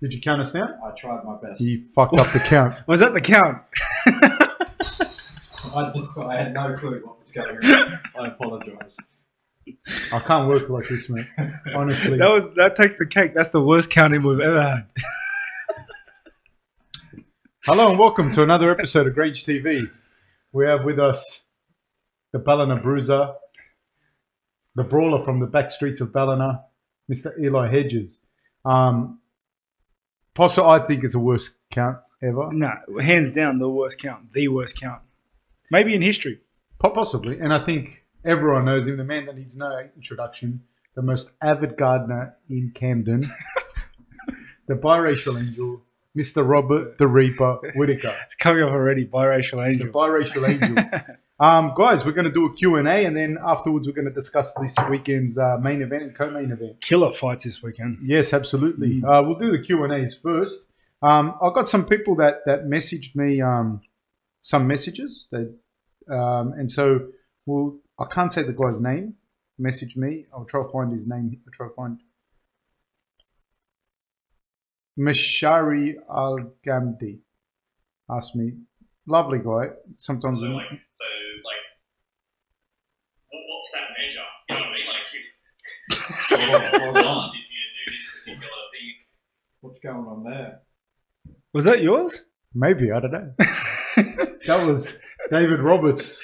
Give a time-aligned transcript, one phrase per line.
[0.00, 0.78] Did you count us down?
[0.84, 1.60] I tried my best.
[1.60, 2.76] You fucked up the count.
[2.86, 3.60] Was that the count?
[5.74, 8.00] I, I had no clue what was going on.
[8.18, 8.96] I apologise.
[10.12, 11.26] I can't work like this, mate.
[11.74, 12.16] Honestly.
[12.16, 13.34] That was that takes the cake.
[13.34, 14.86] That's the worst counting we've ever had.
[17.64, 19.90] Hello and welcome to another episode of Grange TV.
[20.52, 21.40] We have with us
[22.32, 23.32] the Ballina Bruiser,
[24.74, 26.64] the brawler from the back streets of Ballina,
[27.12, 27.38] Mr.
[27.38, 28.20] Eli Hedges.
[28.64, 29.20] Um,
[30.38, 32.52] Posse, I think is the worst count ever.
[32.52, 34.32] No, hands down the worst count.
[34.32, 35.02] The worst count.
[35.72, 36.38] Maybe in history.
[36.78, 37.40] Possibly.
[37.40, 40.62] And I think everyone knows him, the man that needs no introduction,
[40.94, 43.28] the most avid gardener in Camden,
[44.68, 45.82] the biracial angel,
[46.16, 46.48] Mr.
[46.48, 48.14] Robert the Reaper Whittaker.
[48.24, 49.06] It's coming up already.
[49.06, 49.88] Biracial The angel.
[49.88, 50.84] biracial angel.
[51.40, 54.52] Um, guys, we're going to do a Q&A and then afterwards we're going to discuss
[54.54, 56.80] this weekend's uh, main event and co-main event.
[56.80, 57.98] Killer fights this weekend.
[58.02, 59.00] Yes, absolutely.
[59.00, 59.04] Mm.
[59.04, 60.66] Uh, we'll do the Q&As first.
[61.00, 63.80] Um, I've got some people that, that messaged me um,
[64.40, 65.26] some messages.
[65.30, 65.54] That,
[66.10, 67.08] um, and so
[67.46, 69.14] we'll, I can't say the guy's name.
[69.58, 70.26] Message me.
[70.32, 71.38] I'll try to find his name.
[71.46, 72.00] I'll try to find.
[74.98, 77.18] Mashari Al Gamdi
[78.10, 78.54] asked me.
[79.06, 79.70] Lovely guy.
[79.96, 80.40] Sometimes.
[80.40, 80.76] So like, so
[81.48, 81.64] like,
[83.30, 84.28] what, what's that measure?
[84.48, 84.86] You know what I mean?
[84.88, 87.30] Like, Hold hold on.
[87.32, 88.94] did you do this particular thing?
[89.60, 90.60] What's going on there?
[91.52, 92.22] Was that yours?
[92.54, 93.34] Maybe, I don't know.
[94.46, 94.96] that was
[95.30, 96.18] David Roberts,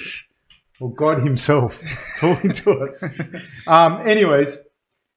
[0.80, 1.78] or God himself,
[2.18, 3.02] talking to us.
[3.66, 4.56] Um, anyways,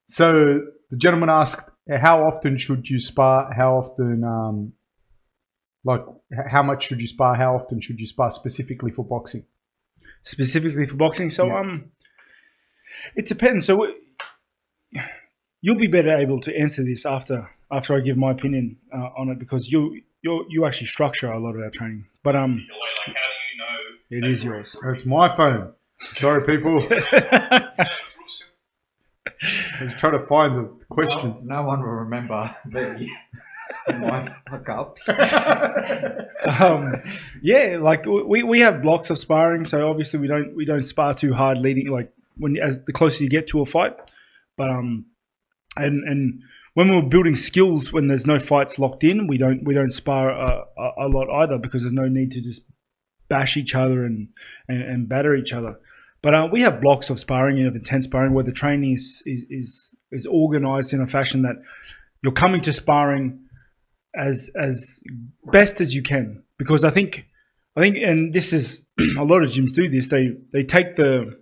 [0.08, 3.54] so the gentleman asked, how often should you spar?
[3.54, 4.74] How often, um,
[5.86, 6.02] like,
[6.50, 7.36] how much should you spar?
[7.36, 9.46] How often should you spar specifically for boxing?
[10.24, 11.30] Specifically for boxing.
[11.30, 11.60] So Yeah.
[11.60, 11.92] um,
[13.16, 13.66] it depends.
[13.66, 13.94] So w-
[15.68, 19.28] you'll be better able to answer this after after I give my opinion uh, on
[19.28, 22.06] it because you you you actually structure a lot of our training.
[22.24, 23.16] But um, Like, like,
[24.10, 24.28] you know?
[24.28, 24.78] it is yours.
[24.96, 25.74] It's my phone.
[26.14, 26.88] Sorry, people.
[26.90, 26.96] No,
[28.26, 28.44] it's
[29.80, 29.82] real.
[29.82, 31.44] I was trying to find the questions.
[31.44, 33.08] No, no one will remember the
[34.00, 35.10] my fuck-ups.
[36.60, 36.96] um,
[37.42, 41.14] yeah, like we, we have blocks of sparring, so obviously we don't we don't spar
[41.14, 43.96] too hard leading like when as the closer you get to a fight.
[44.58, 45.06] But um,
[45.78, 46.42] and and
[46.74, 50.30] when we're building skills, when there's no fights locked in, we don't we don't spar
[50.30, 52.62] a, a, a lot either because there's no need to just
[53.30, 54.30] bash each other and
[54.68, 55.80] and, and batter each other.
[56.22, 59.24] But uh, we have blocks of sparring and of intense sparring where the training is
[59.26, 61.56] is is, is organized in a fashion that
[62.22, 63.40] you're coming to sparring
[64.16, 65.02] as as
[65.52, 67.26] best as you can because I think
[67.76, 68.82] I think and this is
[69.18, 71.40] a lot of gyms do this they they take the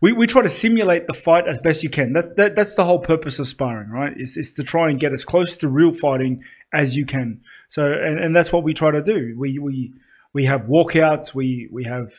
[0.00, 2.12] we, we try to simulate the fight as best you can.
[2.12, 4.12] That, that that's the whole purpose of sparring right?
[4.16, 7.40] It's, is to try and get as close to real fighting as you can.
[7.68, 9.34] So and, and that's what we try to do.
[9.36, 9.92] We we
[10.32, 11.34] we have walkouts.
[11.34, 12.12] We we have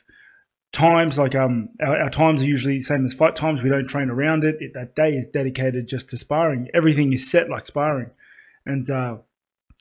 [0.72, 3.62] times like um our, our times are usually the same as fight times.
[3.62, 4.58] We don't train around it.
[4.60, 6.70] it that day is dedicated just to sparring.
[6.74, 8.12] Everything is set like sparring.
[8.66, 9.18] And uh,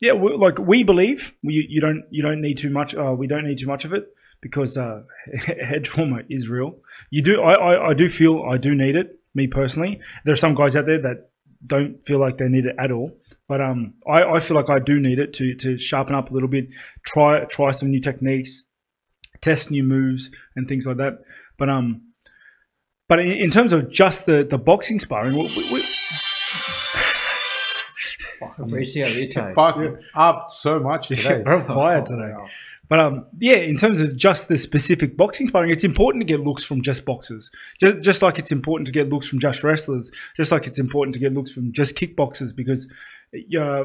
[0.01, 2.95] yeah, we, like we believe we, you don't you don't need too much.
[2.95, 4.09] Uh, we don't need too much of it
[4.41, 5.03] because uh,
[5.47, 6.77] head trauma is real.
[7.11, 7.41] You do.
[7.41, 9.19] I, I I do feel I do need it.
[9.35, 11.31] Me personally, there are some guys out there that
[11.67, 13.17] don't feel like they need it at all.
[13.49, 16.35] But um, I, I feel like I do need it to to sharpen up a
[16.35, 16.69] little bit,
[17.05, 18.65] try try some new techniques,
[19.41, 21.21] test new moves and things like that.
[21.57, 22.03] But um,
[23.09, 25.83] but in, in terms of just the the boxing sparring, we, we, we,
[28.59, 29.79] Appreciate Fuck
[30.15, 31.43] up so much today.
[31.47, 32.33] we're quiet today.
[32.89, 36.41] But um, yeah, in terms of just the specific boxing sparring, it's important to get
[36.41, 37.51] looks from just boxers.
[37.81, 40.11] Just, just like it's important to get looks from just wrestlers.
[40.37, 42.87] Just like it's important to get looks from just kickboxers because
[43.35, 43.85] uh,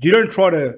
[0.00, 0.74] you don't try to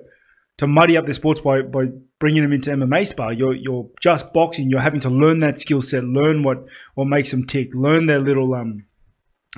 [0.59, 1.85] to muddy up the sports by, by
[2.19, 3.33] bringing them into MMA spar.
[3.33, 4.71] You're you're just boxing.
[4.71, 8.21] You're having to learn that skill set, learn what what makes them tick, learn their
[8.21, 8.85] little um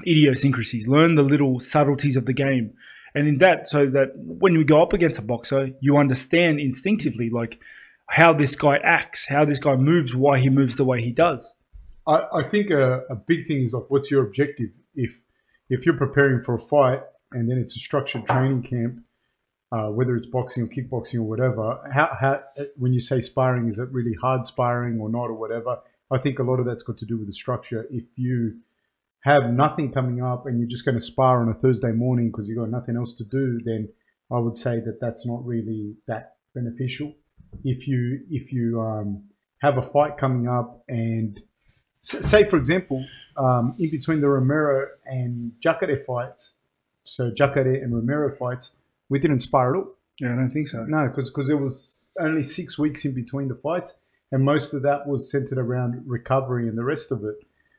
[0.00, 2.72] idiosyncrasies, learn the little subtleties of the game.
[3.14, 7.30] And in that, so that when you go up against a boxer, you understand instinctively
[7.30, 7.58] like
[8.08, 11.52] how this guy acts, how this guy moves, why he moves the way he does.
[12.06, 14.70] I, I think a, a big thing is like, what's your objective?
[14.94, 15.12] If
[15.70, 17.02] if you're preparing for a fight
[17.32, 19.00] and then it's a structured training camp,
[19.70, 22.40] uh, whether it's boxing or kickboxing or whatever, how, how
[22.76, 25.78] when you say sparring, is it really hard sparring or not or whatever?
[26.10, 27.86] I think a lot of that's got to do with the structure.
[27.90, 28.60] If you
[29.20, 32.48] have nothing coming up and you're just going to spar on a Thursday morning because
[32.48, 33.90] you've got nothing else to do, then
[34.32, 37.12] I would say that that's not really that beneficial.
[37.64, 39.24] If you if you um,
[39.60, 41.40] have a fight coming up and
[42.02, 43.04] say for example
[43.36, 46.54] um, in between the Romero and Jacare fights,
[47.04, 48.70] so Jacare and Romero fights,
[49.08, 49.94] we didn't spar at all.
[50.20, 50.84] Yeah, I don't think so.
[50.84, 53.94] No, because because there was only six weeks in between the fights,
[54.32, 57.36] and most of that was centered around recovery and the rest of it.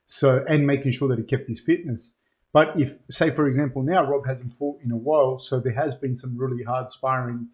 [0.07, 2.13] So and making sure that he kept his fitness.
[2.51, 5.93] But if, say, for example, now Rob hasn't fought in a while, so there has
[5.93, 7.47] been some really hard sparring.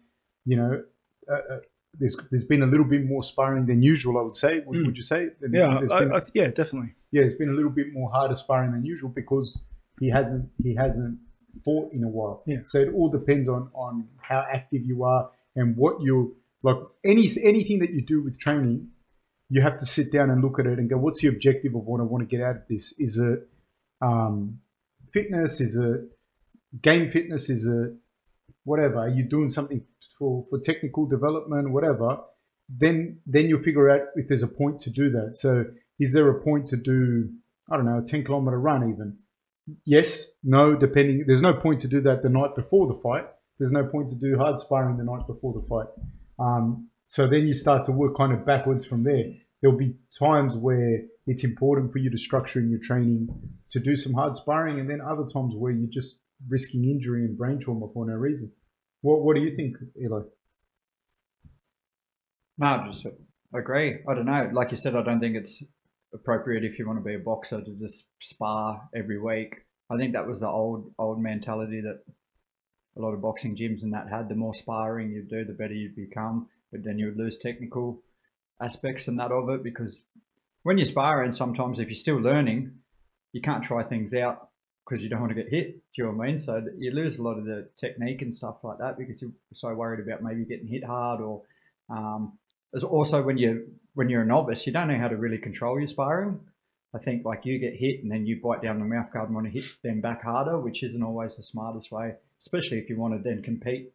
[0.46, 0.82] You know,
[1.30, 1.58] uh, uh,
[1.98, 4.18] there's there's been a little bit more sparring than usual.
[4.18, 4.60] I would say.
[4.66, 4.86] Would, Mm.
[4.86, 5.28] would you say?
[5.40, 6.94] Than- Yeah, I, been- I, yeah, definitely.
[7.12, 9.48] yeah, it's been a little bit more harder sparring than usual because
[10.00, 11.18] he hasn't he hasn't
[11.64, 12.42] fought in a while.
[12.46, 12.58] Yeah.
[12.66, 16.76] So it all depends on on how active you are and what you like.
[17.04, 18.88] Any anything that you do with training,
[19.48, 21.82] you have to sit down and look at it and go, what's the objective of
[21.86, 22.92] what I want to get out of this?
[22.98, 23.48] Is it
[24.02, 24.60] um,
[25.12, 25.60] fitness?
[25.60, 26.00] Is it
[26.82, 27.48] game fitness?
[27.48, 27.94] Is it
[28.66, 29.08] whatever?
[29.08, 29.80] you're doing something
[30.18, 31.70] for for technical development?
[31.70, 32.18] Whatever.
[32.68, 35.36] Then then you'll figure out if there's a point to do that.
[35.36, 35.64] So
[35.98, 37.30] is there a point to do
[37.70, 39.18] I don't know a 10 kilometer run even
[39.84, 43.26] yes no depending there's no point to do that the night before the fight
[43.58, 45.88] there's no point to do hard sparring the night before the fight
[46.38, 49.24] um, so then you start to work kind of backwards from there
[49.60, 53.28] there'll be times where it's important for you to structure in your training
[53.70, 56.18] to do some hard sparring and then other times where you're just
[56.48, 58.52] risking injury and brain trauma for no reason
[59.06, 60.22] what, what do you think Eli?
[62.58, 63.06] No, I just
[63.54, 63.98] agree.
[64.08, 64.50] I don't know.
[64.52, 65.62] Like you said, I don't think it's
[66.12, 69.54] appropriate if you want to be a boxer to just spar every week.
[69.90, 72.02] I think that was the old old mentality that
[72.96, 74.28] a lot of boxing gyms and that had.
[74.28, 76.48] The more sparring you do, the better you become.
[76.72, 78.02] But then you would lose technical
[78.60, 80.02] aspects and that of it because
[80.62, 82.72] when you're sparring, sometimes if you're still learning,
[83.32, 84.45] you can't try things out
[84.86, 85.74] because you don't want to get hit.
[85.74, 86.38] Do you know what I mean?
[86.38, 89.74] So you lose a lot of the technique and stuff like that because you're so
[89.74, 91.42] worried about maybe getting hit hard or
[91.90, 92.38] um,
[92.84, 95.88] also when you when you're a novice, you don't know how to really control your
[95.88, 96.38] sparring.
[96.94, 99.34] I think like you get hit and then you bite down the mouth guard and
[99.34, 102.98] want to hit them back harder, which isn't always the smartest way, especially if you
[102.98, 103.92] want to then compete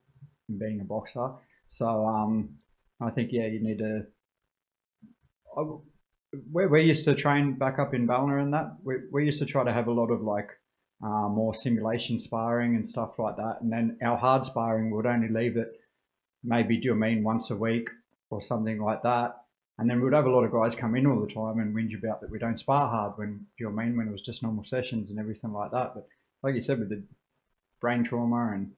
[0.49, 1.31] in being a boxer.
[1.67, 2.49] So um,
[2.99, 4.03] I think yeah, you need to.
[5.57, 5.63] I,
[6.51, 8.75] we, we used to train back up in Ballina and that.
[8.83, 10.49] We, we used to try to have a lot of like
[11.03, 13.57] uh, more simulation sparring and stuff like that.
[13.61, 15.79] And then our hard sparring would only leave it
[16.43, 17.89] maybe do you mean once a week
[18.29, 19.37] or something like that.
[19.77, 21.97] And then we'd have a lot of guys come in all the time and whinge
[21.97, 24.63] about that we don't spar hard when do you mean when it was just normal
[24.63, 25.93] sessions and everything like that.
[25.95, 26.07] But
[26.43, 27.03] like you said, with the
[27.79, 28.71] brain trauma and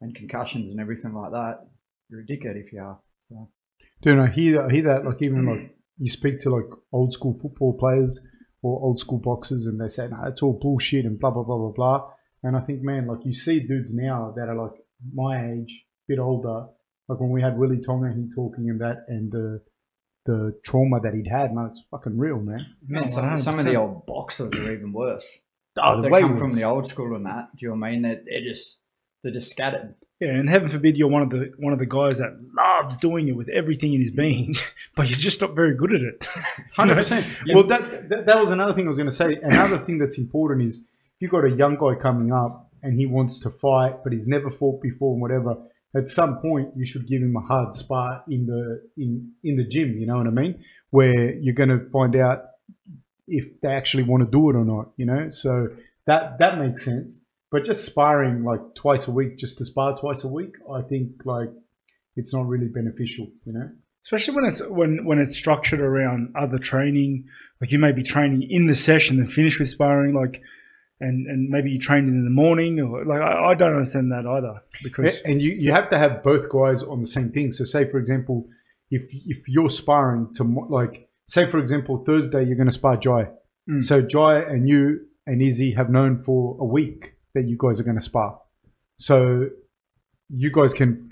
[0.00, 1.66] and concussions and everything like that,
[2.10, 2.98] you're a dickhead if you are.
[4.02, 7.38] Dude, I hear I hear that like even like you speak to like old school
[7.40, 8.20] football players
[8.62, 11.58] or old school boxers and they say, no, it's all bullshit and blah blah blah
[11.58, 12.10] blah blah.
[12.42, 14.78] And I think, man, like you see dudes now that are like
[15.12, 16.66] my age, a bit older,
[17.08, 19.62] like when we had Willie Tonga, he talking and that and the
[20.26, 22.66] the trauma that he'd had, man, it's fucking real, man.
[22.86, 25.40] Man, No, some, some of the old boxers are even worse.
[25.78, 27.48] Oh, they way come from the old school and that.
[27.54, 28.02] Do you know what I mean?
[28.02, 28.78] They're, they're just
[29.22, 29.94] they're just scattered.
[30.20, 33.28] Yeah, and heaven forbid you're one of the one of the guys that loves doing
[33.28, 34.56] it with everything in his being,
[34.96, 36.26] but you're just not very good at it.
[36.74, 37.26] Hundred percent.
[37.52, 39.36] Well, that, that that was another thing I was going to say.
[39.42, 40.82] Another thing that's important is if
[41.20, 44.50] you've got a young guy coming up and he wants to fight, but he's never
[44.50, 45.56] fought before and whatever.
[45.94, 49.64] At some point, you should give him a hard spar in the in in the
[49.64, 49.98] gym.
[49.98, 50.64] You know what I mean?
[50.90, 52.44] Where you're going to find out
[53.28, 54.92] if they actually want to do it or not.
[54.96, 55.68] You know, so
[56.06, 57.20] that that makes sense.
[57.50, 61.10] But just sparring like twice a week, just to spar twice a week, I think
[61.24, 61.50] like
[62.16, 63.28] it's not really beneficial.
[63.44, 63.70] You know.
[64.04, 67.24] Especially when it's when when it's structured around other training,
[67.60, 70.42] like you may be training in the session and finish with sparring, like,
[71.00, 74.26] and and maybe you trained in the morning, or like I, I don't understand that
[74.26, 77.50] either because And you, you have to have both guys on the same thing.
[77.50, 78.48] So, say for example,
[78.90, 83.28] if if you're sparring to like, say for example, Thursday you're going to spar Jai.
[83.68, 83.84] Mm.
[83.84, 87.84] So Jai and you and Izzy have known for a week that you guys are
[87.84, 88.40] going to spar.
[88.98, 89.48] So
[90.30, 91.10] you guys can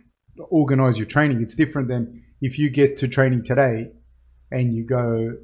[0.48, 1.42] organize your training.
[1.42, 3.90] It's different than if you get to training today
[4.50, 5.36] and you go,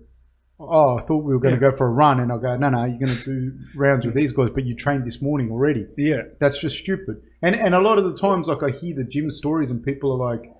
[0.58, 2.68] oh, I thought we were going to go for a run, and I go, no,
[2.68, 5.86] no, you're going to do rounds with these guys, but you trained this morning already
[5.96, 7.22] yeah, that's just stupid.
[7.42, 10.12] And and a lot of the times, like I hear the gym stories, and people
[10.12, 10.52] are like,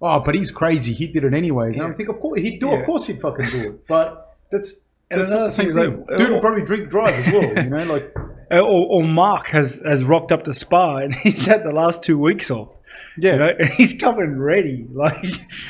[0.00, 0.92] "Oh, but he's crazy.
[0.92, 2.68] He did it anyways." And I think, of course he'd do.
[2.68, 2.80] Yeah.
[2.80, 3.86] Of course he'd fucking do it.
[3.86, 4.74] But that's
[5.10, 6.06] And that's another not the same thing is thing.
[6.08, 7.42] like, Dude uh, will probably drink drive as well.
[7.64, 8.14] You know, like
[8.48, 12.04] Uh, or, or Mark has has rocked up to spa and he's had the last
[12.04, 12.68] two weeks off.
[13.18, 14.86] yeah, You know, and he's coming ready.
[14.92, 15.16] Like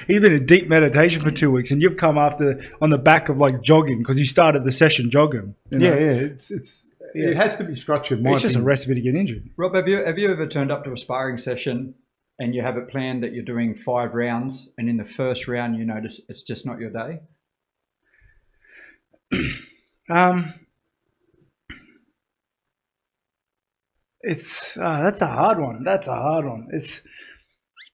[0.06, 3.30] he's been in deep meditation for two weeks, and you've come after on the back
[3.30, 5.54] of like jogging because you started the session jogging.
[5.70, 5.88] you know?
[5.94, 6.10] yeah, yeah.
[6.32, 7.28] It's it's Yeah.
[7.30, 8.20] it has to be structured.
[8.26, 9.48] It's just a recipe to get injured.
[9.56, 11.94] Rob, have you have you ever turned up to a sparring session
[12.38, 15.76] and you have it planned that you're doing five rounds, and in the first round
[15.78, 17.20] you notice it's just not your day?
[20.08, 20.54] Um,
[24.20, 25.82] it's uh, that's a hard one.
[25.84, 26.68] That's a hard one.
[26.72, 27.00] It's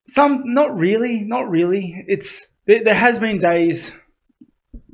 [0.07, 2.05] some not really, not really.
[2.07, 3.91] It's there, there has been days,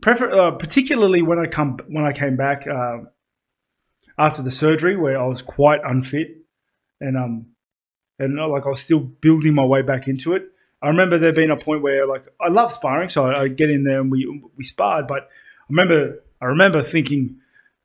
[0.02, 3.00] prefer, uh, particularly when I come when I came back uh,
[4.18, 6.28] after the surgery, where I was quite unfit,
[7.02, 7.48] and um,
[8.18, 10.44] and uh, like I was still building my way back into it.
[10.82, 13.70] I remember there being a point where like I love sparring, so I, I get
[13.70, 15.08] in there and we we sparred.
[15.08, 17.38] But I remember I remember thinking,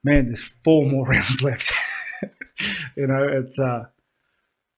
[0.03, 1.73] man, there's four more rounds left.
[2.97, 3.85] you know, it's uh,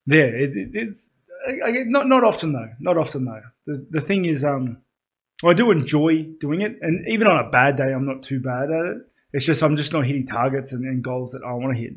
[0.06, 1.04] yeah, it, it, it's
[1.46, 3.42] I, I, not not often though, not often though.
[3.66, 4.78] The the thing is, um,
[5.44, 8.70] I do enjoy doing it, and even on a bad day, I'm not too bad
[8.70, 8.98] at it.
[9.32, 11.92] It's just I'm just not hitting targets and, and goals that I want to hit.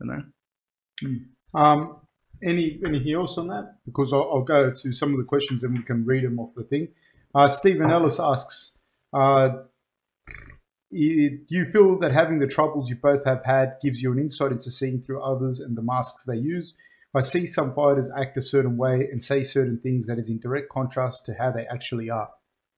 [0.00, 1.58] You know.
[1.58, 1.96] Um,
[2.42, 3.76] any anything else on that?
[3.84, 6.54] Because I'll, I'll go to some of the questions and we can read them off
[6.54, 6.88] the thing.
[7.34, 8.72] Uh, Stephen Ellis asks,
[9.12, 9.50] uh,
[10.90, 10.96] "Do
[11.48, 14.70] you feel that having the troubles you both have had gives you an insight into
[14.70, 16.74] seeing through others and the masks they use?
[17.14, 20.38] I see some fighters act a certain way and say certain things that is in
[20.38, 22.30] direct contrast to how they actually are.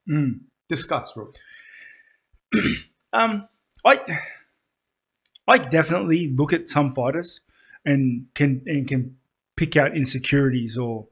[0.09, 0.41] Mm.
[0.69, 1.35] Discuss, Rob.
[3.15, 3.47] Um,
[3.85, 4.01] I
[5.47, 7.41] I definitely look at some fighters
[7.85, 9.17] and can and can
[9.55, 11.09] pick out insecurities or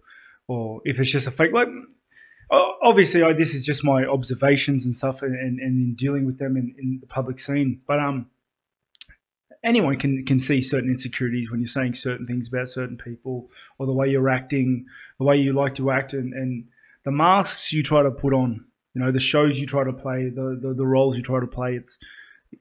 [0.49, 1.53] or if it's just a fake.
[1.53, 1.69] Like
[2.51, 6.57] obviously, I, this is just my observations and stuff, and, and, in dealing with them
[6.57, 7.81] in, in the public scene.
[7.87, 8.27] But um,
[9.65, 13.87] anyone can can see certain insecurities when you're saying certain things about certain people or
[13.87, 14.87] the way you're acting,
[15.19, 16.65] the way you like to act, and, and
[17.05, 18.65] the masks you try to put on.
[18.95, 21.47] You know, the shows you try to play, the, the, the roles you try to
[21.47, 21.75] play.
[21.75, 21.97] It's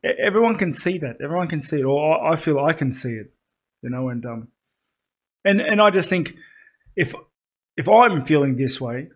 [0.03, 1.17] everyone can see that.
[1.23, 3.33] Everyone can see it, or I I feel I can see it.
[3.81, 4.47] You know, and um,
[5.45, 6.35] and and I just think
[6.95, 7.13] if
[7.77, 9.09] if I'm feeling this way,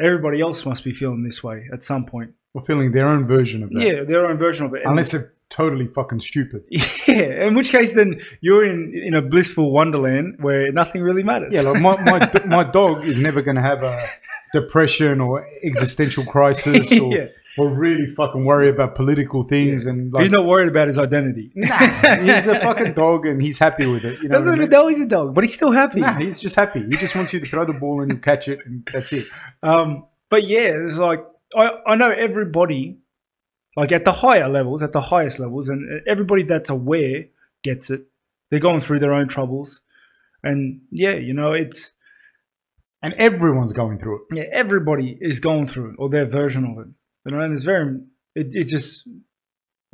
[0.00, 2.32] everybody else must be feeling this way at some point.
[2.54, 3.80] Or feeling their own version of that.
[3.82, 4.82] Yeah, their own version of it.
[4.82, 6.62] And- Unless they're totally fucking stupid.
[6.70, 11.54] yeah, in which case then you're in in a blissful wonderland where nothing really matters.
[11.54, 14.08] Yeah, like my, my, my dog is never going to have a
[14.60, 17.26] depression or existential crisis or, Yeah.
[17.58, 19.86] or really fucking worry about political things.
[19.86, 21.50] And like, he's not worried about his identity.
[21.54, 21.76] nah,
[22.26, 24.20] he's a fucking dog and he's happy with it.
[24.22, 24.70] You know Doesn't what I even mean?
[24.70, 26.00] know he's a dog, but he's still happy.
[26.00, 26.82] Nah, he's just happy.
[26.90, 29.26] He just wants you to throw the ball and you catch it, and that's it.
[29.62, 31.20] Um, but yeah, it's like
[31.56, 32.98] I, I know everybody,
[33.76, 37.24] like at the higher levels, at the highest levels, and everybody that's aware
[37.62, 38.02] gets it.
[38.50, 39.80] They're going through their own troubles,
[40.42, 41.90] and yeah, you know, it's
[43.02, 44.36] And everyone's going through it.
[44.36, 46.88] yeah, everybody is going through it or their version of it.
[47.24, 47.98] You know, and it's very,
[48.34, 49.06] it, it just,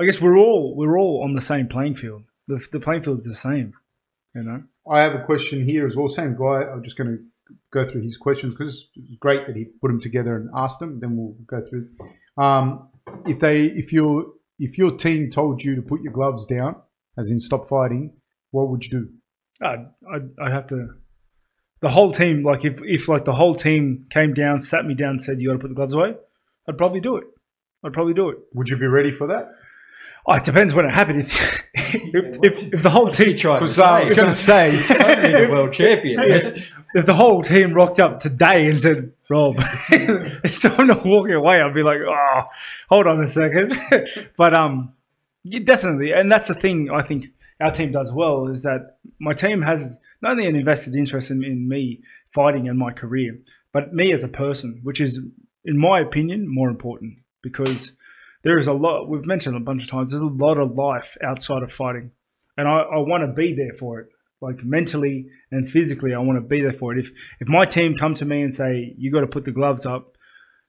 [0.01, 2.23] I guess we're all we're all on the same playing field.
[2.49, 3.73] The, the playing field is the same.
[4.35, 4.63] You know.
[4.91, 6.09] I have a question here as well.
[6.09, 6.65] Same guy.
[6.65, 7.23] I'm just going to
[7.73, 11.01] go through his questions because it's great that he put them together and asked them.
[11.01, 11.89] Then we'll go through.
[12.37, 12.89] Um,
[13.27, 14.27] if they, if your,
[14.59, 16.77] if your team told you to put your gloves down,
[17.19, 18.13] as in stop fighting,
[18.51, 19.09] what would you do?
[19.67, 20.89] I'd, I'd, I'd have to.
[21.83, 25.11] The whole team, like if, if like the whole team came down, sat me down,
[25.11, 26.15] and said you got to put the gloves away,
[26.69, 27.25] I'd probably do it.
[27.85, 28.39] I'd probably do it.
[28.55, 29.53] Would you be ready for that?
[30.25, 31.23] Oh, it depends when it happened.
[31.23, 34.15] If if, if, if the whole team, tried to uh, I was say.
[34.15, 34.69] going to say,
[35.05, 36.23] Only the world champion.
[36.29, 36.53] Yes.
[36.95, 39.57] if the whole team rocked up today and said, "Rob,
[39.91, 42.43] it's time to walk away," I'd be like, "Oh,
[42.89, 43.77] hold on a second.
[44.37, 44.93] but um,
[45.45, 47.27] yeah, definitely, and that's the thing I think
[47.61, 49.81] our team does well is that my team has
[50.23, 52.01] not only an invested interest in, in me
[52.35, 53.39] fighting and my career,
[53.73, 55.19] but me as a person, which is,
[55.65, 57.93] in my opinion, more important because
[58.45, 59.09] there is a lot.
[59.09, 60.11] We've mentioned a bunch of times.
[60.11, 62.13] There's a lot of life outside of fighting,
[62.57, 64.09] and I, I want to be there for it
[64.43, 66.99] like mentally and physically, I want to be there for it.
[66.99, 67.11] If
[67.41, 70.17] if my team come to me and say you got to put the gloves up,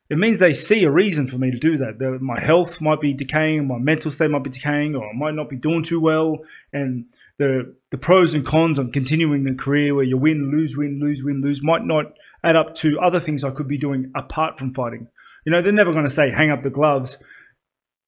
[0.10, 2.00] it means they see a reason for me to do that.
[2.22, 5.50] My health might be decaying, my mental state might be decaying, or I might not
[5.50, 6.38] be doing too well.
[6.72, 7.06] And
[7.40, 11.22] the the pros and cons of continuing the career where you win, lose, win, lose,
[11.24, 12.06] win, lose might not
[12.44, 15.08] add up to other things I could be doing apart from fighting.
[15.46, 17.18] You know, they're never going to say hang up the gloves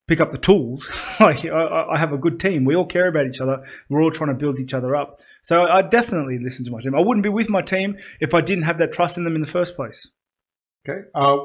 [0.07, 0.89] pick up the tools.
[1.19, 2.65] like I- I, I have a good team.
[2.65, 3.63] We all care about each other.
[3.89, 5.19] We're all trying to build each other up.
[5.43, 6.95] So I definitely listen to my team.
[6.95, 9.41] I wouldn't be with my team if I didn't have that trust in them in
[9.41, 10.07] the first place.
[10.87, 11.01] okay.
[11.13, 11.37] Uh,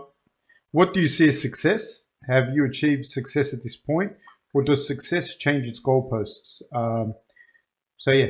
[0.72, 2.02] what do you see as success?
[2.28, 4.12] Have you achieved success at this point,
[4.54, 6.62] or does success change its goalposts?
[6.74, 7.14] Um,
[8.00, 8.28] so yeah,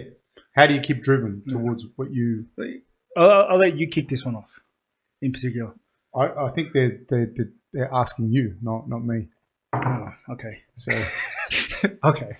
[0.56, 2.46] how do you keep driven towards what you?
[3.16, 4.58] I'll, I'll let you kick this one off,
[5.22, 5.72] in particular.
[6.12, 9.28] I, I think they're, they're they're they're asking you, not not me.
[9.72, 10.62] Oh, okay.
[10.74, 10.90] So
[12.04, 12.36] okay.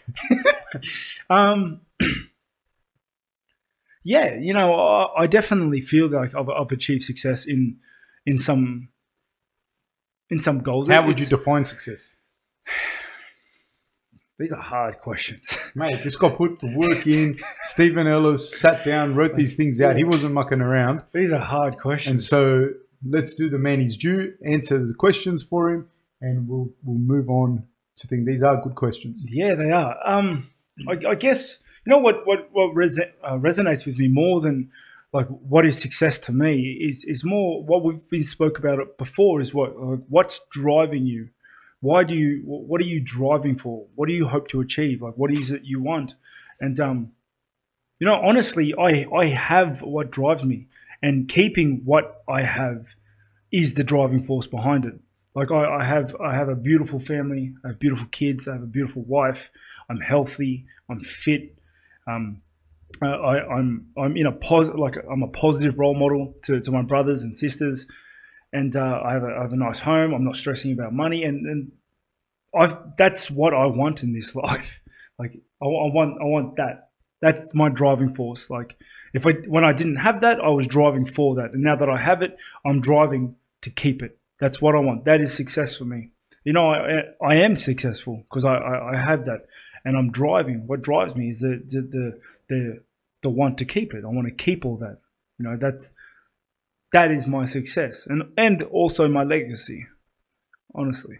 [1.31, 1.83] um,
[4.03, 7.77] yeah, you know, I, I definitely feel like I've, I've achieved success in
[8.27, 8.89] in some
[10.31, 10.89] in some goals.
[10.89, 12.09] how would you define success?
[14.41, 15.55] These are hard questions.
[15.75, 17.39] Mate, this guy put the work in.
[17.61, 19.97] Stephen Ellis sat down, wrote these things out.
[19.97, 21.03] He wasn't mucking around.
[21.13, 22.11] These are hard questions.
[22.11, 22.71] And so
[23.07, 25.91] let's do the man he's due, answer the questions for him,
[26.23, 27.65] and we'll we'll move on
[27.97, 29.23] to think these are good questions.
[29.29, 29.95] Yeah, they are.
[30.09, 30.49] Um,
[30.89, 34.71] I, I guess you know what what what resi- uh, resonates with me more than
[35.13, 39.43] like what is success to me is is more what we've been spoke about before
[39.43, 41.29] is what like, what's driving you.
[41.81, 42.43] Why do you?
[42.45, 43.87] What are you driving for?
[43.95, 45.03] What do you hope to achieve?
[45.03, 46.15] Like, what is it you want?
[46.61, 47.13] And um,
[47.99, 50.67] you know, honestly, I I have what drives me,
[51.03, 52.87] and keeping what I have
[53.51, 54.95] is the driving force behind it.
[55.35, 58.63] Like I, I have I have a beautiful family, I have beautiful kids, I have
[58.63, 59.51] a beautiful wife.
[59.89, 61.57] I'm healthy, I'm fit.
[62.07, 62.43] Um,
[63.03, 66.83] I, I'm I'm in a pos like I'm a positive role model to, to my
[66.83, 67.87] brothers and sisters,
[68.53, 70.13] and uh, I have a I have a nice home.
[70.13, 71.73] I'm not stressing about money, and and
[72.55, 74.81] I've that's what I want in this life.
[75.19, 76.91] Like I, I want I want that.
[77.21, 78.51] That's my driving force.
[78.51, 78.77] Like
[79.13, 81.89] if I when I didn't have that, I was driving for that, and now that
[81.89, 84.19] I have it, I'm driving to keep it.
[84.41, 85.05] That's what I want.
[85.05, 86.11] That is success for me.
[86.45, 89.47] You know, I I am successful because I, I, I have that,
[89.85, 90.67] and I'm driving.
[90.67, 92.83] What drives me is the the the the,
[93.23, 94.05] the want to keep it.
[94.05, 94.99] I want to keep all that.
[95.39, 95.91] You know, that's
[96.93, 99.87] that is my success, and and also my legacy.
[100.75, 101.19] Honestly,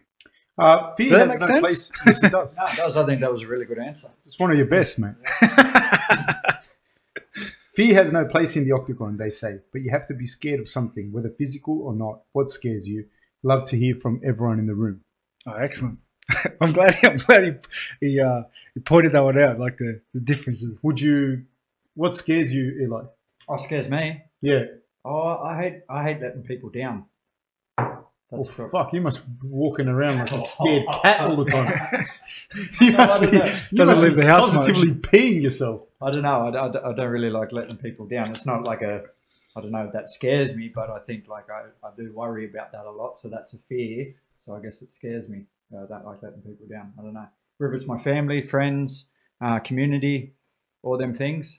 [0.59, 1.61] Uh, fear Does that has make no sense?
[1.61, 1.91] place.
[2.07, 2.55] Yes, it does.
[2.57, 2.97] No, it does.
[2.97, 4.09] I think that was a really good answer.
[4.27, 5.15] It's one of your best, mate.
[7.77, 10.61] Fear has no place in the octagon, they say, but you have to be scared
[10.61, 12.23] of something, whether physical or not.
[12.33, 13.07] What scares you?
[13.43, 15.03] Love to hear from everyone in the room.
[15.47, 15.99] oh, excellent.
[16.61, 16.99] I'm glad.
[17.05, 17.43] I'm glad
[18.01, 18.43] he he, uh,
[18.75, 20.79] he pointed that one out, like the, the differences.
[20.83, 21.45] Would you?
[21.95, 23.05] What scares you, Eli?
[23.49, 24.23] Oh, scares me.
[24.43, 24.65] Yeah.
[25.05, 27.07] Oh, I hate I hate letting people down.
[27.79, 31.51] Oh, That's prob- fuck, you must be walking around like a scared cat all the
[31.51, 32.07] time.
[32.81, 33.27] you must be,
[33.73, 34.67] you must leave be the house much.
[34.67, 35.83] positively peeing yourself.
[36.01, 36.49] I don't know.
[36.49, 38.31] I, I, I don't really like letting people down.
[38.31, 39.05] It's not like a,
[39.57, 42.73] I don't know that scares me, but I think like I, I do worry about
[42.73, 43.19] that a lot.
[43.21, 44.15] So that's a fear.
[44.39, 45.45] So I guess it scares me.
[45.73, 46.93] I don't like letting people down.
[46.99, 47.27] I don't know.
[47.59, 49.09] Whether it's my family, friends,
[49.41, 50.35] uh, community,
[50.83, 51.59] all them things.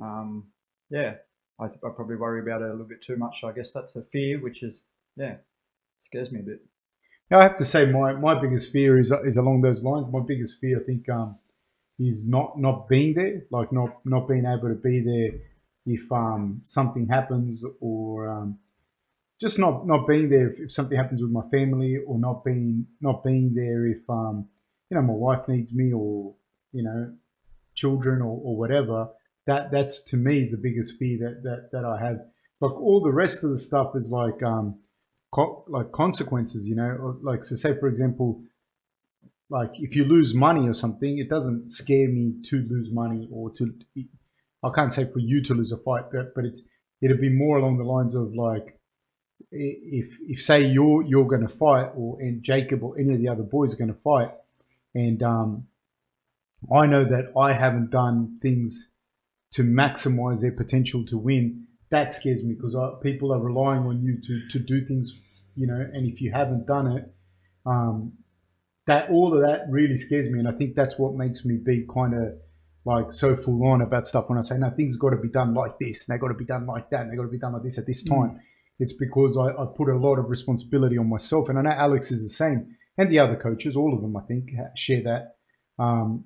[0.00, 0.46] Um,
[0.90, 1.14] yeah,
[1.60, 3.36] I, I probably worry about it a little bit too much.
[3.40, 4.82] So I guess that's a fear, which is,
[5.16, 5.36] yeah,
[6.06, 6.62] scares me a bit.
[7.30, 10.06] Now, I have to say, my, my biggest fear is is along those lines.
[10.12, 11.36] My biggest fear, I think, um,
[11.98, 15.38] is not not being there, like not not being able to be there
[15.86, 18.58] if um, something happens, or um,
[19.40, 22.86] just not not being there if, if something happens with my family, or not being
[23.00, 24.48] not being there if um,
[24.90, 26.34] you know my wife needs me, or
[26.72, 27.12] you know
[27.76, 29.08] children, or, or whatever.
[29.50, 32.18] That that's to me is the biggest fear that that that I have.
[32.60, 34.78] Like all the rest of the stuff is like um,
[35.32, 38.40] co- like consequences, you know, like so say for example,
[39.48, 43.50] like if you lose money or something, it doesn't scare me to lose money or
[43.54, 43.74] to
[44.62, 46.62] I can't say for you to lose a fight, but but it's
[47.02, 48.78] it'd be more along the lines of like
[49.50, 53.26] if if say you're you're going to fight or and Jacob or any of the
[53.26, 54.30] other boys are going to fight,
[54.94, 55.66] and um,
[56.72, 58.86] I know that I haven't done things
[59.52, 61.66] to maximize their potential to win.
[61.90, 65.12] That scares me because people are relying on you to to do things,
[65.56, 65.80] you know.
[65.92, 67.12] And if you haven't done it,
[67.66, 68.12] um,
[68.86, 70.38] that all of that really scares me.
[70.38, 72.34] And I think that's what makes me be kind of
[72.84, 75.52] like so full on about stuff when I say no, things got to be done
[75.52, 77.38] like this, and they got to be done like that, and they got to be
[77.38, 78.40] done like this at this time.
[78.78, 82.10] It's because I, I put a lot of responsibility on myself, and I know Alex
[82.10, 85.36] is the same, and the other coaches, all of them, I think, share that.
[85.78, 86.24] Um,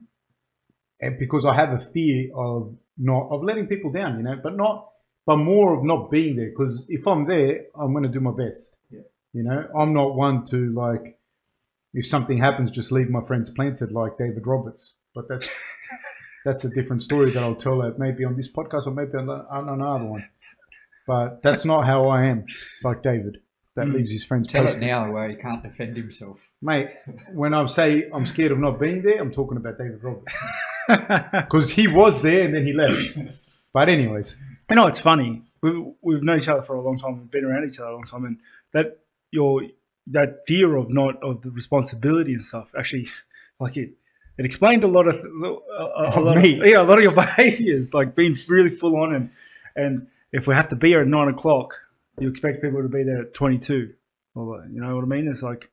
[1.11, 4.89] because I have a fear of not of letting people down, you know, but not,
[5.27, 6.51] but more of not being there.
[6.51, 8.77] Because if I'm there, I'm going to do my best.
[8.91, 9.01] Yeah.
[9.33, 11.19] You know, I'm not one to like,
[11.93, 14.93] if something happens, just leave my friends planted like David Roberts.
[15.15, 15.49] But that's
[16.45, 19.29] that's a different story that I'll tell at maybe on this podcast or maybe on,
[19.29, 20.29] on another one.
[21.07, 22.45] But that's not how I am,
[22.83, 23.39] like David,
[23.77, 23.95] that Mm.
[23.95, 24.83] leaves his friends Tell it posted.
[24.85, 26.39] now where he can't defend himself.
[26.63, 26.89] Mate,
[27.33, 30.33] when I say I'm scared of not being there, I'm talking about David Roberts.
[31.33, 33.19] Because he was there and then he left.
[33.73, 34.37] But anyways,
[34.71, 35.43] You know, it's funny.
[35.63, 37.19] We've, we've known each other for a long time.
[37.19, 38.39] We've been around each other a long time, and
[38.73, 38.99] that
[39.31, 39.63] your
[40.09, 43.09] that fear of not of the responsibility and stuff actually,
[43.59, 43.91] like it,
[44.37, 46.61] it explained a lot of a, a, lot me.
[46.61, 49.31] Of, yeah, a lot of your behaviors, like being really full on and
[49.77, 51.79] and if we have to be here at nine o'clock,
[52.19, 53.95] you expect people to be there at twenty two.
[54.35, 55.29] Or you know what I mean?
[55.29, 55.71] It's like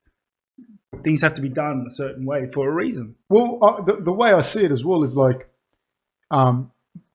[1.04, 3.16] things have to be done a certain way for a reason.
[3.30, 5.50] well, uh, the, the way I see it as well is like,
[6.30, 6.72] um,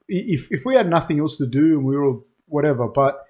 [0.09, 3.25] if, if we had nothing else to do and we were all whatever, but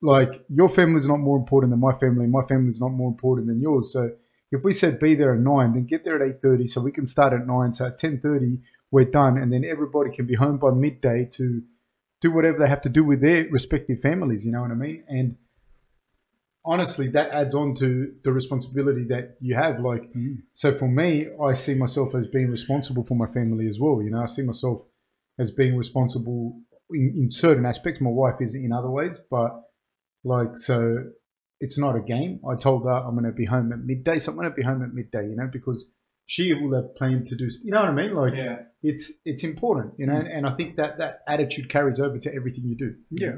[0.00, 3.10] like your family is not more important than my family, my family is not more
[3.10, 3.92] important than yours.
[3.92, 4.10] So
[4.50, 6.92] if we said be there at nine, then get there at eight thirty, so we
[6.92, 7.72] can start at nine.
[7.72, 8.58] So at ten thirty,
[8.90, 11.62] we're done, and then everybody can be home by midday to
[12.20, 14.44] do whatever they have to do with their respective families.
[14.44, 15.04] You know what I mean?
[15.08, 15.36] And
[16.64, 19.80] honestly, that adds on to the responsibility that you have.
[19.80, 20.42] Like, Mm.
[20.52, 24.02] so for me, I see myself as being responsible for my family as well.
[24.02, 24.82] You know, I see myself
[25.38, 28.00] as being responsible in, in certain aspects.
[28.00, 29.50] My wife is in other ways, but
[30.24, 30.78] like, so
[31.60, 32.40] it's not a game.
[32.48, 34.62] I told her I'm going to be home at midday, so I'm going to be
[34.62, 35.28] home at midday.
[35.28, 35.86] You know, because
[36.26, 37.48] she will have planned to do.
[37.64, 38.14] You know what I mean?
[38.14, 38.56] Like, Yeah.
[38.82, 39.94] it's it's important.
[39.98, 42.94] You know, and I think that that attitude carries over to everything you do.
[43.10, 43.36] Yeah.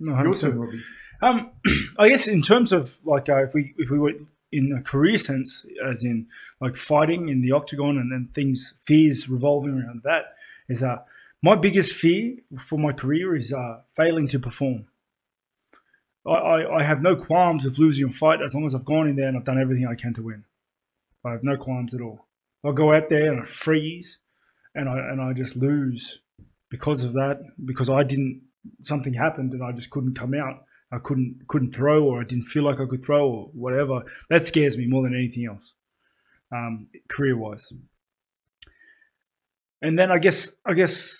[0.00, 0.80] No, Your turn, Robbie.
[1.22, 1.50] Um,
[1.98, 4.12] I guess in terms of like uh, if we if we were
[4.52, 6.26] in a career sense, as in
[6.60, 10.34] like fighting in the octagon and then things fears revolving around that,
[10.68, 10.98] is uh
[11.42, 14.86] my biggest fear for my career is uh failing to perform.
[16.26, 19.08] I, I, I have no qualms of losing a fight as long as I've gone
[19.08, 20.44] in there and I've done everything I can to win.
[21.24, 22.26] I have no qualms at all.
[22.64, 24.18] I'll go out there and I freeze,
[24.74, 26.20] and I and I just lose
[26.70, 28.42] because of that because I didn't
[28.80, 30.64] something happened and I just couldn't come out.
[30.92, 34.02] I couldn't couldn't throw or I didn't feel like I could throw or whatever.
[34.30, 35.72] That scares me more than anything else,
[36.52, 37.72] um, career wise.
[39.82, 41.14] And then I guess I guess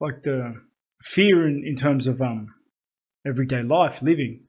[0.00, 0.54] like the
[1.02, 2.54] fear in, in terms of um,
[3.26, 4.42] everyday life living,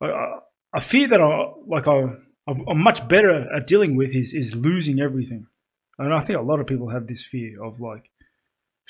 [0.00, 0.38] I, I,
[0.74, 2.14] I fear that I like I
[2.46, 5.46] I'm much better at dealing with is is losing everything,
[5.98, 8.10] and I think a lot of people have this fear of like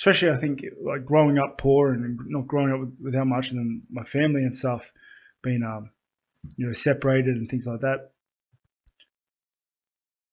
[0.02, 3.58] especially I think like growing up poor and not growing up with, without much, and
[3.58, 4.82] then my family and stuff
[5.44, 5.90] being um,
[6.56, 8.10] you know separated and things like that.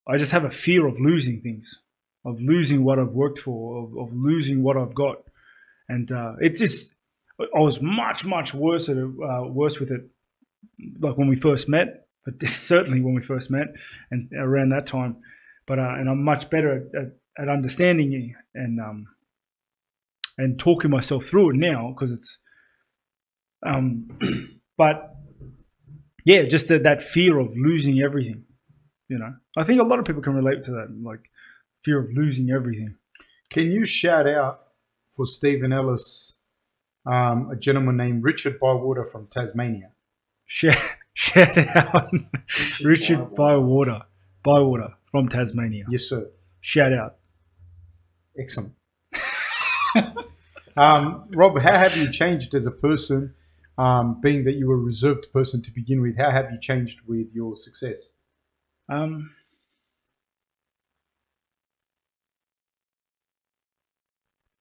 [0.07, 1.81] I just have a fear of losing things,
[2.25, 5.17] of losing what I've worked for, of, of losing what I've got,
[5.87, 6.89] and uh, it's just
[7.39, 10.01] I was much much worse at uh, worse with it,
[10.99, 13.67] like when we first met, but certainly when we first met
[14.09, 15.17] and around that time.
[15.67, 19.07] But uh, and I'm much better at, at, at understanding you and um,
[20.39, 22.37] and talking myself through it now because it's
[23.65, 24.07] um
[24.77, 25.15] but
[26.25, 28.43] yeah just that, that fear of losing everything
[29.09, 31.23] you know i think a lot of people can relate to that like
[31.83, 32.95] fear of losing everything
[33.49, 34.55] Can you shout out
[35.15, 36.33] for Stephen Ellis,
[37.05, 39.89] um, a gentleman named Richard Bywater from Tasmania?
[40.45, 40.77] shout,
[41.13, 42.09] shout out
[42.83, 44.01] richard bywater
[44.43, 46.23] bywater from tasmania Yes, sir.
[46.61, 47.15] shout out
[48.37, 48.73] Excellent.
[50.77, 53.33] um, Rob, how have you changed as a person?
[53.77, 56.99] Um, being that you were a reserved person to begin with, how have you changed
[57.07, 58.11] with your success?
[58.89, 59.31] um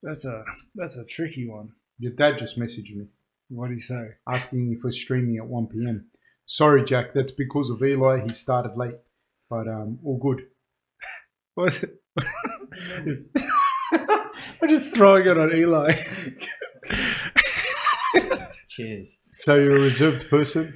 [0.02, 0.44] that's a
[0.74, 3.06] that's a tricky one Your dad just messaged me
[3.48, 6.06] what do you say asking if we're streaming at 1 p.m.
[6.46, 8.20] Sorry, Jack, that's because of Eli.
[8.26, 8.96] He started late,
[9.50, 10.46] but um, all good.
[11.54, 11.84] What?
[14.62, 15.96] I'm just throwing it on Eli.
[18.68, 19.18] Cheers.
[19.32, 20.74] So you're a reserved person.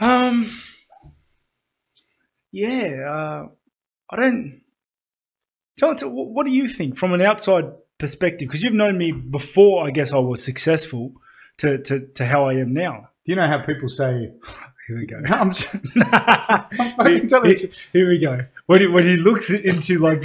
[0.00, 0.60] um,
[2.52, 3.48] yeah, uh,
[4.10, 4.60] I don't.
[5.78, 7.64] Tell us, what do you think from an outside
[7.98, 8.48] perspective?
[8.48, 11.12] Because you've known me before, I guess I was successful
[11.58, 13.08] to, to, to how I am now.
[13.24, 14.32] Do you know how people say?
[14.88, 15.22] Here we go.
[15.28, 18.40] I'm just, fucking telling here, here we go.
[18.66, 20.22] When he, when he looks into like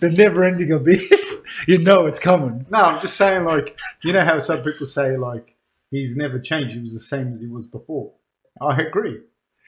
[0.00, 2.66] the never-ending abyss, you know it's coming.
[2.70, 5.56] no, I'm just saying like you know how some people say like
[5.90, 6.74] he's never changed.
[6.74, 8.12] He was the same as he was before.
[8.60, 9.18] I agree,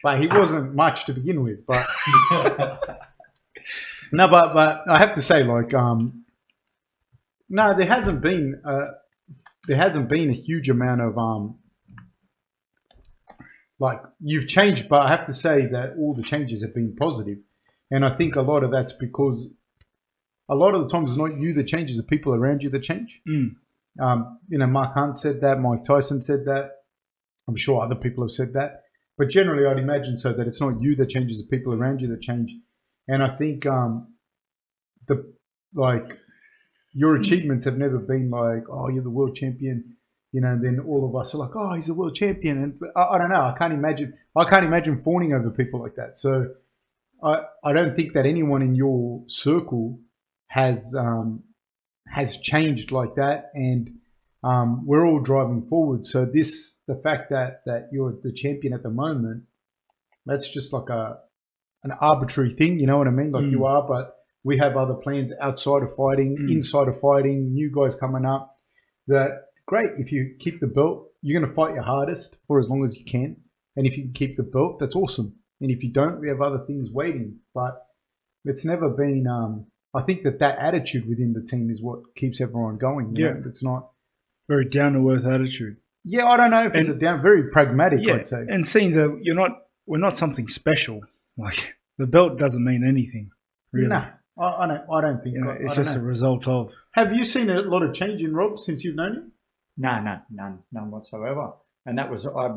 [0.03, 1.65] but he wasn't much to begin with.
[1.67, 1.87] But
[4.13, 6.25] no, but but I have to say like um
[7.49, 8.93] no, there hasn't been uh
[9.69, 11.59] there hasn't been a huge amount of um
[13.79, 17.39] like you've changed, but I have to say that all the changes have been positive,
[17.91, 19.49] and I think a lot of that's because
[20.53, 22.83] a lot of the times it's not you that changes, the people around you that
[22.83, 23.21] change.
[23.27, 23.57] Mm.
[24.01, 26.71] Um, you know, Mark Hunt said that, Mike Tyson said that.
[27.49, 28.83] I'm sure other people have said that,
[29.19, 32.09] but generally, I'd imagine so that it's not you that changes, the people around you
[32.09, 32.53] that change.
[33.09, 34.15] And I think um,
[35.09, 35.35] the
[35.75, 36.19] like
[36.93, 39.97] your achievements have never been like, oh, you're the world champion,
[40.31, 40.53] you know.
[40.53, 43.19] And then all of us are like, oh, he's a world champion, and I, I
[43.19, 43.43] don't know.
[43.43, 44.15] I can't imagine.
[44.37, 46.17] I can't imagine fawning over people like that.
[46.17, 46.51] So
[47.25, 49.99] I I don't think that anyone in your circle
[50.53, 51.43] has um,
[52.09, 53.91] has changed like that, and
[54.45, 56.07] um, we're all driving forward.
[56.07, 59.45] So this, the fact that that you're the champion at the moment,
[60.27, 61.19] that's just like a
[61.85, 62.79] an arbitrary thing.
[62.79, 63.33] You know what I mean?
[63.33, 63.51] Like Mm.
[63.53, 66.53] you are, but we have other plans outside of fighting, Mm.
[66.53, 68.45] inside of fighting, new guys coming up.
[69.09, 69.31] That
[69.67, 69.91] great.
[69.99, 72.95] If you keep the belt, you're going to fight your hardest for as long as
[72.97, 73.37] you can,
[73.77, 75.31] and if you can keep the belt, that's awesome.
[75.63, 77.39] and if you don't, we have other things waiting.
[77.55, 77.75] But
[78.45, 79.27] it's never been.
[79.29, 83.15] Um, I think that that attitude within the team is what keeps everyone going.
[83.15, 83.33] you Yeah.
[83.35, 83.43] know?
[83.47, 83.91] it's not.
[84.49, 85.77] Very down to earth attitude.
[86.05, 87.23] Yeah, I don't know if it's a down.
[87.23, 88.45] Very pragmatic, Yeah, I'd say.
[88.49, 91.01] and seeing that you're not, we're not something special.
[91.37, 93.31] Like the belt doesn't mean anything.
[93.73, 94.05] Really, No,
[94.39, 94.91] I, I don't.
[94.91, 95.37] I don't think.
[95.37, 96.71] You know, I, it's I don't just a result of.
[96.93, 99.33] Have you seen a lot of change in Rob since you've known him?
[99.79, 101.53] No, no, none, none whatsoever.
[101.87, 102.51] And that was I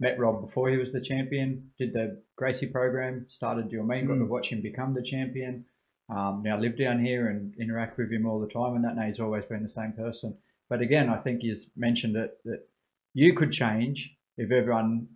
[0.00, 1.70] met Rob before he was the champion.
[1.78, 3.26] Did the Gracie program.
[3.28, 4.06] Started Dual Mean.
[4.06, 4.28] Got to Mm.
[4.28, 5.64] watch him become the champion.
[6.08, 8.74] Um, now live down here and interact with him all the time.
[8.74, 10.36] And that now he's always been the same person.
[10.68, 12.66] But again, I think he's mentioned it that
[13.14, 15.08] you could change if everyone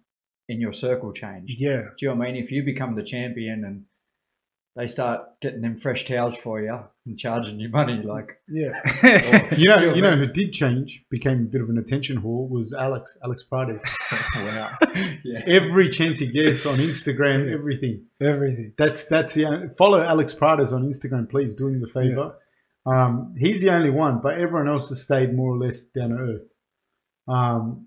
[0.48, 1.52] in your circle changed.
[1.56, 2.42] Yeah, Do you know what I mean?
[2.42, 3.84] If you become the champion and
[4.76, 8.78] they start getting them fresh towels for you and charging you money, like yeah.
[9.56, 12.74] You know, you know who did change, became a bit of an attention whore, was
[12.74, 13.80] Alex, Alex Prades.
[14.36, 14.76] wow,
[15.24, 15.40] yeah.
[15.46, 18.04] Every chance he gets on Instagram, everything.
[18.20, 18.74] Everything.
[18.76, 21.56] That's that's the only, follow Alex Prades on Instagram, please.
[21.56, 22.34] Do him the favor.
[22.84, 26.16] Um, he's the only one, but everyone else has stayed more or less down to
[26.16, 26.42] earth.
[27.26, 27.86] Um,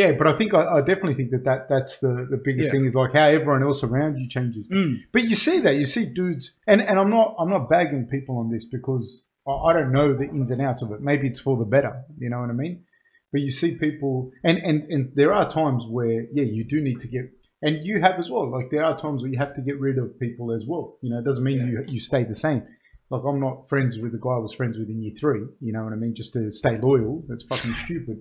[0.00, 2.72] yeah, but I think I, I definitely think that, that that's the, the biggest Yeah.
[2.72, 4.66] thing is like how everyone else around you changes.
[4.68, 4.98] Mm.
[5.12, 8.36] But you see that you see dudes, and, and I'm not I'm not bagging people
[8.38, 11.00] on this because I, I don't know the ins and outs of it.
[11.00, 12.84] Maybe it's for the better, you know what I mean?
[13.32, 17.00] But you see people, and and and there are times where yeah, you do need
[17.00, 17.24] to get,
[17.62, 18.46] and you have as well.
[18.50, 20.98] Like there are times where you have to get rid of people as well.
[21.02, 22.62] You know, it doesn't mean you you stay the same.
[23.08, 25.42] Like I'm not friends with the guy I was friends with in year three.
[25.60, 26.14] You know what I mean?
[26.14, 27.24] Just to stay loyal.
[27.28, 28.18] That's fucking stupid.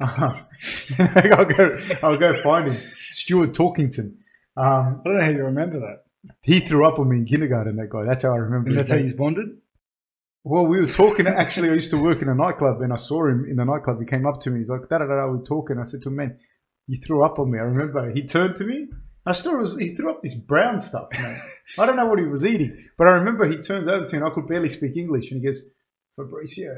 [0.98, 1.78] I'll go.
[2.02, 2.82] I'll go find him.
[3.12, 4.14] Stuart Talkington.
[4.56, 6.32] Um, I don't know how you remember that.
[6.42, 7.76] he threw up on me in kindergarten.
[7.76, 8.04] That guy.
[8.04, 8.70] That's how I remember.
[8.70, 9.48] And that's how he's bonded.
[10.42, 11.26] Well, we were talking.
[11.26, 14.00] Actually, I used to work in a nightclub, and I saw him in the nightclub.
[14.00, 14.60] He came up to me.
[14.60, 15.78] He's like, "Da da da." da." We were talking.
[15.78, 16.38] I said to him, "Man,
[16.86, 18.10] you threw up on me." I remember.
[18.10, 18.88] He turned to me.
[19.26, 19.76] I still was.
[19.78, 21.08] He threw up this brown stuff.
[21.12, 21.42] Man.
[21.78, 24.22] I don't know what he was eating, but I remember he turns over to me,
[24.22, 25.62] and I could barely speak English, and he goes,
[26.18, 26.74] "Fabricio,"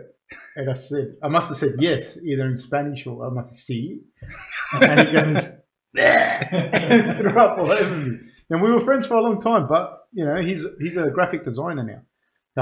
[0.56, 3.58] and I said, "I must have said yes, either in Spanish or I must have
[3.58, 4.00] see."
[4.80, 5.48] And he goes,
[5.94, 8.18] and threw up all over me.
[8.50, 11.44] And we were friends for a long time, but you know, he's he's a graphic
[11.44, 12.02] designer now.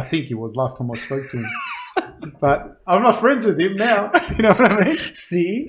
[0.00, 1.46] I think he was last time I spoke to him.
[2.38, 4.10] But I'm not friends with him now.
[4.36, 4.98] You know what I mean?
[5.14, 5.66] See?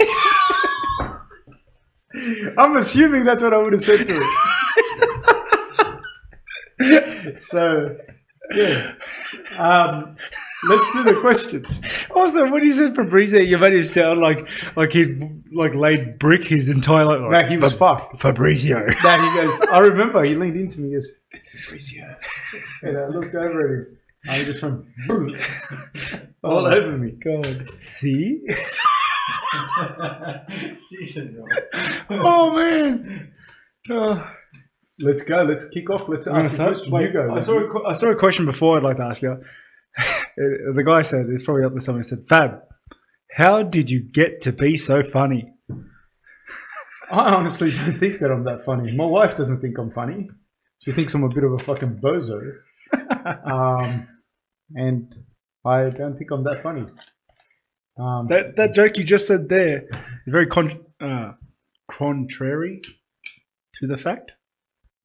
[2.58, 4.14] I'm assuming that's what I would have said to
[6.80, 7.40] him.
[7.42, 7.96] so,
[8.54, 8.94] yeah.
[9.58, 10.16] Um,
[10.68, 11.80] let's do the questions.
[12.12, 16.44] Also, when you said Fabrizio, you made him sound like like he'd like laid brick
[16.44, 17.20] his entire life.
[17.22, 18.22] No, he was fucked.
[18.22, 18.80] Fabrizio.
[18.80, 21.10] No, he goes, I remember he leaned into me, he goes,
[21.66, 22.16] Fabrizio.
[22.84, 23.98] And I looked over at him.
[24.24, 25.36] And he just went, boom,
[26.44, 27.12] all over me.
[27.12, 27.68] God.
[27.80, 28.42] See?
[30.78, 31.44] Season.
[32.10, 33.32] Oh man.
[33.90, 34.32] Oh.
[35.02, 35.44] Let's go.
[35.44, 36.08] Let's kick off.
[36.08, 36.92] Let's ask the question.
[36.92, 37.34] Wait, you go.
[37.36, 39.38] I saw, a, saw a question before I'd like to ask you.
[40.38, 42.62] the guy said, it's probably up to someone, he said, Fab,
[43.32, 45.52] how did you get to be so funny?
[47.12, 48.96] I honestly don't think that I'm that funny.
[48.96, 50.30] My wife doesn't think I'm funny.
[50.80, 52.54] She thinks I'm a bit of a fucking bozo.
[53.46, 54.08] um,
[54.76, 55.14] and
[55.66, 56.86] I don't think I'm that funny.
[58.00, 61.34] Um, That, that joke you just said there is very con- uh,
[61.92, 62.82] contrary
[63.80, 64.32] to the fact.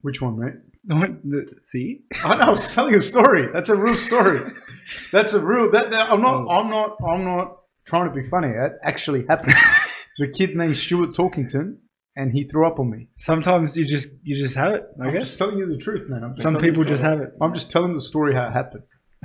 [0.03, 0.55] Which one, mate?
[0.85, 2.03] The one- the- See?
[2.25, 2.35] I.
[2.47, 3.49] I was telling a story.
[3.53, 4.41] That's a real story.
[5.13, 5.71] That's a real.
[5.71, 6.47] That, that I'm not.
[6.49, 6.97] I'm not.
[7.07, 7.57] I'm not
[7.87, 8.49] trying to be funny.
[8.49, 9.55] That actually happened.
[10.19, 11.79] the kid's name's Stuart Talkington,
[12.15, 13.09] and he threw up on me.
[13.19, 15.29] Sometimes you just you just have it, I I'm guess.
[15.29, 16.23] just telling you the truth, man.
[16.23, 17.31] I'm just Some people just have it.
[17.41, 18.85] I'm just telling the story how it happened.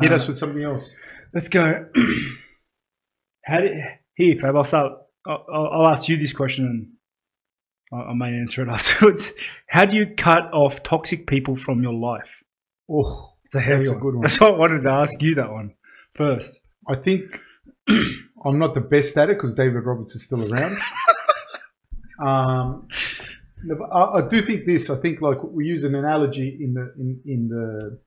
[0.00, 0.88] Hit Uh, us with something else.
[1.34, 1.86] Let's go.
[3.44, 3.72] How did
[4.14, 4.54] here, Fab?
[4.56, 4.92] I'll start.
[5.26, 6.88] I'll, I'll I'll ask you this question, and
[7.92, 9.32] I, may answer it afterwards.
[9.66, 12.28] How do you cut off toxic people from your life?
[12.90, 14.22] Oh, It's a heavy That's a good one.
[14.22, 15.74] That's why I wanted to ask you that one
[16.14, 16.60] first.
[16.88, 17.40] I think
[17.88, 20.78] I'm not the best at it because David Roberts is still around.
[22.20, 22.88] um,
[23.92, 24.90] I, I do think this.
[24.90, 28.00] I think like we use an analogy in the in in the.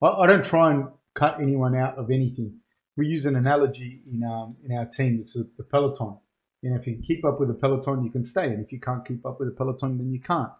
[0.00, 2.58] I, I don't try and cut anyone out of anything.
[2.96, 5.18] We use an analogy in um in our team.
[5.20, 6.18] It's a, the peloton.
[6.62, 8.80] You know, if you keep up with the peloton, you can stay, and if you
[8.80, 10.50] can't keep up with the peloton, then you can't.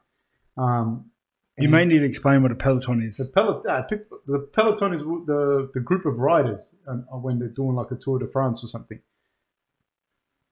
[0.57, 1.11] Um,
[1.59, 3.17] You may need to explain what a peloton is.
[3.19, 3.83] the peloton, uh,
[4.27, 7.97] the peloton is the the group of riders um, uh, when they're doing like a
[7.97, 9.01] Tour de France or something.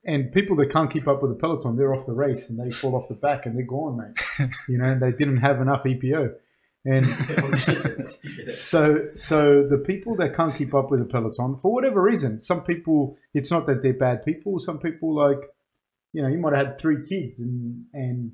[0.04, 2.70] And people that can't keep up with the peloton, they're off the race and they
[2.70, 4.48] fall off the back and they're gone, mate.
[4.68, 6.34] you know, and they didn't have enough EPO.
[6.84, 7.06] And
[8.54, 12.62] so, so the people that can't keep up with the peloton for whatever reason, some
[12.62, 14.58] people, it's not that they're bad people.
[14.58, 15.38] Some people like,
[16.12, 18.32] you know, you might have had three kids and and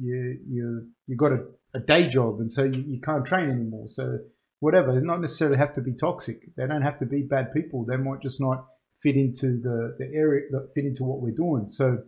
[0.00, 3.86] you you you got a, a day job, and so you, you can't train anymore.
[3.88, 4.18] So
[4.60, 6.54] whatever, they not necessarily have to be toxic.
[6.56, 7.84] They don't have to be bad people.
[7.84, 8.66] They might just not
[9.02, 11.68] fit into the the area that fit into what we're doing.
[11.68, 11.98] So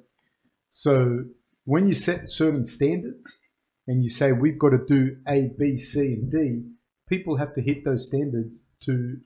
[0.71, 1.25] so
[1.65, 3.39] when you set certain standards
[3.87, 6.63] and you say we've got to do A, B, C, and D,
[7.09, 9.19] people have to hit those standards to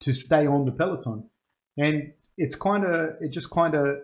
[0.00, 1.28] to stay on the peloton.
[1.76, 3.96] And it's kind of it just kind of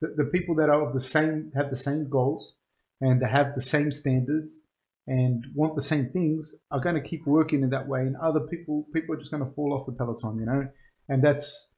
[0.00, 2.56] the, the people that are of the same have the same goals
[3.00, 4.62] and they have the same standards
[5.06, 8.40] and want the same things are going to keep working in that way and other
[8.40, 10.68] people people are just going to fall off the peloton you know?
[11.08, 11.68] And that's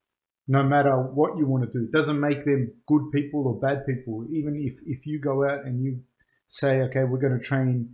[0.47, 1.85] no matter what you want to do.
[1.85, 4.25] It doesn't make them good people or bad people.
[4.31, 6.01] Even if if you go out and you
[6.47, 7.89] say okay we're going to train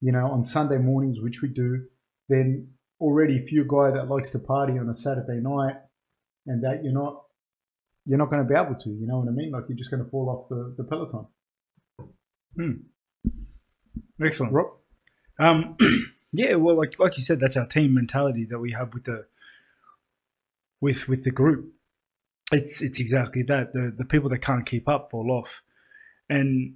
[0.00, 1.84] you know on sunday mornings which we do
[2.28, 2.68] then
[3.00, 5.76] already if you're a guy that likes to party on a saturday night
[6.46, 7.24] and that you're not
[8.06, 9.90] you're not going to be able to you know what i mean like you're just
[9.90, 11.26] going to fall off the, the peloton
[14.22, 14.52] Excellent.
[14.52, 14.66] Rob?
[15.38, 15.76] Um,
[16.32, 19.26] yeah, well, like like you said, that's our team mentality that we have with the
[20.80, 21.72] with with the group.
[22.52, 23.72] It's it's exactly that.
[23.72, 25.62] The the people that can't keep up fall off,
[26.28, 26.74] and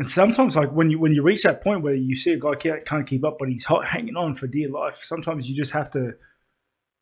[0.00, 2.54] and sometimes like when you when you reach that point where you see a guy
[2.54, 4.96] can't, can't keep up, but he's hot, hanging on for dear life.
[5.02, 6.14] Sometimes you just have to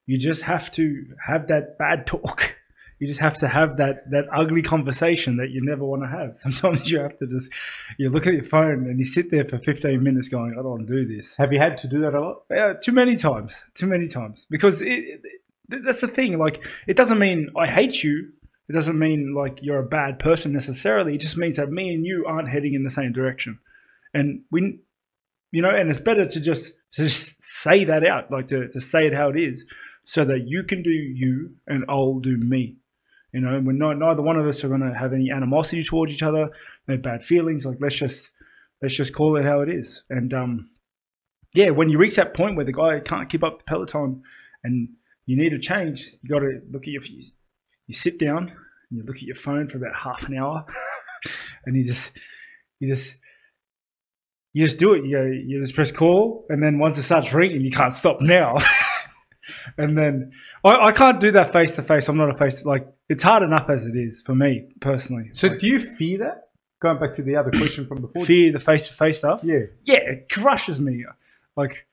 [0.06, 2.56] you just have to have that bad talk.
[3.00, 6.36] You just have to have that that ugly conversation that you never want to have.
[6.44, 7.48] Sometimes you have to just
[7.96, 10.64] you look at your phone and you sit there for 15 minutes going, I don't
[10.64, 11.36] want to do this.
[11.36, 14.48] have you had to do that a lot Yeah, too many times, too many times.
[14.50, 16.38] Because it, it, that's the thing.
[16.38, 18.32] Like, it doesn't mean I hate you.
[18.68, 21.14] It doesn't mean like you're a bad person necessarily.
[21.14, 23.58] It just means that me and you aren't heading in the same direction,
[24.12, 24.80] and we,
[25.52, 28.80] you know, and it's better to just to just say that out, like to to
[28.80, 29.64] say it how it is,
[30.04, 32.76] so that you can do you and I'll do me.
[33.32, 36.12] You know, we're not neither one of us are going to have any animosity towards
[36.12, 36.48] each other,
[36.86, 37.64] no bad feelings.
[37.64, 38.30] Like, let's just
[38.82, 40.02] let's just call it how it is.
[40.10, 40.70] And um,
[41.54, 44.22] yeah, when you reach that point where the guy can't keep up the peloton
[44.64, 44.88] and
[45.26, 47.02] you need a change, you got to look at your
[47.88, 48.52] you, sit down
[48.90, 50.64] and you look at your phone for about half an hour,
[51.66, 52.12] and you just
[52.78, 53.16] you just
[54.52, 55.04] you just do it.
[55.04, 58.20] You go, you just press call, and then once it starts ringing, you can't stop
[58.20, 58.58] now.
[59.78, 60.32] and then
[60.64, 62.08] I, I can't do that face to face.
[62.08, 65.30] I'm not a face like it's hard enough as it is for me personally.
[65.32, 66.48] so Like, do you fear that
[66.80, 69.40] going back to the other question from before fear the face to face stuff?
[69.42, 71.04] yeah yeah, it crushes me.
[71.56, 71.86] Like,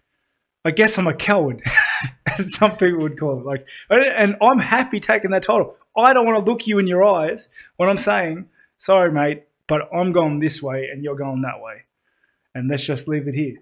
[0.63, 1.63] I guess I'm a coward,
[2.25, 3.45] as some people would call it.
[3.45, 5.75] Like, and I'm happy taking that title.
[5.97, 9.89] I don't want to look you in your eyes when I'm saying, "Sorry, mate, but
[9.93, 11.83] I'm going this way and you're going that way,"
[12.53, 13.57] and let's just leave it here.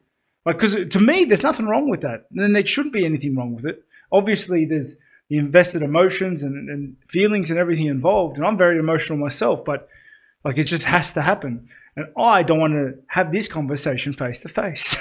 [0.46, 2.26] Like, because to me, there's nothing wrong with that.
[2.36, 3.84] And there shouldn't be anything wrong with it.
[4.12, 4.96] Obviously, there's
[5.30, 9.64] the invested emotions and, and feelings and everything involved, and I'm very emotional myself.
[9.64, 9.88] But
[10.44, 11.70] like, it just has to happen.
[11.96, 14.96] And I don't want to have this conversation face to face.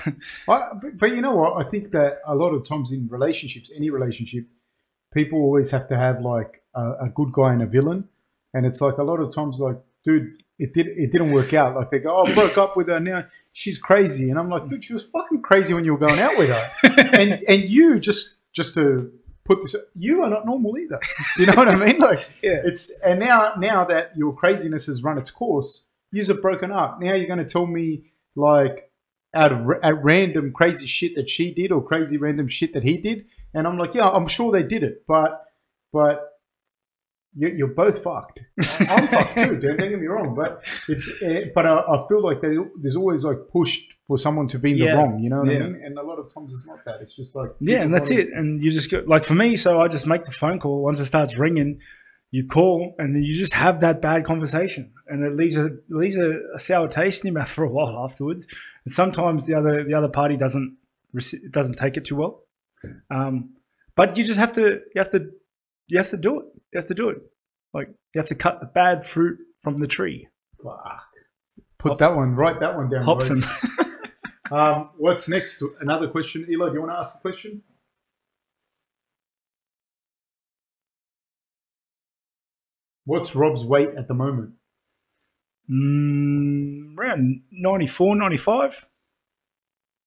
[0.47, 1.65] But, you know what?
[1.65, 4.45] I think that a lot of times in relationships, any relationship,
[5.15, 8.09] people always have to have like a, a good guy and a villain,
[8.55, 11.75] and it's like a lot of times, like, dude, it did it didn't work out.
[11.75, 13.25] Like they go, oh, I broke up with her now.
[13.53, 16.37] She's crazy, and I'm like, dude, she was fucking crazy when you were going out
[16.37, 19.11] with her, and and you just just to
[19.45, 21.01] put this, you are not normal either.
[21.39, 21.99] You know what I mean?
[21.99, 22.61] Like, Yeah.
[22.65, 27.01] it's and now now that your craziness has run its course, yous are broken up.
[27.01, 28.91] Now you're going to tell me like
[29.35, 32.99] out of at random crazy shit that she did or crazy random shit that he
[32.99, 35.45] did, and I'm like, yeah, I'm sure they did it, but
[35.93, 36.29] but
[37.35, 38.41] you're, you're both fucked.
[38.81, 39.59] I'm fucked too.
[39.59, 43.25] Don't, get me wrong, but it's uh, but I, I feel like there, there's always
[43.25, 45.19] like pushed for someone to be in the wrong.
[45.19, 45.61] You know what Yeah.
[45.61, 45.83] I mean?
[45.83, 47.01] And a lot of times it's not that.
[47.01, 48.29] It's just like yeah, and that's it.
[48.35, 50.83] And you just go, like for me, so I just make the phone call.
[50.83, 51.81] Once it starts ringing,
[52.33, 56.17] you call, and then you just have that bad conversation, and it leaves a leaves
[56.17, 58.47] a, a sour taste in your mouth for a while afterwards.
[58.85, 60.77] And sometimes the other the other party doesn't
[61.51, 62.43] doesn't take it too well.
[63.11, 63.51] Um,
[63.95, 65.31] but you just have to you have to
[65.87, 66.47] you have to do it.
[66.73, 67.19] You have to do it.
[67.75, 70.27] Like you have to cut the bad fruit from the tree.
[71.79, 73.05] Put that one, write that one down.
[73.05, 73.45] Hobson.
[74.53, 75.63] Um, what's next?
[75.81, 76.47] Another question.
[76.51, 77.63] Eli, do you want to ask a question?
[83.05, 84.53] What's Rob's weight at the moment?
[85.71, 88.85] mm, around 94, 95.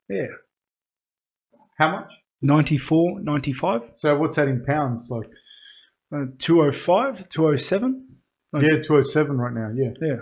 [0.09, 0.27] Yeah,
[1.77, 2.11] How much?
[2.41, 3.81] 94, 95.
[3.97, 5.07] So what's that in pounds?
[5.09, 5.29] Like
[6.13, 8.07] Uh, 205, 207.
[8.53, 9.71] Like- yeah, two oh seven right now.
[9.75, 9.91] Yeah.
[10.01, 10.17] Yeah.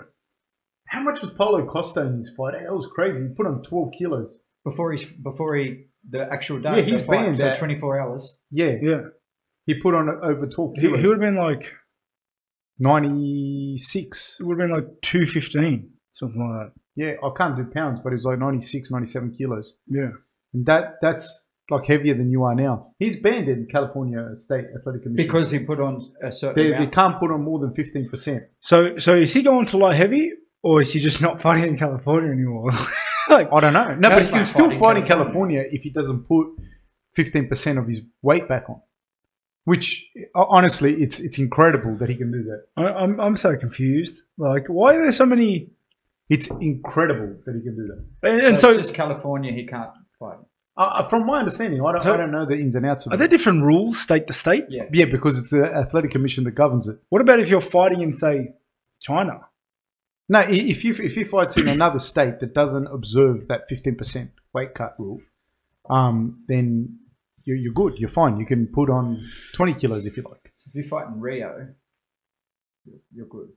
[0.88, 2.54] How much was Paulo Costa in this fight?
[2.54, 3.22] That was crazy.
[3.28, 4.38] He put on twelve kilos.
[4.64, 6.76] Before he's before he the actual day.
[6.78, 8.38] Yeah, he's the fight, banned so 24 hours.
[8.50, 9.00] Yeah, Yeah.
[9.66, 11.70] he put on over twelve He, he would have been like,
[12.78, 14.36] Ninety six.
[14.40, 16.72] it would have been like 215, something like that.
[16.96, 19.74] Yeah, I can't do pounds, but it was like 96, 97 kilos.
[19.88, 20.10] Yeah.
[20.52, 22.92] And that that's like heavier than you are now.
[22.98, 26.76] He's banned in California State Athletic Commission Because he put on a certain they, they
[26.76, 26.94] amount.
[26.94, 28.44] can't put on more than fifteen percent.
[28.60, 31.78] So so is he going to light heavy or is he just not fighting in
[31.78, 32.70] California anymore?
[33.28, 33.94] like I don't know.
[33.94, 35.62] No, but he can still fight in California.
[35.62, 36.46] California if he doesn't put
[37.14, 38.80] fifteen percent of his weight back on.
[39.64, 40.04] Which
[40.34, 42.66] honestly, it's it's incredible that he can do that.
[42.76, 44.22] I, I'm I'm so confused.
[44.36, 45.70] Like why are there so many
[46.28, 48.28] It's incredible that he can do that.
[48.28, 50.38] and, and so, so, it's just California, he can't fight.
[50.76, 53.12] Uh, from my understanding, I don't, So- I don't know the ins and outs of
[53.12, 53.18] are it.
[53.18, 54.64] there different rules state to state?
[54.68, 54.84] Yeah.
[54.92, 56.98] Yeah, because it's the athletic commission that governs it.
[57.10, 58.54] What about if you're fighting in say
[59.00, 59.40] China?
[60.28, 64.30] No, if you if he fights in another state that doesn't observe that fifteen percent
[64.54, 65.20] weight cut rule,
[65.88, 66.98] um, then
[67.44, 67.94] you're, you're good.
[67.98, 68.38] You're fine.
[68.38, 70.52] You can put on twenty kilos if you like.
[70.56, 71.68] So if you fight in Rio,
[72.84, 73.48] you're- you're good.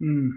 [0.00, 0.30] Hmm.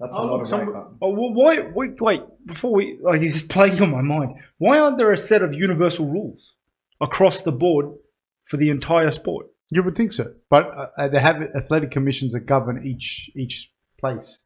[0.00, 0.76] That's Oh, a lot of some- weight.
[1.02, 1.70] Oh, well, why?
[1.74, 2.22] Wait, wait.
[2.46, 4.34] Before we like, this is playing on my mind.
[4.58, 6.52] Why aren't there a set of universal rules
[7.00, 7.86] across the board
[8.44, 9.46] for the entire sport?
[9.70, 10.64] You would think so, but
[10.96, 13.70] uh, they have athletic commissions that govern each each
[14.00, 14.42] place,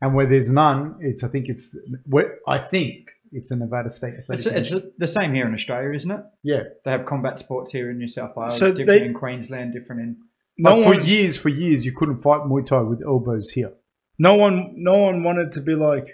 [0.00, 1.76] and where there's none, it's I think it's
[2.06, 5.92] where I think it's a Nevada State Athletic It's, it's the same here in Australia,
[5.94, 6.20] isn't it?
[6.42, 9.72] yeah, They have combat sports here in New South Wales, So different they- in Queensland,
[9.72, 10.16] different in.
[10.58, 13.72] No Like, for one, years, for years, you couldn't fight Muay Thai with elbows here.
[14.18, 16.06] no one, no one wanted to be like,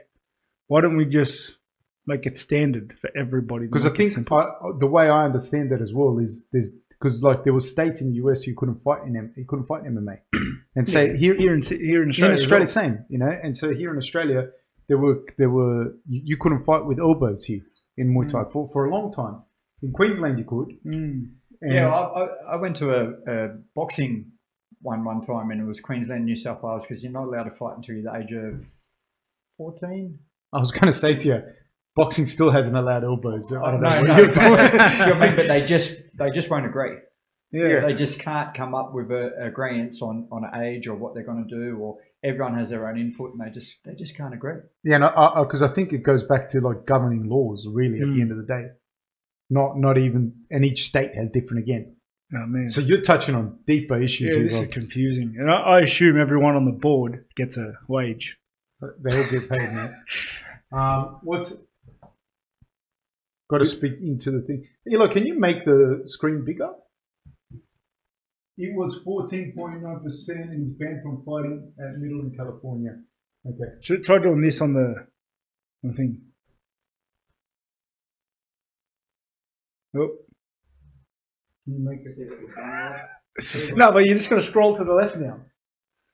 [0.69, 1.57] why don't we just
[2.07, 3.67] make it standard for everybody?
[3.67, 4.31] Because I think.
[4.33, 4.47] I,
[4.79, 8.11] the way I understand that as well is there's because like there were states in
[8.11, 10.19] the US you couldn't fight in M- you couldn't fight in MMA,
[10.77, 12.67] and say Yeah, here here in here in Australia, in Australia, well.
[12.67, 13.33] same, you know.
[13.43, 14.49] And so here in Australia,
[14.89, 17.63] there were there were you, you couldn't fight with elbows here
[17.97, 19.43] in Muay Thai for, for a long time.
[19.83, 20.69] In Queensland, you could.
[20.85, 21.33] Mm.
[21.63, 24.33] Yeah, I, I, went to a, a boxing
[24.81, 27.51] one one time, and it was Queensland, New South Wales, because you're not allowed to
[27.51, 28.65] fight until you're the age of
[29.57, 30.19] fourteen.
[30.53, 31.43] I was going to say to you,
[31.95, 33.53] boxing still hasn't allowed elbows.
[33.53, 33.89] I don't know.
[33.89, 34.51] no, you're but, doing.
[34.53, 35.37] you know I mean?
[35.37, 36.97] But they just they just won't agree.
[37.51, 37.87] Yeah.
[37.87, 41.49] They just can't come up with a agreement on on age or what they're going
[41.49, 44.57] to do, or everyone has their own input, and they just they just can't agree.
[44.85, 45.11] Yeah, no,
[45.45, 48.21] because I, think it goes back to like governing laws, really, at the Mm.
[48.23, 48.67] end of the day.
[49.51, 51.97] Not, not even, and each state has different again.
[52.35, 52.69] Oh, man.
[52.69, 56.55] So you're touching on deeper issues yeah, this is confusing, and I, I assume everyone
[56.55, 58.37] on the board gets a wage.
[58.83, 59.95] They all get paid, man.
[60.71, 61.55] Um, what's
[63.49, 64.67] got to speak into the thing?
[64.93, 66.69] Elo, can you make the screen bigger?
[68.61, 72.97] It was 14.9% and he's banned from fighting at Middle in California.
[73.47, 73.71] Okay.
[73.81, 75.07] Should try doing this on the,
[75.85, 76.21] on the thing.
[79.97, 80.11] Oh.
[81.65, 83.77] Can you make it?
[83.77, 85.41] No, but you're just going to scroll to the left now.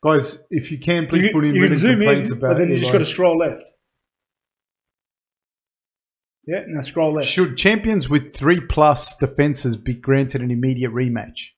[0.02, 2.58] Guys, if you can, please you, put in you written zoom in, complaints about but
[2.58, 3.62] then you just got to scroll left.
[6.46, 7.26] Yeah, now scroll left.
[7.26, 11.53] Should champions with three plus defenses be granted an immediate rematch?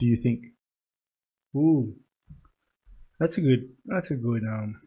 [0.00, 0.46] Do you think?
[1.54, 1.94] Ooh,
[3.18, 3.68] that's a good.
[3.84, 4.80] That's a good um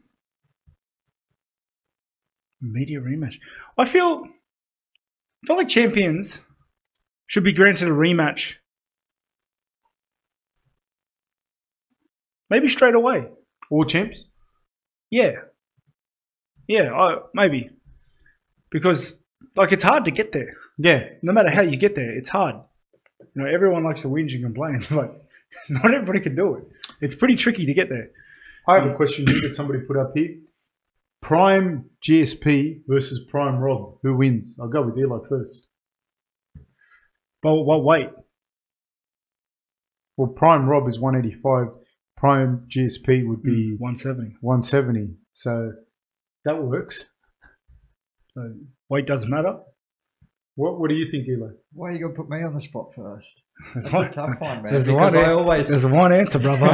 [2.60, 3.36] media rematch.
[3.78, 4.24] I feel.
[4.26, 6.40] I feel like champions
[7.26, 8.54] should be granted a rematch.
[12.50, 13.26] Maybe straight away.
[13.70, 14.24] All champs?
[15.10, 15.32] Yeah.
[16.66, 17.70] Yeah, I, maybe.
[18.70, 19.16] Because
[19.56, 20.56] like it's hard to get there.
[20.78, 21.04] Yeah.
[21.22, 22.56] No matter how you get there, it's hard.
[23.34, 25.24] You know, everyone likes to whinge and complain, but
[25.68, 26.64] not everybody can do it.
[27.00, 28.10] It's pretty tricky to get there.
[28.66, 30.36] I have a question here that somebody put up here.
[31.20, 33.98] Prime GSP versus Prime Rob.
[34.02, 34.58] Who wins?
[34.60, 35.66] I'll go with Eli first.
[37.42, 38.08] But well, wait.
[40.16, 41.68] Well, Prime Rob is 185.
[42.16, 44.36] Prime GSP would be mm, 170.
[44.40, 45.14] 170.
[45.34, 45.72] So
[46.44, 47.04] that works.
[48.34, 48.54] So
[48.88, 49.58] weight doesn't matter.
[50.56, 51.48] What What do you think, Eli?
[51.72, 53.42] Why are you gonna put me on the spot first?
[53.74, 54.72] That's a tough one, man.
[54.72, 56.66] There's because one, I always there's one answer, brother.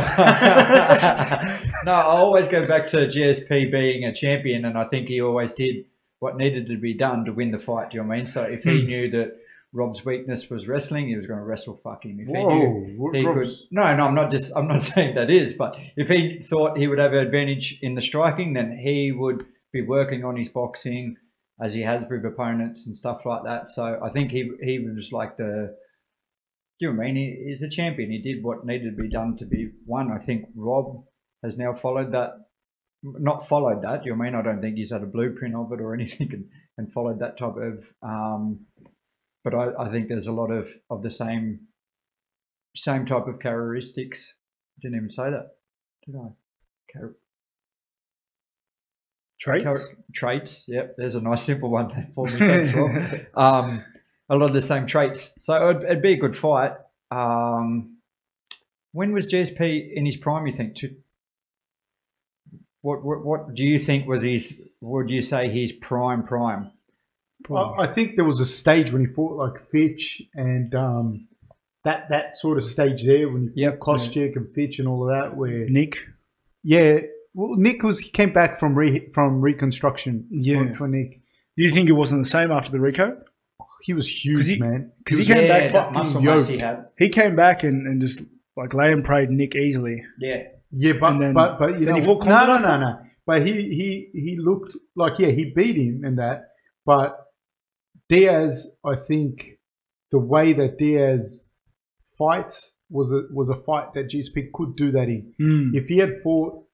[1.85, 5.53] no, I always go back to GSP being a champion, and I think he always
[5.55, 5.85] did
[6.18, 7.91] what needed to be done to win the fight.
[7.91, 8.26] Do you know what I mean?
[8.26, 8.87] So if he Hmm.
[8.87, 9.37] knew that
[9.72, 12.18] Rob's weakness was wrestling, he was going to wrestle fuck him.
[12.20, 15.14] If he Whoa, knew he Rob's- could, no, no, I'm not just, I'm not saying
[15.14, 18.76] that is, but if he thought he would have an advantage in the striking, then
[18.76, 21.16] he would be working on his boxing
[21.62, 23.70] as he has with opponents and stuff like that.
[23.70, 25.76] So I think he he was like the
[26.80, 27.16] do you know I mean?
[27.16, 28.11] He, he's a champion.
[28.11, 30.11] He did what needed to be done to be won.
[30.11, 31.04] I think Rob
[31.44, 32.30] has now followed that,
[33.02, 34.04] not followed that.
[34.04, 34.34] You know I mean?
[34.34, 36.44] I don't think he's had a blueprint of it or anything and,
[36.78, 37.84] and followed that type of.
[38.02, 38.61] Um,
[39.44, 41.61] but I, I think there's a lot of, of the same
[42.74, 44.34] same type of characteristics.
[44.78, 45.48] I Didn't even say that,
[46.06, 46.30] did I?
[49.41, 49.64] Traits.
[49.64, 50.64] Char- traits.
[50.68, 52.38] Yep, there's a nice simple one for me.
[52.38, 52.91] Thanks, Rob.
[53.34, 53.84] um,
[54.28, 55.32] a lot of the same traits.
[55.38, 56.72] So it'd, it'd be a good fight.
[57.11, 57.97] Um,
[58.93, 60.47] when was GSP in his prime?
[60.47, 60.76] You think?
[60.76, 60.95] To,
[62.82, 64.61] what, what what do you think was his?
[64.80, 66.70] Would you say his prime prime?
[67.51, 71.28] I, I think there was a stage when he fought like Fitch and um,
[71.84, 73.78] that that sort of stage there when he fought Yep.
[73.80, 75.36] Koscheck and Fitch and all of that.
[75.36, 75.97] Where Nick.
[76.62, 76.99] yeah,
[77.35, 80.26] well, Nick was he came back from re, from reconstruction.
[80.31, 80.68] Yeah.
[80.70, 81.20] for, for Nick,
[81.57, 83.20] Do you think it wasn't the same after the Rico?
[83.83, 84.93] he was huge, he- man.
[85.07, 86.87] 'cause he was came back that fucking muscle mass he had.
[86.99, 88.20] He came back and, and just
[88.57, 90.03] like lay and prayed Nick easily.
[90.18, 92.99] Yeah, Yeah, but then- but but you know he no no no no.
[93.26, 96.49] But he he he looked like yeah he beat him and that.
[96.85, 97.16] But
[98.09, 99.59] Diaz, I think
[100.11, 101.49] the way that Diaz
[102.18, 105.33] fights was a was a fight that GSP could do that in.
[105.41, 105.74] Mm.
[105.74, 106.64] If he had fought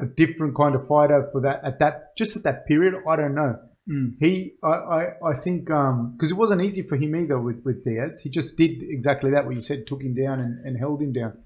[0.00, 3.34] a different kind of fighter for that at that just at that period, I don't
[3.34, 3.56] know.
[3.90, 4.14] Mm.
[4.20, 8.20] He, I, I, I think, because it wasn't easy for him either with, with Diaz.
[8.22, 11.12] He just did exactly that, what you said, took him down and, and held him
[11.12, 11.38] down.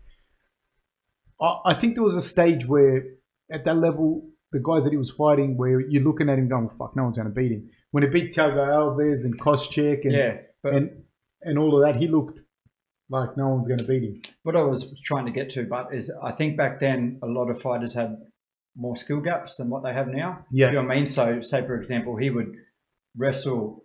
[1.40, 3.04] I, I think there was a stage where,
[3.50, 6.68] at that level, the guys that he was fighting, where you're looking at him going,
[6.78, 10.12] "Fuck, no one's going to beat him." When he beat Thiago Alves and Koscheck and
[10.12, 10.36] yeah.
[10.62, 10.90] But and
[11.42, 12.40] and all of that, he looked
[13.08, 14.20] like no one's going to beat him.
[14.42, 17.50] what I was trying to get to, but is I think back then a lot
[17.50, 18.16] of fighters had
[18.76, 20.44] more skill gaps than what they have now.
[20.50, 20.66] Yeah.
[20.66, 21.06] Do you know what I mean?
[21.06, 22.54] So, say for example, he would
[23.16, 23.84] wrestle.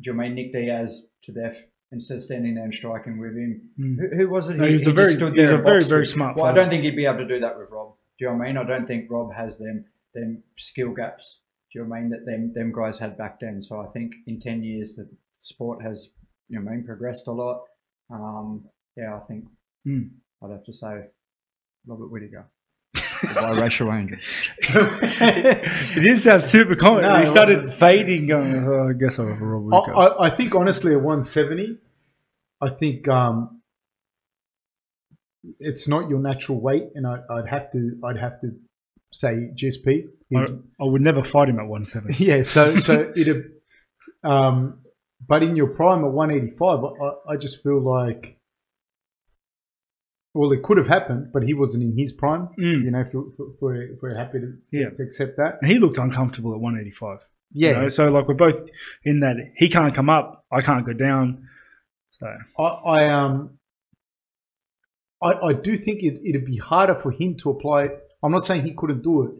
[0.00, 1.56] Do you know what I mean Nick Diaz to death
[1.92, 3.70] instead of standing there and striking with him?
[3.78, 3.96] Mm.
[3.98, 4.56] Who, who was it?
[4.56, 6.68] No, he was a very- stood he was a very, very smart Well, I don't
[6.70, 7.94] think he'd be able to do that with Rob.
[8.18, 8.56] Do you know what I mean?
[8.58, 11.40] I don't think Rob has them them skill gaps.
[11.72, 13.62] Do you know what I mean that them them guys had back then?
[13.62, 15.08] So I think in ten years the
[15.40, 16.10] sport has
[16.48, 17.62] you know I mean progressed a lot.
[18.10, 18.64] Um,
[18.96, 19.44] yeah, I think
[19.86, 20.10] Mm.
[20.42, 21.06] I'd have to say
[21.86, 22.46] Robert Whittaker.
[23.28, 24.18] The biracial angel.
[24.58, 27.12] it didn't sound super confident.
[27.12, 27.80] No, he started wasn't.
[27.80, 30.00] fading, going, oh, I guess I'll have a Robert I, Rico.
[30.00, 31.78] I, I think honestly at 170,
[32.60, 33.60] I think um,
[35.60, 38.52] it's not your natural weight, and I, I'd have to I'd have to
[39.12, 40.08] say GSP.
[40.36, 40.46] I,
[40.80, 42.24] I would never fight him at 170.
[42.24, 43.46] yeah, so so it.
[44.22, 44.80] Um,
[45.26, 48.38] but in your prime at 185, I, I just feel like.
[50.34, 52.48] Well, it could have happened, but he wasn't in his prime.
[52.58, 52.84] Mm.
[52.84, 54.90] You know, if, if, we're, if we're happy to, Yeah.
[54.90, 55.58] to accept that.
[55.62, 57.18] And he looked uncomfortable at 185.
[57.52, 57.88] Yeah, You know?
[57.88, 58.60] So, like, we're both
[59.04, 61.48] in that he can't come up, I can't go down.
[62.10, 62.26] So,
[62.58, 63.58] I, I um
[65.22, 67.88] I, I do think it, it'd be harder for him to apply.
[68.22, 69.32] I'm not saying he couldn't do it,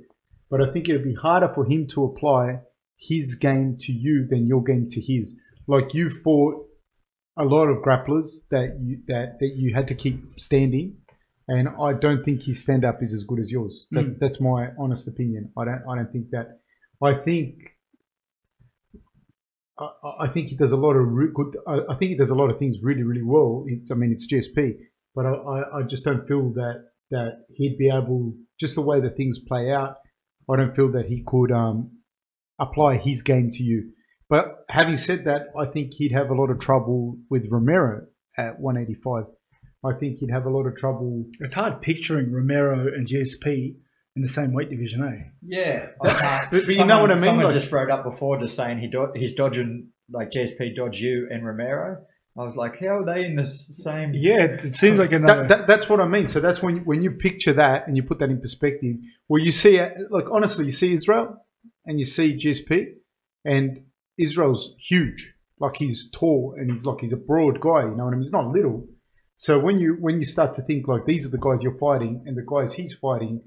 [0.50, 2.60] but I think it'd be harder for him to apply
[2.96, 5.34] his game to you than your game to his.
[5.66, 6.66] Like you fought
[7.36, 10.96] a lot of grapplers that you that, that you had to keep standing,
[11.48, 13.86] and I don't think his stand up is as good as yours.
[13.90, 14.18] That, Mm.
[14.20, 15.50] That's my honest opinion.
[15.58, 16.60] I don't I don't think that.
[17.02, 17.54] I think
[19.78, 21.56] I, I think he does a lot of re- good.
[21.66, 23.64] I, I think he does a lot of things really, really well.
[23.66, 24.76] It's, I mean, it's GSP,
[25.14, 29.00] but I, I, I just don't feel that that he'd be able, just the way
[29.00, 29.96] that things play out.
[30.50, 31.90] I don't feel that he could um,
[32.58, 33.92] apply his game to you.
[34.28, 38.06] But having said that, I think he'd have a lot of trouble with Romero
[38.38, 39.24] at 185.
[39.84, 41.26] I think he'd have a lot of trouble.
[41.40, 43.74] it's hard picturing Romero and GSP
[44.16, 45.28] in the same weight division, eh?
[45.42, 48.56] Yeah, But- but you know what I mean, Someone like- just wrote up before, just
[48.56, 51.98] saying he do- he's dodging like GSP dodge you and Romero.
[52.36, 54.12] I was like, how are they in the same?
[54.12, 55.46] Yeah, it, it seems like another.
[55.46, 56.26] That, that, that's what I mean.
[56.26, 58.96] So that's when you, when you picture that and you put that in perspective.
[59.28, 61.36] Well, you see, it- like honestly, you see Israel
[61.86, 62.86] and you see GSP,
[63.44, 63.82] and
[64.18, 65.32] Israel's huge.
[65.60, 67.82] Like he's tall and he's like he's a broad guy.
[67.82, 68.22] You know what I mean?
[68.22, 68.86] He's not little.
[69.36, 72.22] So when you when you start to think like these are the guys you're fighting
[72.26, 73.40] and the guys he's fighting,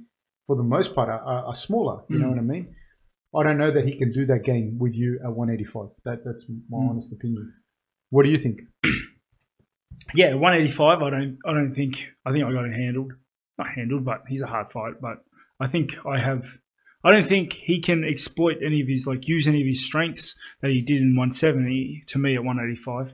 [0.46, 2.04] for the most part, are, are, smaller.
[2.10, 2.30] You know Mm.
[2.32, 2.76] what I mean?
[3.36, 5.90] I don't know that he can do that game with you at 185.
[6.06, 6.90] That that's my Mm.
[6.92, 7.54] honest opinion.
[8.10, 8.62] What do you think?
[10.16, 11.02] yeah, 185.
[11.02, 11.38] I don't.
[11.46, 12.08] I don't think.
[12.26, 13.12] I think I got it handled.
[13.58, 14.94] Not handled, but he's a hard fight.
[15.02, 15.18] But
[15.60, 16.46] I think I have.
[17.08, 20.36] I don't think he can exploit any of his like use any of his strengths
[20.62, 23.08] that he did in 170 to me at 185.
[23.08, 23.12] I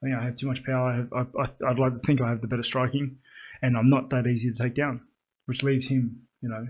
[0.00, 0.90] think I have too much power.
[0.92, 3.16] I have, I, I, I'd like to think I have the better striking,
[3.62, 5.00] and I'm not that easy to take down,
[5.46, 6.68] which leaves him, you know,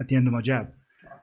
[0.00, 0.72] at the end of my jab.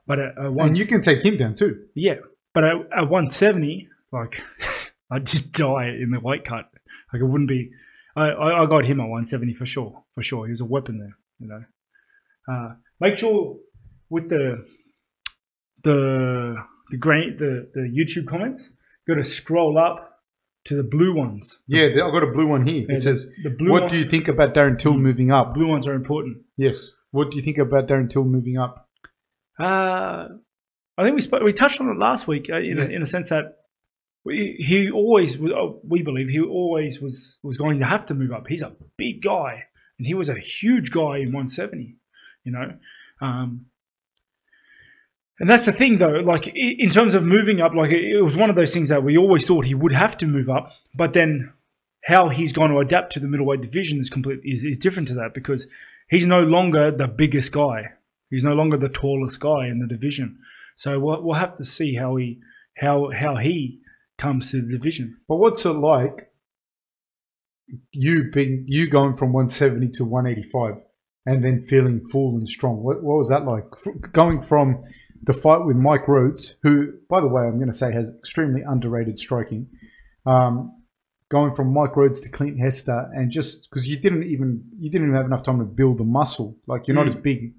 [0.05, 1.85] But at, at one, And you can take him down too.
[1.95, 2.15] yeah,
[2.53, 4.41] but at, at 170, like
[5.11, 6.69] I'd just die in the weight cut.
[7.13, 7.71] Like it wouldn't be.
[8.17, 10.45] I, I, I got him at 170 for sure, for sure.
[10.45, 11.63] He was a weapon there, you know.
[12.51, 13.55] Uh, make sure
[14.13, 14.45] with the
[15.83, 16.55] the
[16.91, 18.69] the grain the the YouTube comments,
[19.07, 19.97] got to scroll up
[20.65, 21.59] to the blue ones.
[21.67, 22.85] Yeah, I've got a blue one here.
[22.87, 25.53] Yeah, It says, the blue "What one- do you think about Darren Till moving up?"
[25.53, 26.37] Blue ones are important.
[26.57, 26.89] Yes.
[27.11, 28.89] What do you think about Darren Till moving up?
[29.59, 30.27] Uh,
[30.97, 33.05] I think we spoke, we touched on it last week uh, in, a, in a
[33.05, 33.45] sense that
[34.25, 38.13] we, he always was, uh, we believe he always was was going to have to
[38.13, 38.47] move up.
[38.47, 39.65] He's a big guy,
[39.97, 41.97] and he was a huge guy in 170.
[42.45, 42.67] You know,
[43.21, 43.65] um,
[45.39, 46.21] and that's the thing though.
[46.23, 49.17] Like in terms of moving up, like it, was one of those things that we
[49.17, 51.51] always thought he would have to move up, but then
[52.05, 55.15] how he's going to adapt to the middleweight division is completely is, is different to
[55.15, 55.67] that because
[56.09, 57.93] he's no longer the biggest guy.
[58.29, 60.39] He's no longer the tallest guy in the division.
[60.77, 62.39] So we'll, we'll have to see how he
[62.77, 63.79] how how he
[64.17, 65.17] comes to the division.
[65.27, 66.29] But what's it like?
[67.91, 70.83] You being you going from 170 to 185,
[71.25, 72.83] and then feeling full and strong.
[72.83, 73.65] What, what was that like?
[74.11, 74.83] Going from
[75.25, 78.61] the fight with Mike Rhodes, who, by the way, I'm going to say has extremely
[78.61, 79.67] underrated striking.
[80.25, 80.81] Um,
[81.29, 85.07] going from Mike Rhodes to Clint Hester, and just because you didn't even you didn't
[85.07, 86.57] even have enough time to build the muscle.
[86.67, 87.09] Like you're not Mm.
[87.09, 87.53] as big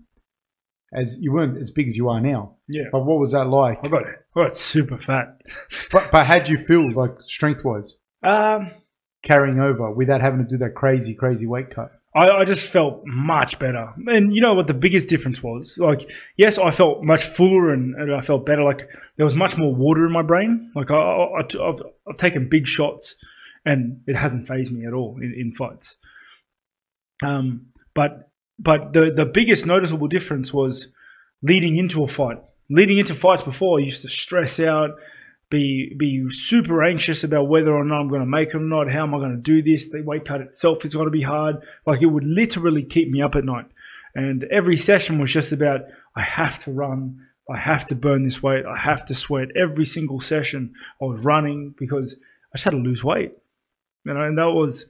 [0.93, 2.55] as you weren't as big as you are now.
[2.69, 3.81] Yeah, But what was that like?
[3.83, 5.41] I got I got super fat.
[5.93, 7.97] But but how'd you feel like strength wise?
[8.23, 8.71] Um,
[9.23, 11.91] carrying over without having to do that crazy, crazy weight cut.
[12.15, 13.93] I, I just felt much better.
[14.07, 15.79] And you know what the biggest difference was?
[15.79, 18.63] Like, yes, I felt much fuller and, and I felt better.
[18.63, 20.71] Like, there was much more water in my brain.
[20.77, 23.17] Like, I, have I've taken big shots
[23.65, 25.97] and it hasn't phased me at all in, in fights.
[27.23, 30.89] Um, but but the, the biggest noticeable difference was
[31.43, 32.41] leading into a fight.
[32.71, 34.91] Leading into fights before, I used to stress out,
[35.55, 38.91] be be super anxious about whether or not I'm going to make it or not.
[38.91, 39.89] How am I going to do this?
[39.89, 41.57] The weight cut itself is going to be hard.
[41.87, 43.67] Like it would literally keep me up at night.
[44.15, 45.83] And every session was just about
[46.17, 49.49] I have to run, I have to burn this weight, I have to sweat.
[49.57, 52.15] Every single session I was running because
[52.53, 53.33] I just had to lose weight.
[54.05, 54.87] You know, and that was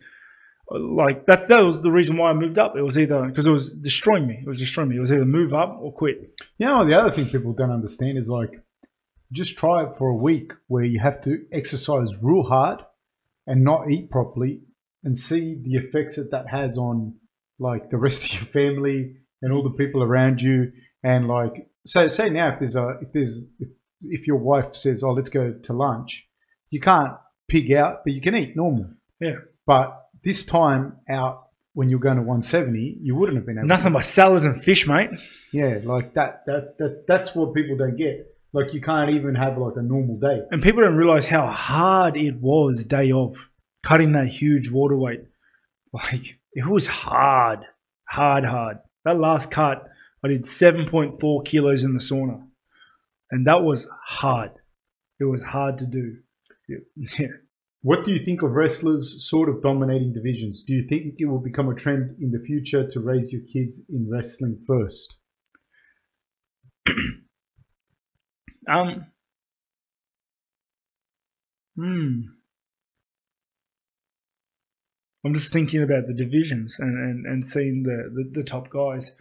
[0.71, 1.49] like that.
[1.49, 2.75] That was the reason why I moved up.
[2.77, 4.41] It was either because it was destroying me.
[4.43, 4.97] It was destroying me.
[4.97, 6.41] It was either move up or quit.
[6.59, 8.61] You know, the other thing people don't understand is like,
[9.35, 12.81] just try it for a week where you have to exercise real hard
[13.47, 14.61] and not eat properly
[15.03, 17.15] and see the effects that that has on
[17.59, 20.73] like the rest of your family and all the people around you.
[21.03, 23.69] And like, so say now if there's a, if there's, if,
[24.01, 26.27] if your wife says, oh, let's go to lunch,
[26.71, 27.13] you can't
[27.49, 28.91] pig out, but you can eat normal.
[29.21, 29.37] Yeah.
[29.67, 33.69] But this time out when you're going to 170, you wouldn't have been able to.
[33.69, 35.11] Nothing but salads and fish, mate.
[35.53, 38.34] Yeah, like that, that, that that's what people don't get.
[38.55, 40.43] Like you can't even have like a normal day.
[40.53, 43.37] And people don't realize how hard it was day of
[43.85, 45.25] cutting that huge water weight.
[45.93, 47.61] Like it was hard,
[48.09, 48.79] hard, hard.
[49.05, 49.89] That last cut,
[50.25, 52.47] I did 7.4 kilos in the sauna,
[53.31, 54.53] and that was hard.
[55.19, 56.17] It was hard to do.
[56.69, 57.27] Yeah.
[57.83, 60.65] What do you think of wrestlers sort of dominating divisions?
[60.67, 63.83] Do you think it will become a trend in the future to raise your kids
[63.91, 65.19] in wrestling first?
[68.69, 69.07] Um.
[71.77, 72.21] Hmm.
[75.25, 79.13] I'm just thinking about the divisions and, and, and seeing the, the, the top guys.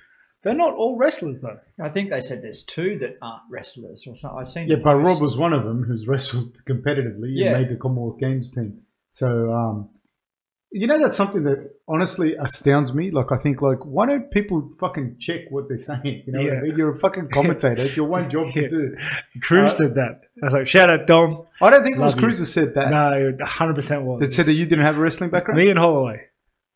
[0.44, 1.60] They're not all wrestlers though.
[1.82, 4.40] I think they said there's two that aren't wrestlers or something.
[4.40, 4.68] I've seen.
[4.68, 4.96] Yeah, the but.
[4.96, 7.54] Rob was one of them who's wrestled competitively Yeah.
[7.54, 8.82] and made the Commonwealth Games team.
[9.14, 9.90] So, um,
[10.74, 13.12] you know, that's something that honestly astounds me.
[13.12, 16.24] Like, I think, like, why don't people fucking check what they're saying?
[16.26, 16.54] You know, Yeah.
[16.54, 16.76] I mean?
[16.78, 17.84] you're a fucking commentator.
[17.84, 18.64] It's your one job Yeah.
[18.64, 18.96] to do.
[19.44, 20.22] Cruz Uh, said that.
[20.42, 21.44] I was like, shout out Dom.
[21.62, 22.24] I don't think it was Love.
[22.24, 22.90] Cruz that said that.
[22.90, 24.20] No, 100 percent was.
[24.22, 25.60] That said that you didn't have a wrestling background.
[25.60, 26.22] Me and Holloway,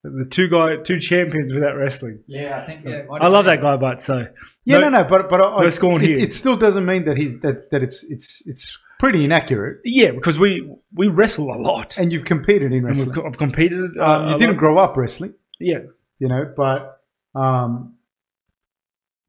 [0.03, 2.19] the two guy, two champions without wrestling.
[2.27, 2.85] Yeah, I think.
[2.85, 4.27] Yeah, it I love that guy, but so
[4.63, 6.19] Yeah, No- no, no, but but I, no scorn it, here.
[6.19, 9.81] it still doesn't mean that he's that that it's it's it's pretty inaccurate.
[9.85, 11.97] yeah, because we we wrestle a lot.
[11.97, 13.15] And you've competed in And we've, wrestling.
[13.15, 13.97] co- I've competed.
[13.97, 14.59] Uh, Um, you a didn't lot.
[14.59, 15.79] grow up wrestling, Yeah,
[16.19, 16.99] you know, but
[17.39, 17.95] um,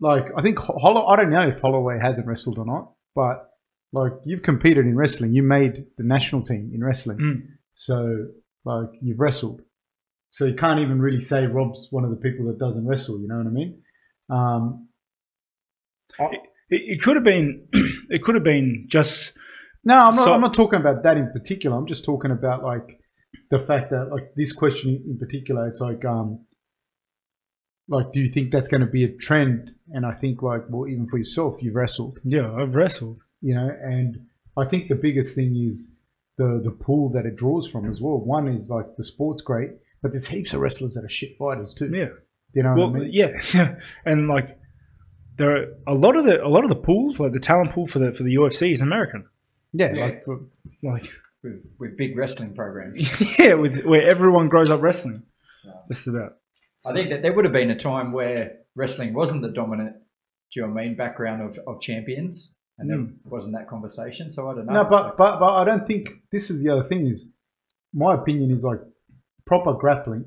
[0.00, 1.04] like I think Ho- Hollow.
[1.06, 3.50] I don't know if Holloway hasn't wrestled or not, but
[3.92, 5.32] like you've competed in wrestling.
[5.32, 7.42] You made the national team in wrestling, Mm.
[7.74, 8.26] so
[8.64, 9.62] like you've wrestled.
[10.30, 13.18] So you can't even really say Rob's one of the people that doesn't wrestle.
[13.20, 13.82] You know what I mean?
[14.30, 14.88] Um,
[16.18, 16.40] it,
[16.70, 17.66] it could have been.
[18.10, 19.32] it could have been just.
[19.84, 20.24] No, I'm not.
[20.24, 21.76] So- I'm not talking about that in particular.
[21.76, 23.00] I'm just talking about like
[23.50, 25.66] the fact that like this question in particular.
[25.68, 26.44] It's like um,
[27.88, 29.70] like do you think that's going to be a trend?
[29.90, 33.20] And I think like well, even for yourself, you've wrestled, Yeah, I've wrestled.
[33.40, 34.16] you know, and
[34.56, 35.88] I think the biggest thing is
[36.36, 38.18] the the pool that it draws from as well.
[38.18, 39.70] One is like the sport's great,
[40.02, 41.90] but there's heaps of wrestlers that are shit fighters too.
[41.92, 42.08] Yeah.
[42.54, 43.10] You know Well, what I mean?
[43.12, 43.74] yeah,
[44.06, 44.58] and like
[45.36, 47.86] there are a lot of the a lot of the pools, like the talent pool
[47.86, 49.24] for the for the UFC, is American.
[49.72, 50.04] Yeah, Yeah.
[50.04, 50.24] like
[50.82, 51.10] Like
[51.42, 53.02] with, with big wrestling programs.
[53.38, 55.22] yeah, with where everyone grows up wrestling,
[55.88, 56.36] just about.
[56.86, 60.60] I think that there would have been a time where wrestling wasn't the dominant, do
[60.60, 62.54] you know what I mean, background of, of champions.
[62.78, 63.28] and there hmm.
[63.28, 64.30] wasn't that conversation.
[64.30, 64.72] So I don't know.
[64.72, 67.06] No, but, but but I don't think this is the other thing.
[67.06, 67.26] Is
[67.92, 68.80] my opinion is like
[69.46, 70.24] proper grappling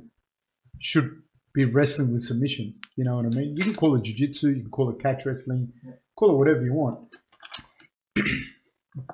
[0.80, 1.22] should
[1.54, 2.80] be wrestling with submissions.
[2.96, 3.56] You know what I mean?
[3.56, 5.72] You can call it jiu-jitsu, you can call it catch wrestling,
[6.16, 7.00] call it whatever you want.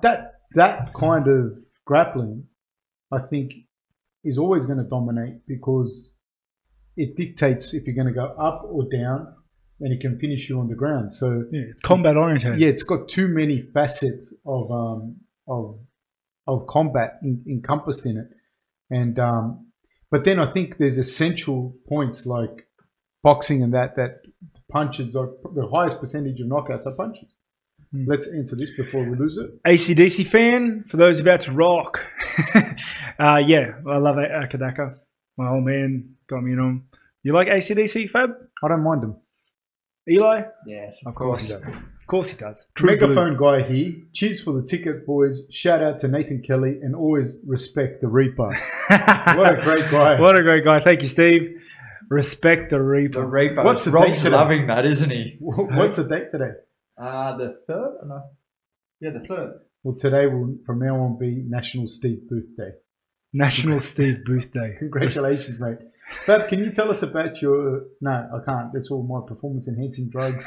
[0.01, 1.53] that that kind of
[1.85, 2.45] grappling,
[3.11, 3.53] I think,
[4.23, 6.15] is always going to dominate because
[6.95, 9.33] it dictates if you're going to go up or down,
[9.79, 11.13] and it can finish you on the ground.
[11.13, 12.59] So Yeah, it's combat oriented.
[12.59, 15.17] yeah, it's got too many facets of um,
[15.47, 15.79] of
[16.47, 18.29] of combat in, encompassed in it,
[18.89, 19.67] and um,
[20.09, 22.67] but then I think there's essential points like
[23.23, 24.21] boxing and that that
[24.71, 27.35] punches are the highest percentage of knockouts are punches.
[27.91, 28.05] Hmm.
[28.07, 29.63] Let's answer this before we lose it.
[29.63, 31.99] ACDC fan for those about to rock.
[32.55, 34.95] uh, yeah, I love A- Akadaka.
[35.37, 36.83] My old man got me in on.
[37.23, 38.31] You like ACDC, Fab?
[38.63, 39.15] I don't mind them.
[40.09, 40.41] Eli?
[40.65, 41.47] yes, Of of course course.
[41.47, 41.75] he does.
[41.75, 42.65] Of course he does.
[42.75, 43.93] True Megaphone guy here.
[44.13, 45.41] Cheers for the ticket, boys.
[45.51, 48.49] Shout out to Nathan Kelly and always respect the Reaper.
[48.89, 50.19] What a great guy.
[50.19, 50.81] What a great guy.
[50.81, 51.57] Thank you, Steve.
[52.09, 53.19] Respect the Reaper.
[53.21, 53.63] The Reaper.
[53.63, 54.35] What's the Rob's date today?
[54.37, 55.35] loving that, isn't he?
[55.41, 56.51] What's the date today?
[56.99, 57.97] Uh, the third?
[58.05, 58.23] No.
[58.99, 59.59] Yeah, the third.
[59.83, 62.71] Well, today will from now on be National Steve Booth Day.
[63.33, 64.75] National Steve Booth Day.
[64.79, 65.77] Congratulations, mate.
[66.25, 67.83] Fab, can you tell us about your?
[68.01, 68.73] No, I can't.
[68.73, 70.45] That's all my performance-enhancing drugs.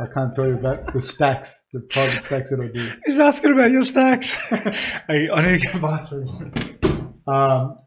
[0.00, 2.90] I can't tell you about the stacks, the private stacks that I do.
[3.06, 4.34] He's asking about your stacks.
[4.48, 7.14] hey, I need to go to the bathroom.
[7.26, 7.78] Um,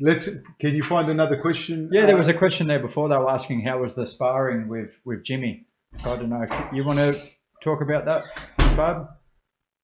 [0.00, 0.28] let's.
[0.60, 1.90] Can you find another question?
[1.92, 3.08] Yeah, there was a question there before.
[3.08, 5.65] They were asking how was the sparring with, with Jimmy.
[5.98, 7.20] So I don't know if you want to
[7.62, 8.24] talk about that,
[8.76, 9.08] Bob.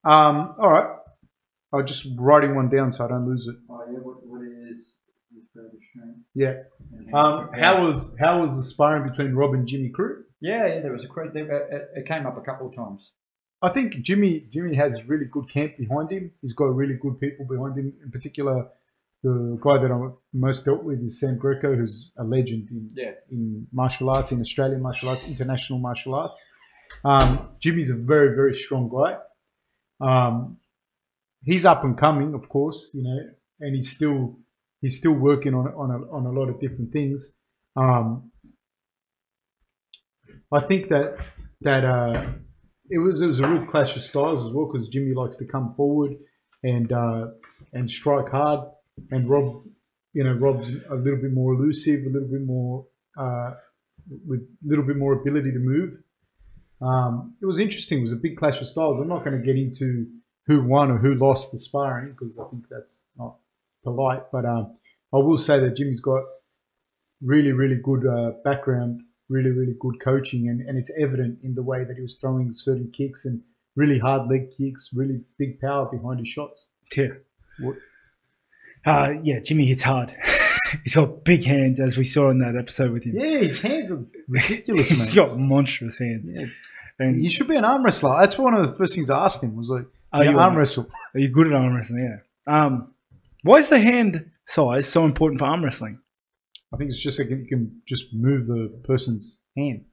[0.04, 0.96] Um, all right.
[1.72, 3.56] I'm just writing one down so I don't lose it.
[3.70, 4.92] Oh yeah, what, what is
[6.34, 6.54] Yeah.
[7.14, 10.22] Um, how was how was the sparring between Rob and Jimmy Crute?
[10.40, 11.36] Yeah, yeah, there was a question.
[11.36, 13.12] It, it came up a couple of times.
[13.62, 16.32] I think Jimmy Jimmy has really good camp behind him.
[16.42, 17.92] He's got really good people behind him.
[18.04, 18.68] In particular,
[19.22, 19.98] the guy that I
[20.32, 23.12] most dealt with is Sam Greco, who's a legend in Yeah.
[23.30, 26.44] in martial arts, in Australian martial arts, international martial arts.
[27.04, 29.18] Um, Jimmy's a very very strong guy.
[30.00, 30.58] Um,
[31.42, 33.18] he's up and coming, of course, you know,
[33.60, 34.38] and he's still
[34.80, 37.32] he's still working on on a, on a lot of different things.
[37.76, 38.30] Um,
[40.52, 41.16] I think that
[41.62, 42.32] that uh,
[42.90, 45.46] it was it was a real clash of styles as well because Jimmy likes to
[45.46, 46.12] come forward
[46.62, 47.28] and uh,
[47.72, 48.68] and strike hard,
[49.10, 49.64] and Rob,
[50.12, 52.86] you know, Rob's a little bit more elusive, a little bit more
[53.18, 53.52] uh,
[54.26, 55.94] with a little bit more ability to move.
[56.80, 58.00] Um, it was interesting.
[58.00, 59.00] It was a big clash of styles.
[59.00, 60.06] I'm not going to get into
[60.46, 63.36] who won or who lost the sparring because I think that's not
[63.84, 64.24] polite.
[64.32, 64.76] But um,
[65.12, 66.24] I will say that Jimmy's got
[67.22, 71.62] really, really good uh, background, really, really good coaching, and, and it's evident in the
[71.62, 73.40] way that he was throwing certain kicks and
[73.76, 76.66] really hard leg kicks, really big power behind his shots.
[76.96, 77.08] Yeah.
[77.60, 77.76] What-
[78.84, 80.14] Uh, yeah, Jimmy hits hard.
[80.84, 83.14] He's got big hands, as we saw in that episode with him.
[83.16, 85.06] Yeah, his hands are ridiculous, man.
[85.06, 86.30] He's got monstrous hands.
[86.32, 86.46] Yeah.
[86.98, 88.18] And He should be an arm wrestler.
[88.20, 90.88] That's one of the first things I asked him was like, Are you arm wrestle.
[91.14, 92.18] Are you good at arm wrestling?
[92.46, 92.64] Yeah.
[92.64, 92.94] Um,
[93.42, 95.98] why is the hand size so important for arm wrestling?
[96.72, 99.84] I think it's just like you can just move the person's hand.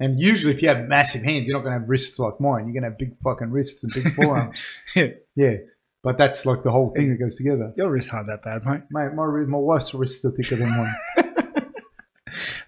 [0.00, 2.64] And usually, if you have massive hands, you're not going to have wrists like mine.
[2.64, 4.62] You're going to have big fucking wrists and big forearms.
[4.94, 5.08] Yeah.
[5.36, 5.56] yeah,
[6.02, 7.72] but that's like the whole thing that goes together.
[7.76, 8.82] Your wrists aren't that bad, mate.
[8.90, 10.94] Mate, my my wife's wrists are thicker than mine.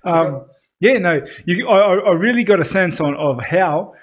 [0.04, 0.46] Um,
[0.80, 3.94] yeah, no, you, I, I really got a sense on of how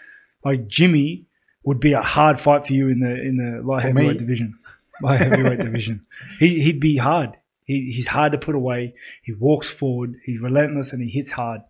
[0.46, 1.26] like Jimmy
[1.64, 4.04] would be a hard fight for you in the in the light For me?
[4.04, 4.58] heavyweight division.
[5.02, 6.06] Light heavyweight division.
[6.40, 7.32] He he'd be hard.
[7.66, 8.96] He, he's hard to put away.
[9.24, 10.16] He walks forward.
[10.26, 11.62] He's relentless and he hits hard.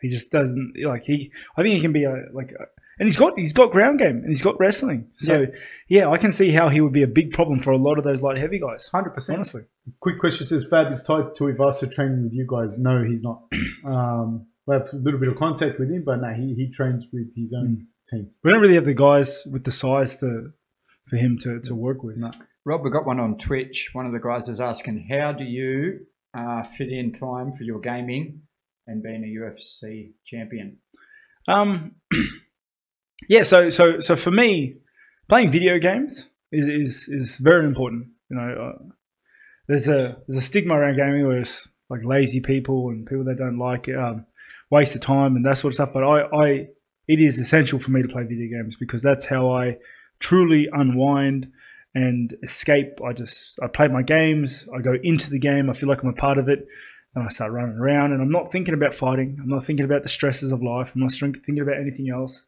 [0.00, 1.32] He just doesn't like he.
[1.56, 2.64] I think he can be a like, a,
[3.02, 5.10] and he's got he's got ground game and he's got wrestling.
[5.18, 5.46] So
[5.88, 6.08] yeah.
[6.08, 8.22] I can see how he would be a big problem for a lot of those
[8.22, 8.88] light heavy guys.
[8.94, 9.38] Hundred percent.
[9.38, 9.62] Honestly,
[9.98, 12.78] Quick question says Fab is Tai Tuivasa training with you guys.
[12.78, 13.42] No, he's not.
[13.84, 17.04] Um, we have a little bit of contact with him, but no, he, he trains
[17.12, 18.30] with his own team.
[18.44, 20.52] we don't really have the guys with the size to
[21.10, 22.18] for him to, to work with.
[22.18, 22.30] No.
[22.64, 23.90] Rob, we got one on Twitch.
[23.92, 27.80] One of the guys is asking, how do you uh, fit in time for your
[27.80, 28.42] gaming
[28.86, 30.78] and being a UFC champion?
[31.48, 31.96] Um,
[33.28, 34.76] yeah, so so so for me,
[35.28, 38.08] playing video games is is, is very important.
[38.30, 38.82] You know, uh,
[39.68, 43.38] there's a there's a stigma around gaming where it's like lazy people and people that
[43.38, 44.26] don't like it, um,
[44.70, 45.90] waste of time and that sort of stuff.
[45.92, 46.46] But I, I
[47.08, 49.76] it is essential for me to play video games because that's how I
[50.20, 51.50] truly unwind
[51.94, 53.00] and escape.
[53.04, 54.66] I just I play my games.
[54.74, 55.68] I go into the game.
[55.68, 56.66] I feel like I'm a part of it.
[57.14, 59.36] And I start running around, and I'm not thinking about fighting.
[59.38, 60.92] I'm not thinking about the stresses of life.
[60.94, 62.40] I'm not thinking about anything else.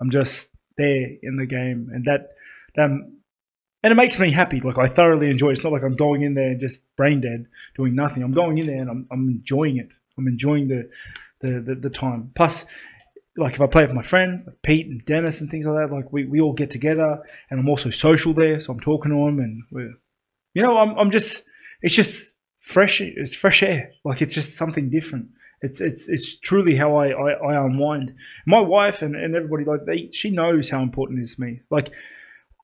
[0.00, 2.30] I'm just there in the game, and that
[2.82, 3.18] um,
[3.82, 4.60] and it makes me happy.
[4.60, 5.50] Like I thoroughly enjoy.
[5.50, 5.52] it.
[5.52, 7.46] It's not like I'm going in there just brain dead
[7.76, 8.22] doing nothing.
[8.22, 9.92] I'm going in there and I'm I'm enjoying it.
[10.18, 10.90] I'm enjoying the
[11.40, 12.32] the the, the time.
[12.34, 12.64] Plus.
[13.36, 15.94] Like if I play with my friends, like Pete and Dennis and things like that,
[15.94, 19.24] like we, we all get together, and I'm also social there, so I'm talking to
[19.24, 19.94] them, and we're,
[20.52, 21.44] you know, I'm I'm just
[21.80, 25.28] it's just fresh it's fresh air like it's just something different
[25.62, 28.14] it's it's it's truly how i i, I unwind.
[28.46, 31.60] My wife and, and everybody like they she knows how important it is to me.
[31.70, 31.90] Like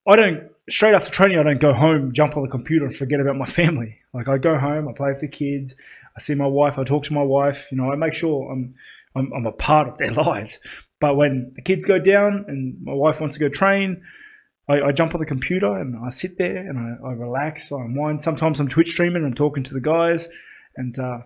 [0.07, 3.21] i don't straight after training i don't go home jump on the computer and forget
[3.21, 3.99] about my family.
[4.15, 5.75] Like i go home i play with the kids
[6.17, 8.75] i see my wife i talk to my wife you know i make sure i'm
[9.15, 10.59] i'm, I'm a part of their lives.
[10.99, 14.03] But when the kids go down and my wife wants to go train
[14.69, 17.77] I, I jump on the computer and I sit there and I, I relax, I
[17.77, 18.23] unwind.
[18.23, 20.29] Sometimes I'm Twitch streaming I'm talking to the guys,
[20.77, 21.19] and uh,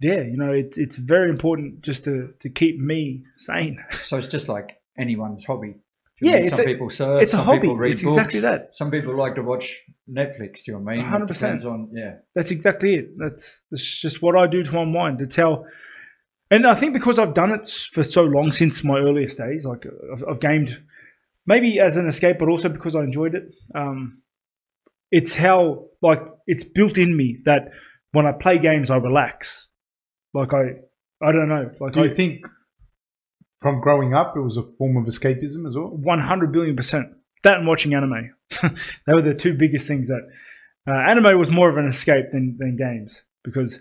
[0.00, 3.78] yeah, you know, it's it's very important just to to keep me sane.
[4.04, 5.76] So it's just like anyone's hobby.
[6.20, 7.60] Yeah, I mean, it's some a- people surf, it's a some hobby.
[7.60, 8.70] people read It's books, exactly that.
[8.76, 9.76] Some people like to watch
[10.10, 10.64] Netflix.
[10.64, 11.28] Do you know what I mean?
[11.28, 11.64] 100%.
[11.64, 12.14] on yeah.
[12.34, 13.16] That's exactly it.
[13.18, 15.20] That's that's just what I do to unwind.
[15.20, 15.64] It's how,
[16.50, 19.86] and I think because I've done it for so long since my earliest days, like
[20.12, 20.76] I've, I've gamed
[21.46, 23.54] maybe as an escape, but also because I enjoyed it.
[23.74, 24.22] Um,
[25.12, 27.70] it's how like it's built in me that
[28.10, 29.67] when I play games, I relax.
[30.34, 30.64] Like I,
[31.22, 31.70] I don't know.
[31.80, 32.46] Like Do you I, think
[33.60, 35.88] from growing up it was a form of escapism as well?
[35.88, 37.08] 100 billion percent.
[37.44, 38.34] That and watching anime.
[38.62, 40.28] they were the two biggest things that
[40.88, 43.78] uh, anime was more of an escape than, than games because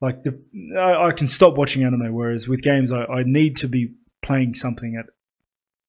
[0.00, 0.38] like the,
[0.78, 4.54] I, I can stop watching anime whereas with games I, I need to be playing
[4.54, 5.06] something at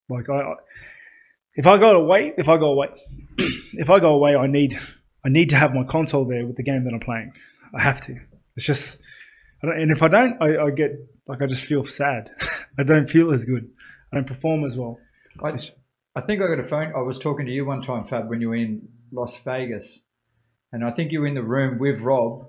[0.09, 0.55] like I, I
[1.55, 2.87] if I go away if I go away
[3.73, 4.79] if I go away I need
[5.25, 7.33] I need to have my console there with the game that I'm playing
[7.73, 8.19] I have to
[8.55, 8.97] it's just
[9.69, 10.91] and if I don't I, I get
[11.27, 12.29] like I just feel sad
[12.79, 13.69] I don't feel as good
[14.11, 14.99] I don't perform as well
[15.43, 15.57] I,
[16.15, 16.93] I think I got a phone.
[16.95, 19.99] I was talking to you one time, Fab, when you were in Las Vegas,
[20.71, 22.47] and I think you were in the room with Rob.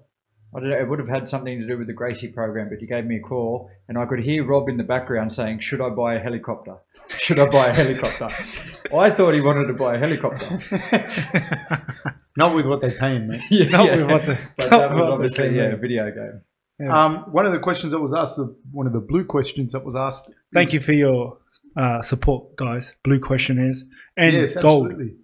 [0.57, 0.79] I don't know.
[0.79, 3.17] It would have had something to do with the Gracie program, but you gave me
[3.17, 6.21] a call, and I could hear Rob in the background saying, "Should I buy a
[6.21, 6.77] helicopter?
[7.19, 8.29] Should I buy a helicopter?"
[8.97, 10.62] I thought he wanted to buy a helicopter.
[12.37, 13.41] Not with what they're paying, mate.
[13.51, 13.97] yeah, Not yeah.
[13.97, 16.41] with what the- but that was obviously yeah, a video game.
[16.79, 17.05] Yeah.
[17.05, 18.39] Um, one of the questions that was asked,
[18.70, 20.31] one of the blue questions that was asked.
[20.53, 21.39] Thank you for your
[21.77, 22.95] uh, support, guys.
[23.03, 23.85] Blue questionnaires
[24.16, 24.87] and yes, gold.
[24.87, 25.14] absolutely.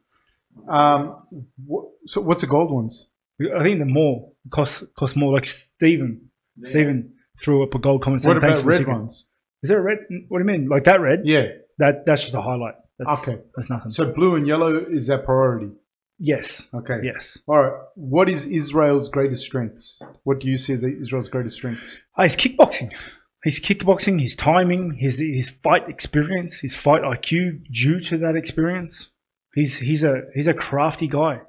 [0.68, 3.06] Um, what, so what's the gold ones?
[3.40, 5.32] I think the more cost cost more.
[5.32, 6.30] Like Stephen,
[6.66, 9.26] Stephen threw up a gold comment saying What thanks about for the red ones?
[9.62, 9.98] Is there a red?
[10.28, 10.68] What do you mean?
[10.68, 11.22] Like that red?
[11.24, 11.46] Yeah.
[11.78, 12.74] That that's just a highlight.
[12.98, 13.38] That's, Okay.
[13.56, 13.90] That's nothing.
[13.90, 15.70] So blue and yellow is our priority.
[16.22, 16.62] Yes.
[16.72, 17.00] Okay.
[17.02, 17.36] Yes.
[17.46, 17.72] All right.
[17.96, 20.00] What is Israel's greatest strengths?
[20.24, 21.96] What do you see as Israel's greatest strengths?
[22.16, 22.92] Oh, he's kickboxing.
[23.44, 29.08] His kickboxing, his timing, his his fight experience, his fight IQ due to that experience.
[29.54, 31.40] He's he's a he's a crafty guy.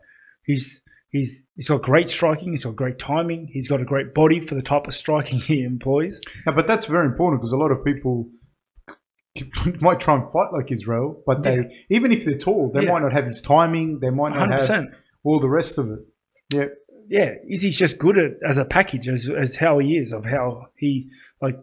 [0.44, 2.52] He's he's he's got great striking.
[2.52, 3.48] He's got great timing.
[3.52, 6.20] He's got a great body for the type of striking he employs.
[6.48, 8.28] Yeah, but that's very important because a lot of people
[9.82, 11.64] might try and fight like Israel, but they Yeah.
[11.90, 12.92] even if they're tall, they Yeah.
[12.94, 14.00] might not have his timing.
[14.00, 14.90] They might not Hundred have percent.
[15.24, 16.00] all the rest of it.
[16.54, 16.66] Yeah.
[17.10, 20.68] Yeah, Izzy's just good at as a package as as how he is of how
[20.78, 21.10] he
[21.42, 21.58] like.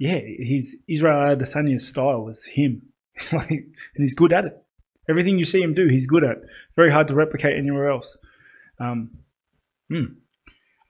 [0.00, 2.82] Yeah, his Israel Adesanya's style is him,
[3.32, 3.64] like, and
[3.98, 4.56] he's good at it.
[5.08, 6.38] Everything you see him do, he's good at.
[6.74, 8.16] Very hard to replicate anywhere else.
[8.80, 9.18] Um,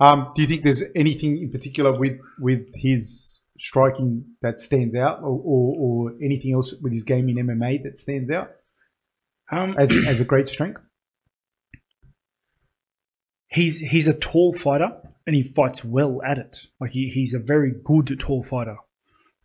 [0.01, 3.32] Um, do you think there's anything in particular with with his
[3.62, 7.98] striking that stands out, or, or, or anything else with his game in MMA that
[7.98, 8.50] stands out
[9.50, 10.80] um, as as a great strength?
[13.52, 14.90] he's he's a tall fighter
[15.26, 16.58] and he fights well at it.
[16.80, 18.76] Like he, he's a very good tall fighter.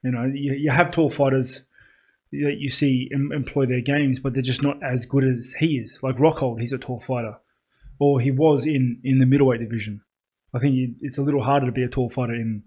[0.04, 1.62] You know, you, you have tall fighters
[2.32, 5.78] that you see em, employ their games, but they're just not as good as he
[5.78, 6.00] is.
[6.02, 7.38] Like Rockhold, he's a tall fighter,
[8.00, 10.02] or he was in in the middleweight division.
[10.54, 12.64] I think it's a little harder to be a tall fighter in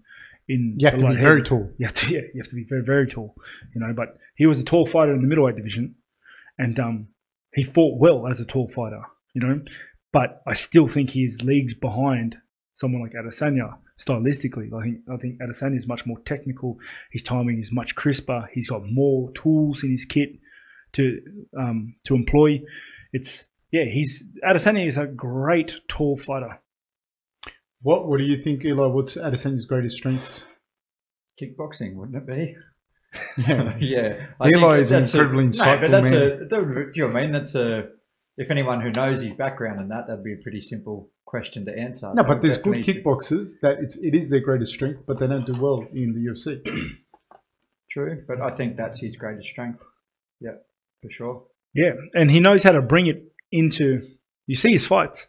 [0.47, 0.75] in.
[0.77, 1.71] You have to be very tall.
[1.77, 3.35] You have to, yeah, you have to be very, very tall,
[3.73, 3.93] you know.
[3.93, 5.95] But he was a tall fighter in the middleweight division,
[6.57, 7.07] and um,
[7.53, 9.01] he fought well as a tall fighter,
[9.33, 9.61] you know.
[10.13, 12.37] But I still think he is leagues behind
[12.73, 14.73] someone like Adesanya stylistically.
[14.73, 16.77] I think I think Adesanya is much more technical.
[17.11, 18.49] His timing is much crisper.
[18.53, 20.39] He's got more tools in his kit
[20.93, 21.21] to
[21.57, 22.61] um, to employ.
[23.13, 26.59] It's yeah, he's Adesanya is a great tall fighter.
[27.81, 28.87] What What do you think, Eli?
[28.87, 30.43] What's Adesanya's greatest strength?
[31.41, 32.55] Kickboxing, wouldn't it be?
[33.37, 33.75] Yeah.
[33.79, 34.27] yeah.
[34.45, 36.21] Eli think is an that's a- incredibly no, insightful but that's man.
[36.21, 36.45] a.
[36.45, 37.31] that would- Do you know what I mean?
[37.33, 37.83] That's a.
[38.37, 41.77] If anyone who knows his background and that, that'd be a pretty simple question to
[41.77, 42.09] answer.
[42.15, 45.27] No, but there's good definitely- kickboxers that it's it is their greatest strength, but they
[45.27, 46.61] don't do well in the UFC.
[47.91, 49.79] True, but I think that's his greatest strength.
[50.39, 50.51] Yeah,
[51.01, 51.43] for sure.
[51.73, 54.07] Yeah, and he knows how to bring it into.
[54.47, 55.27] You see his fights.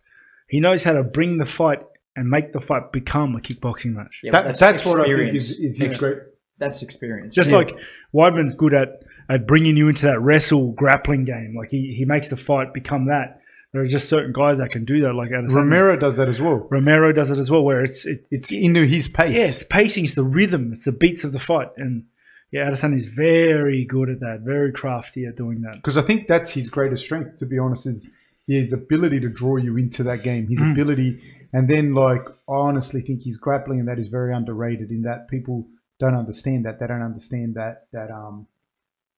[0.49, 1.81] He knows how to bring the fight
[2.17, 4.21] and make the fight become a kickboxing match.
[4.23, 6.19] Yeah, that, but that's, what I think is, is his Ex- great.
[6.59, 7.35] That's experience.
[7.35, 7.57] Just Yeah.
[7.59, 7.75] like
[8.15, 11.55] Weidman's good at, at bringing you into that wrestle grappling game.
[11.57, 13.41] Like he, he makes the fight become that.
[13.73, 15.15] There are just certain guys that can do that.
[15.15, 15.55] Like Adesanya.
[15.55, 16.67] Romero does that as well.
[16.71, 19.39] Romero does it as well, where it's it, It's into his pace.
[19.39, 22.05] yeah, it's pacing, it's the rhythm, it's the beats of the fight, and
[22.51, 25.77] yeah, Adesanya is very good at that, very crafty at doing that.
[25.77, 27.39] because I think that's his greatest strength.
[27.39, 28.07] To be honest, is
[28.47, 30.49] his ability to draw you into that game.
[30.49, 30.73] His Mm.
[30.73, 31.21] ability,
[31.53, 34.91] and then like I honestly think his grappling and that is very underrated.
[34.91, 35.67] In that people
[35.99, 38.47] don't understand that they don't understand that that um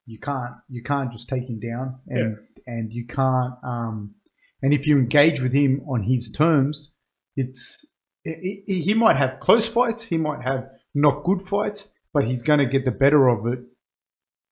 [0.07, 4.15] you can't you can't just take him down and and you can't um
[4.63, 6.93] and if you engage with him on his terms,
[7.37, 7.85] it's
[8.23, 12.43] he he- he might have close fights, he might have not good fights, but he's
[12.43, 13.61] going to get the better of it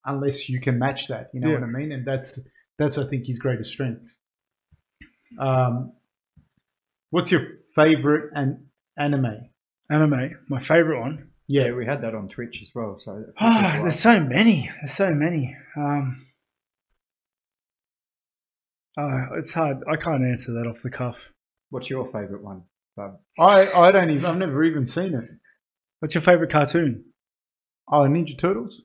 [0.04, 1.30] unless you can match that.
[1.32, 1.60] You know Yeah.
[1.60, 1.92] what I mean?
[1.92, 2.38] And that's
[2.78, 4.14] that's I think his greatest strength.
[5.38, 5.92] Um,
[7.10, 8.66] what's your favorite an-
[8.98, 9.48] anime?
[9.90, 11.30] Anime, my favorite one.
[11.46, 12.98] yeah, Yeah, we had that on Twitch as well.
[12.98, 14.70] So Ah, there's so many.
[14.80, 15.56] There's so many.
[15.76, 16.26] Um,
[18.98, 19.78] uh, it's hard.
[19.90, 21.16] I can't answer that off the cuff.
[21.70, 22.62] what's your favorite one?
[22.96, 23.18] Bub?
[23.38, 25.24] I I don't even I've never even seen it.
[26.00, 27.04] What's your favorite cartoon?
[27.90, 28.82] Oh, Ninja Turtles.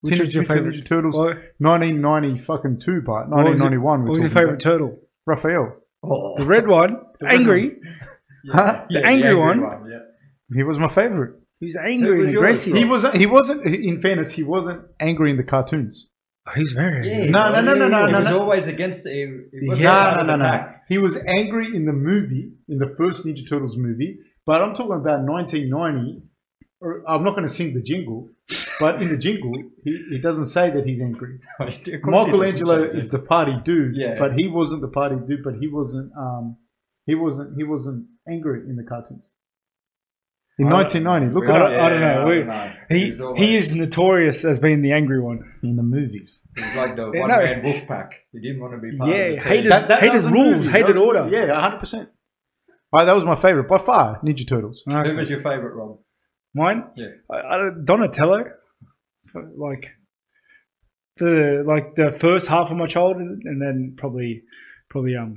[0.00, 0.74] Which Teenage was your Mutant favorite?
[0.76, 4.02] Ninja Turtles, What, 1990 fucking two part, What was it- 1991.
[4.02, 5.00] what was your favorite turtle?
[5.26, 5.76] Raphael.
[6.04, 7.00] Oh, The red one.
[7.20, 7.76] red angry.
[8.52, 8.84] Huh?
[8.90, 9.60] The angry one?
[9.90, 9.98] yeah.
[10.54, 11.40] He was my favorite.
[11.60, 12.66] He's angry was and yours?
[12.66, 12.76] aggressive.
[12.76, 13.16] He wasn't.
[13.16, 13.66] He wasn't.
[13.66, 16.08] In fairness, he wasn't angry in the cartoons.
[16.46, 17.08] Oh, he's very.
[17.08, 17.26] Yeah, angry.
[17.26, 17.66] he No, no, was.
[17.66, 18.40] no, no, no, He no, was no.
[18.40, 19.12] always against it.
[19.12, 20.14] He, he was Yeah.
[20.18, 20.72] no, no, no, no.
[20.88, 24.18] He was angry in the movie, in the first Ninja Turtles movie.
[24.44, 26.22] But I'm talking about 1990.
[26.80, 28.28] Or I'm not going to sing the jingle,
[28.78, 29.50] but in the jingle,
[29.82, 31.40] he, he doesn't say that he's angry.
[31.58, 31.66] Of
[32.02, 34.16] course he Michelangelo is the party dude, Yeah.
[34.18, 35.42] but he wasn't the party dude.
[35.42, 36.12] But he wasn't.
[36.16, 36.58] Um,
[37.06, 37.56] he wasn't.
[37.56, 39.32] He wasn't angry in the cartoons.
[40.58, 42.06] In 1990, look I it I don't know.
[42.06, 42.72] I We- don't know.
[42.88, 45.52] He was always- he is notorious as being the angry one.
[45.62, 46.40] in the movies.
[46.56, 48.12] He was like the one man wolf pack.
[48.32, 49.48] He didn't want to be part Yeah, of the team.
[49.52, 50.70] hated- That, that, hated that was the rules, movie.
[50.70, 51.28] hated That was order.
[51.30, 51.78] Yeah, 100.
[51.80, 52.08] percent
[52.92, 54.18] That was my favorite by far.
[54.22, 54.82] Ninja Turtles.
[54.86, 55.98] Who was your favorite, Rob?
[56.54, 56.84] Mine?
[56.96, 57.08] Yeah.
[57.30, 58.44] I, I, don't- Donatello.
[59.34, 59.90] Like
[61.18, 64.42] the like the first half of my childhood, and then probably
[64.88, 65.34] probably um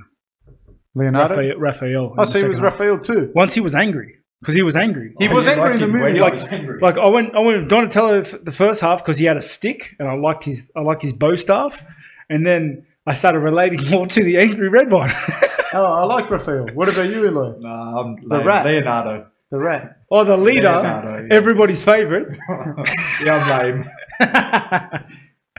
[0.94, 1.34] Leonardo.
[1.36, 1.58] Raphael.
[1.58, 2.72] Raphael Oh, so he second was half.
[2.72, 3.32] Raphael too.
[3.34, 5.14] Once he was angry because he was angry.
[5.20, 6.14] He Oh, was angry in the him when movie.
[6.14, 6.78] he Like- was angry.
[6.80, 9.42] Like I went, I went with Donatello f- the first half because he had a
[9.42, 11.82] stick, and I liked his, I liked his bow staff,
[12.28, 15.10] and then I started relating more to the angry red one.
[15.72, 16.66] Oh, I like Raphael.
[16.74, 17.54] What about you, Eloy?
[17.60, 18.44] Nah, I'm The lame.
[18.48, 18.66] rat.
[18.66, 19.26] Leonardo.
[19.52, 19.98] The rat.
[20.08, 21.32] or the leader, Leonardo, yeah.
[21.36, 22.36] everybody's favorite.
[23.24, 23.84] yeah, I'm
[24.18, 25.00] lame.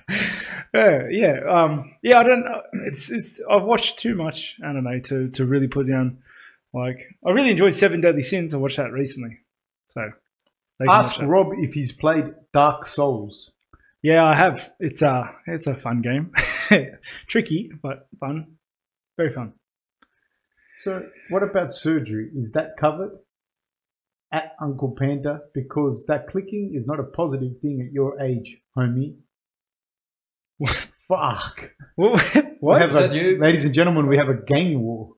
[0.74, 2.19] yeah, yeah, um, yeah.
[2.19, 2.43] I don't.
[2.43, 2.61] know.
[2.86, 3.39] It's it's.
[3.49, 6.19] I've watched too much anime to to really put down.
[6.74, 8.53] Like, I really enjoyed Seven Deadly Sins.
[8.53, 9.39] I watched that recently,
[9.89, 10.11] so
[10.89, 11.22] Ask.
[11.22, 13.51] Rob if he's played Dark Souls.
[14.01, 14.72] Yeah, I have.
[14.80, 16.32] It's a it's a fun game,
[17.28, 18.55] tricky but fun,
[19.17, 19.53] very fun.
[20.84, 22.32] So, what about surgery?
[22.36, 23.11] Is that covered
[24.32, 25.41] at Uncle Panda?
[25.53, 29.15] Because that clicking is not a positive thing at your age, homie.
[31.07, 31.72] Fuck.
[31.95, 32.22] What?
[32.62, 32.82] What?
[32.89, 33.38] Is a- that you?
[33.39, 35.14] Ladies and gentlemen, we have a gang war.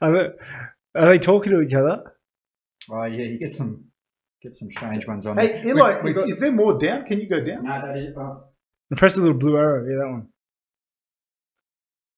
[0.00, 2.02] Are they, are they talking to each other?
[2.90, 3.84] Oh yeah, you get some
[4.42, 5.36] get some strange ones on.
[5.38, 5.62] Hey.
[5.64, 7.04] Eli, we, we got, is there more down?
[7.06, 7.64] Can you go down?
[7.64, 8.16] no, that is.
[8.16, 8.36] Uh,
[8.96, 9.84] Press the little blue arrow.
[9.88, 10.28] Yeah, that one.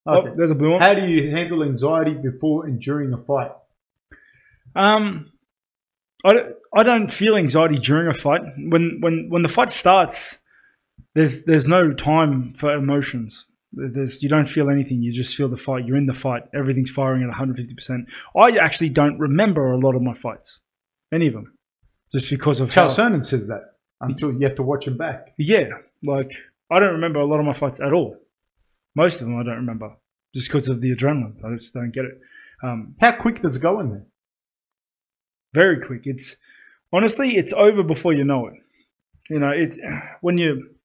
[0.09, 0.29] Okay.
[0.31, 0.81] Oh, there's a blue one.
[0.83, 3.51] How do you handle anxiety before and during a fight?
[4.75, 5.33] Um,
[6.25, 8.43] I don't, I don't feel anxiety during a fight.
[8.57, 10.37] When when when the fight starts,
[11.17, 13.47] there's there's no time for emotions.
[13.73, 15.03] There's you don't feel anything.
[15.03, 15.85] You just feel the fight.
[15.87, 16.45] You're in the fight.
[16.55, 17.75] Everything's firing at 150.
[17.75, 18.07] percent
[18.37, 20.61] I actually don't remember a lot of my fights,
[21.13, 21.53] any of them,
[22.13, 22.87] just because of Chael.
[22.89, 23.63] Sonnen says that
[24.01, 25.35] until you have to watch him back.
[25.39, 25.71] Yeah,
[26.05, 26.31] like
[26.71, 28.17] I don't remember a lot of my fights at all.
[28.95, 29.97] Most of them I don't remember,
[30.35, 31.45] just because of the adrenaline.
[31.45, 32.21] I just don't get it.
[32.63, 34.07] Um, How quick does it go in there?
[35.55, 36.03] very quick.
[36.05, 36.37] It's
[36.93, 38.55] honestly, it's over before you know it.
[39.31, 39.79] You know, it
[40.21, 40.76] when you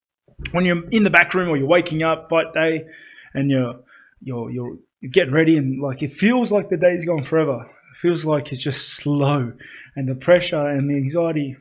[0.52, 2.86] when you're in the back room or you're waking up fight day,
[3.34, 3.80] and you're
[4.22, 7.62] you're you're, you're getting ready, and like it feels like the day's gone forever.
[7.62, 9.54] It feels like it's just slow,
[9.96, 11.58] and the pressure and the anxiety.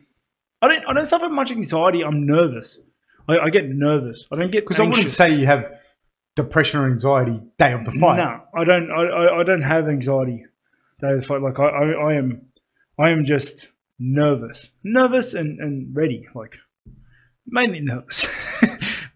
[0.62, 2.02] I don't I don't suffer much anxiety.
[2.02, 2.78] I'm nervous.
[3.28, 4.26] I, I get nervous.
[4.32, 5.70] I don't get Because I wouldn't say you have
[6.36, 8.16] depression or anxiety day of the fight.
[8.16, 8.90] No, I don't.
[8.90, 10.44] I, I, I don't have anxiety.
[11.00, 11.42] Day of the fight.
[11.42, 12.42] Like I, I, I am,
[12.98, 13.68] I am just
[13.98, 16.26] nervous, nervous and, and ready.
[16.34, 16.56] Like
[17.46, 18.26] mainly nervous,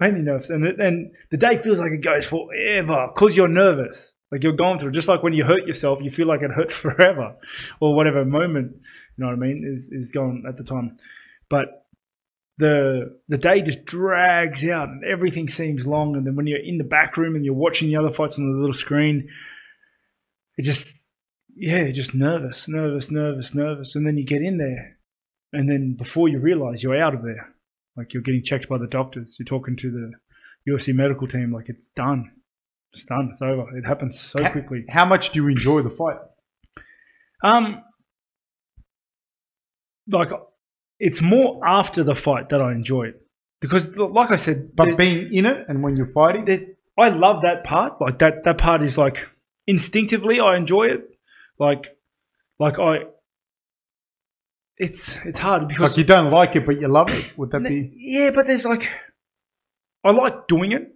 [0.01, 4.12] mainly nerves, and it, and the day feels like it goes forever because you're nervous.
[4.30, 6.72] Like you're going through, just like when you hurt yourself, you feel like it hurts
[6.86, 7.36] forever,
[7.80, 8.72] or whatever moment,
[9.16, 10.99] you know what I mean, is is going at the time.
[11.49, 11.86] But
[12.59, 16.16] the the day just drags out, and everything seems long.
[16.16, 18.51] And then when you're in the back room and you're watching the other fights on
[18.51, 19.28] the little screen,
[20.57, 21.11] it just
[21.57, 24.99] yeah, just nervous, nervous, nervous, nervous, and then you get in there,
[25.53, 27.55] and then before you realize you're out of there,
[27.97, 30.12] like you're getting checked by the doctors, you're talking to the
[30.70, 32.30] UFC medical team, like it's done,
[32.92, 33.76] it's done, it's over.
[33.76, 34.84] It happens so Ha- quickly.
[34.88, 36.16] How much do you enjoy the fight?
[37.42, 37.82] Um,
[40.11, 40.30] like
[40.99, 43.20] it's more after the fight that I enjoy it
[43.61, 46.62] because, like I said, But being in it and when you're fighting, there's
[46.99, 48.01] I love that part.
[48.01, 49.18] Like that that part is like
[49.66, 51.03] instinctively I enjoy it.
[51.59, 51.97] Like
[52.59, 53.05] like I
[54.77, 57.37] it's it's hard because like you don't like it, but you love it.
[57.39, 57.93] Would that be?
[57.97, 58.89] yeah, but there's like
[60.03, 60.91] I like doing it.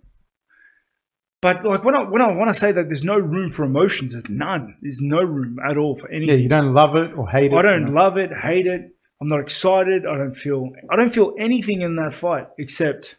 [1.41, 4.13] But like when I when I want to say that there's no room for emotions,
[4.13, 4.77] there's none.
[4.83, 6.29] There's no room at all for anything.
[6.29, 7.57] Yeah, you don't love it or hate it.
[7.57, 8.93] I don't love it, hate it.
[9.21, 10.05] I'm not excited.
[10.07, 13.17] I don't feel I don't feel anything in that fight except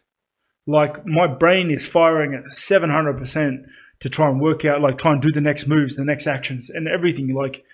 [0.66, 3.64] like my brain is firing at 700%
[4.00, 6.68] to try and work out like try and do the next moves, the next actions
[6.68, 7.64] and everything like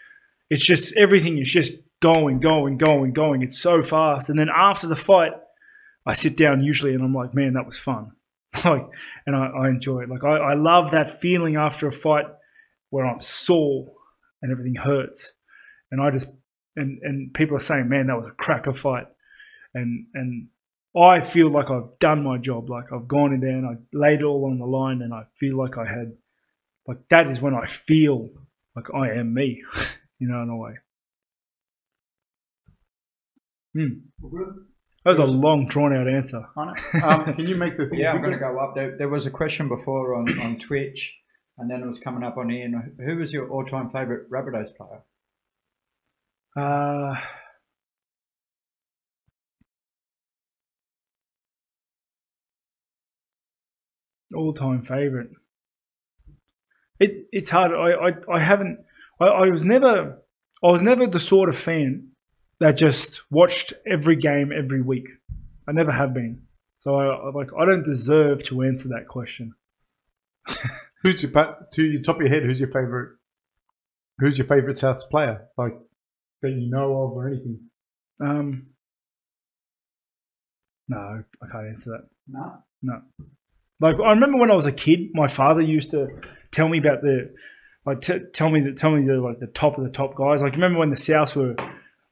[0.48, 3.42] it's just everything is just going, going, going, going.
[3.42, 4.28] It's so fast.
[4.28, 5.32] And then after the fight,
[6.04, 8.12] I sit down usually and I'm like, man, that was fun.
[8.64, 8.86] like
[9.26, 10.08] and I, I enjoy it.
[10.08, 12.26] Like I, I love that feeling after a fight
[12.90, 13.92] where I'm sore
[14.42, 15.32] and everything hurts.
[15.90, 16.28] And I just
[16.76, 19.06] and and people are saying, "Man, that was a cracker fight,"
[19.74, 20.48] and and
[20.96, 22.70] I feel like I've done my job.
[22.70, 25.24] Like I've gone in there and I laid it all on the line, and I
[25.38, 26.12] feel like I had,
[26.86, 28.30] like that is when I feel
[28.74, 29.62] like I am me,
[30.18, 30.74] you know, in a way.
[33.76, 33.98] Hmm.
[35.04, 36.46] That was a long, drawn out answer.
[36.56, 37.06] I know.
[37.06, 37.98] Um, can you make the thing?
[37.98, 38.74] Yeah, I'm going to go up.
[38.74, 41.14] There, there was a question before on, on Twitch,
[41.58, 42.94] and then it was coming up on Ian.
[43.04, 45.02] Who was your all-time favorite Rabbitohs player?
[46.56, 47.14] Uh,
[54.34, 55.30] all time favorite.
[56.98, 57.72] It it's hard.
[57.72, 58.78] I I, I haven't.
[59.20, 60.22] I, I was never.
[60.64, 62.12] I was never the sort of fan
[62.60, 65.06] that just watched every game every week.
[65.68, 66.42] I never have been.
[66.78, 67.48] So I I- like.
[67.58, 69.54] I don't deserve to answer that question.
[71.02, 72.42] Who's your but to your top of your head?
[72.44, 73.16] Who's your favorite?
[74.18, 75.46] Who's your favorite Souths player?
[75.58, 75.74] Like
[76.42, 77.60] that you know of or anything?
[78.20, 78.66] Um.
[80.88, 82.04] No, I can't answer that.
[82.28, 82.62] No.
[82.82, 83.00] No.
[83.80, 86.06] Like I remember when I was a kid, my father used to
[86.52, 87.34] tell me about the,
[87.84, 90.40] like t- tell me that tell me the like the top of the top guys.
[90.42, 91.66] Like remember when the Souths were were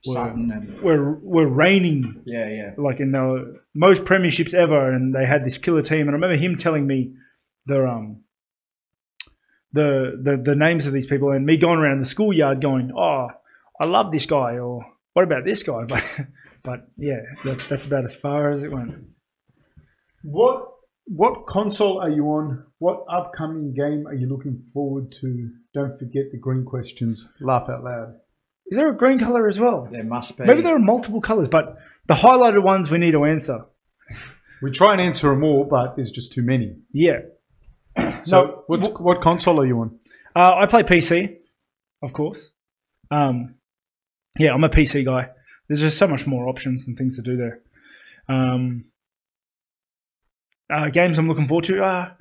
[0.04, 2.70] Sutton and were were reigning yeah, yeah.
[2.76, 6.02] like in the most premierships ever, and they had this killer team.
[6.02, 7.14] And I remember him telling me
[7.66, 8.22] the um
[9.72, 13.28] the the the names of these people, and me going around the schoolyard going, "Oh,
[13.80, 14.84] I love this guy," or
[15.14, 16.04] "What about this guy?" But
[16.62, 18.94] but yeah, that, that's about as far as it went.
[20.22, 20.68] What
[21.06, 22.64] what console are you on?
[22.78, 25.50] What upcoming game are you looking forward to?
[25.74, 27.28] Don't forget the green questions.
[27.40, 28.14] Laugh out loud.
[28.66, 29.88] Is there a green color as well?
[29.90, 30.44] There must be.
[30.44, 31.76] Maybe there are multiple colors, but
[32.08, 33.64] the highlighted ones we need to answer.
[34.62, 36.76] We try and answer them all, but there's just too many.
[36.92, 37.20] Yeah.
[38.24, 39.98] So, No, what what console are you on?
[40.34, 41.36] Uh, I play PC,
[42.02, 42.50] of course.
[43.10, 43.56] Um,
[44.38, 45.28] yeah, I'm a PC guy.
[45.68, 47.60] There's just so much more options and things to do there.
[48.28, 48.86] Um,
[50.72, 51.84] uh, games I'm looking forward to.
[51.84, 52.12] Uh,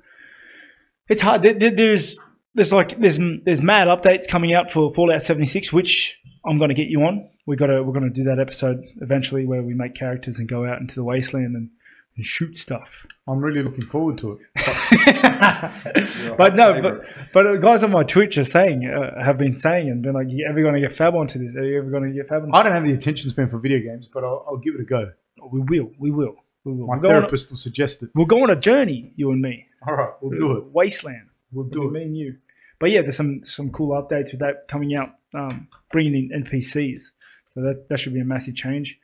[1.08, 1.42] it's hard.
[1.44, 2.18] There, there- there's
[2.54, 6.76] there's like there's there's mad updates coming out for Fallout 76, which I'm going to
[6.76, 7.30] get you on.
[7.46, 10.48] We got to we're going to do that episode eventually where we make characters and
[10.48, 11.70] go out into the wasteland and,
[12.16, 12.90] and shoot stuff.
[13.28, 14.40] I'm really looking forward to it.
[16.38, 20.02] but no, but but guys on my Twitch are saying uh, have been saying and
[20.02, 21.56] been like, "You ever going to get Fab onto this?
[21.56, 23.60] Are you ever going to get Fab onto I don't have the attention span for
[23.60, 25.06] video games, but I'll, I'll give it a go.
[25.06, 25.16] this?"
[25.52, 26.88] We will, we will, we will.
[26.88, 28.10] My We'll on a, therapist will suggest it.
[28.16, 29.66] we'll go on a journey, you and me.
[29.88, 30.66] All right, we'll do it.
[30.72, 31.30] Wasteland.
[31.52, 31.92] We'll do it.
[31.92, 32.38] Me and you.
[32.80, 37.12] But yeah, there's some some cool updates with that coming out, um, bringing in NPCs.
[37.54, 38.98] So that that should be a massive change.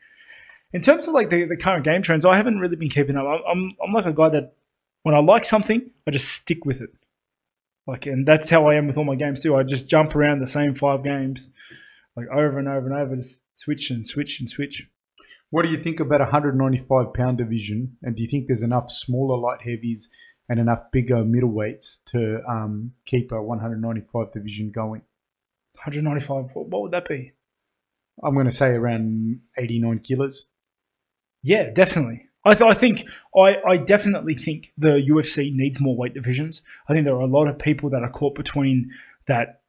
[0.71, 3.25] In terms of like the, the current game trends, I haven't really been keeping up.
[3.25, 4.53] I'm, I'm like a guy that
[5.03, 6.91] when I like something, I just stick with it.
[7.87, 9.55] Like, and that's how I am with all my games too.
[9.55, 11.49] I just jump around the same five games,
[12.15, 14.87] like over and over and over, just switch and switch and switch.
[15.49, 17.97] What do you think about a 195 pound division?
[18.03, 20.07] And do you think there's enough smaller light heavies
[20.47, 25.01] and enough bigger middleweights to um, keep a 195 division going?
[25.79, 26.51] 195.
[26.53, 27.31] What, would that be?
[28.23, 30.45] I'm going to say around 89 kilos.
[31.41, 36.13] Yeah, definitely, I, th- I think I, I definitely think the UFC needs more weight
[36.13, 36.61] divisions.
[36.87, 38.91] I think there are a lot of people that are caught between
[39.27, 39.61] that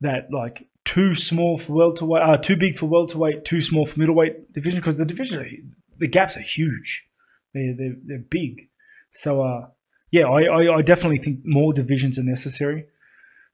[0.00, 4.52] that like too small for welterweight, uh, too big for welterweight, too small for middleweight
[4.52, 7.06] division because the division the gaps are huge.
[7.54, 8.68] They're they're, they're big.
[9.12, 9.68] So uh,
[10.10, 12.86] yeah, I, I, I definitely think more divisions are necessary.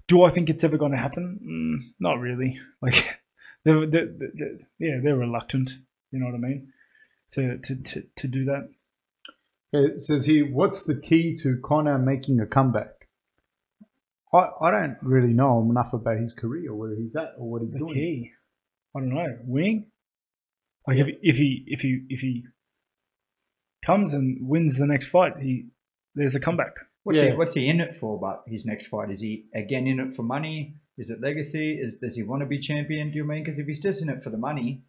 [0.08, 1.40] Do I think it's ever going to happen?
[1.42, 2.60] Mm, not really.
[2.82, 3.18] Like
[3.64, 5.70] they're, they're, they're, yeah, they're reluctant.
[6.12, 6.68] You know what I mean?
[7.32, 8.68] To to to, to do that.
[9.72, 13.08] It says here, what's the key to Conor making a comeback?
[14.32, 17.72] I, I don't really know enough about his career, where he's at, or what he's
[17.72, 17.94] The doing.
[17.94, 18.32] key.
[18.94, 19.36] I don't know.
[19.44, 19.86] Winning.
[20.86, 22.44] Like if if he if he if he
[23.84, 25.66] comes and wins the next fight, he
[26.14, 26.74] there's the comeback.
[27.06, 27.30] What's Yeah.
[27.30, 28.18] he What's he in it for?
[28.18, 30.74] But his next fight is he again in it for money?
[30.98, 31.68] Is it legacy?
[31.80, 33.10] Is does he want to be champion?
[33.12, 33.44] Do you mean?
[33.44, 34.82] Because if he's just in it for the money,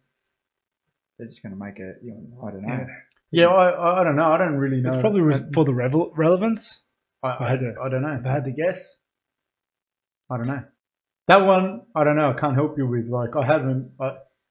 [1.16, 1.94] they're just going to make a.
[2.02, 2.68] You know, I don't know.
[2.68, 2.86] Yeah.
[3.30, 4.32] Yeah, I, I, I don't know.
[4.32, 4.94] I don't really know.
[4.94, 6.78] It's probably re- I, for the revel- relevance.
[7.22, 8.14] I, I had to- I don't know.
[8.18, 8.96] If I had to guess,
[10.30, 10.62] I don't know.
[11.26, 12.30] That one, I don't know.
[12.30, 13.06] I can't help you with.
[13.08, 13.92] Like, I haven't,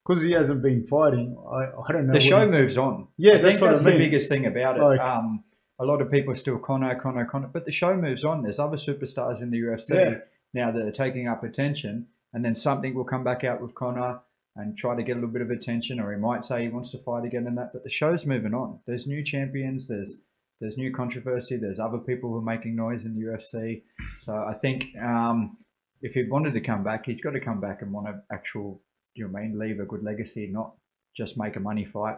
[0.07, 1.35] because he hasn't been fighting.
[1.51, 2.13] I, I don't know.
[2.13, 3.07] The show moves on.
[3.17, 3.93] Yeah, I that's think what I that's mean.
[3.97, 4.83] the biggest thing about it.
[4.83, 5.43] Like- um,
[5.79, 8.41] a lot of people are still Conor, Conor, Conor, but the show moves on.
[8.41, 10.19] There's other superstars in the UFC Yeah.
[10.53, 14.19] now that are taking up attention, and then something will come back out with Conor
[14.55, 16.91] and try to get a little bit of attention, or he might say he wants
[16.91, 17.71] to fight again and that.
[17.73, 18.79] But the show's moving on.
[18.87, 19.87] There's new champions.
[19.87, 20.17] There's
[20.59, 21.57] there's new controversy.
[21.57, 23.83] There's other people who are making noise in the UFC.
[24.17, 25.57] So I think um,
[26.01, 28.81] if he wanted to come back, he's got to come back and want to actual,
[29.13, 30.73] you know, I mean, leave a good legacy, not
[31.15, 32.17] just make a money fight.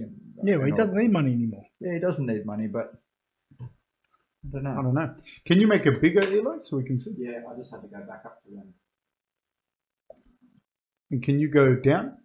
[0.00, 1.66] You know, yeah, well, he and doesn't need money anymore.
[1.80, 2.94] yeah, he doesn't need money, but
[3.60, 3.64] I
[4.52, 4.70] don't know.
[4.70, 5.14] I don't know.
[5.46, 7.14] Can you make a bigger, Eli, so we can see?
[7.18, 8.74] Yeah, I just had to go back up to them.
[11.10, 12.16] And can you go down?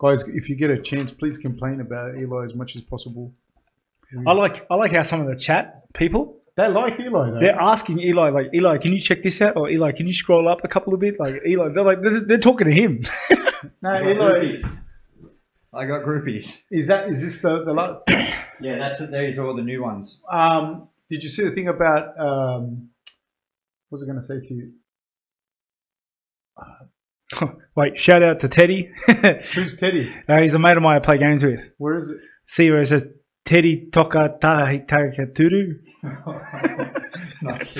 [0.00, 3.34] Guys, if you get a chance, please complain about Eli as much as possible.
[4.26, 7.40] I like I like how some of the chat people They like Eli, though.
[7.40, 9.56] they're asking Eli like Eli, can you check this out?
[9.56, 11.18] Or Eli, can you scroll up a couple of bit?
[11.18, 13.04] Like Eli, they're like they're, they're talking to him.
[13.82, 14.78] no, I Eli, groupies.
[15.72, 16.60] I got groupies.
[16.70, 18.02] is that is this the the last?
[18.60, 19.10] Yeah, that's it.
[19.10, 20.20] These are all the new ones.
[20.30, 22.90] Um, did you see the thing about um,
[23.88, 24.72] what was I going to say to you?
[27.76, 28.92] Wait, shout out to Teddy.
[29.54, 30.14] Who's Teddy?
[30.28, 31.60] uh, he's a mate of mine I play games with.
[31.78, 32.18] Where is it?
[32.46, 33.02] See where it says
[33.44, 35.78] Teddy Toka Takaturu?
[37.42, 37.78] nice.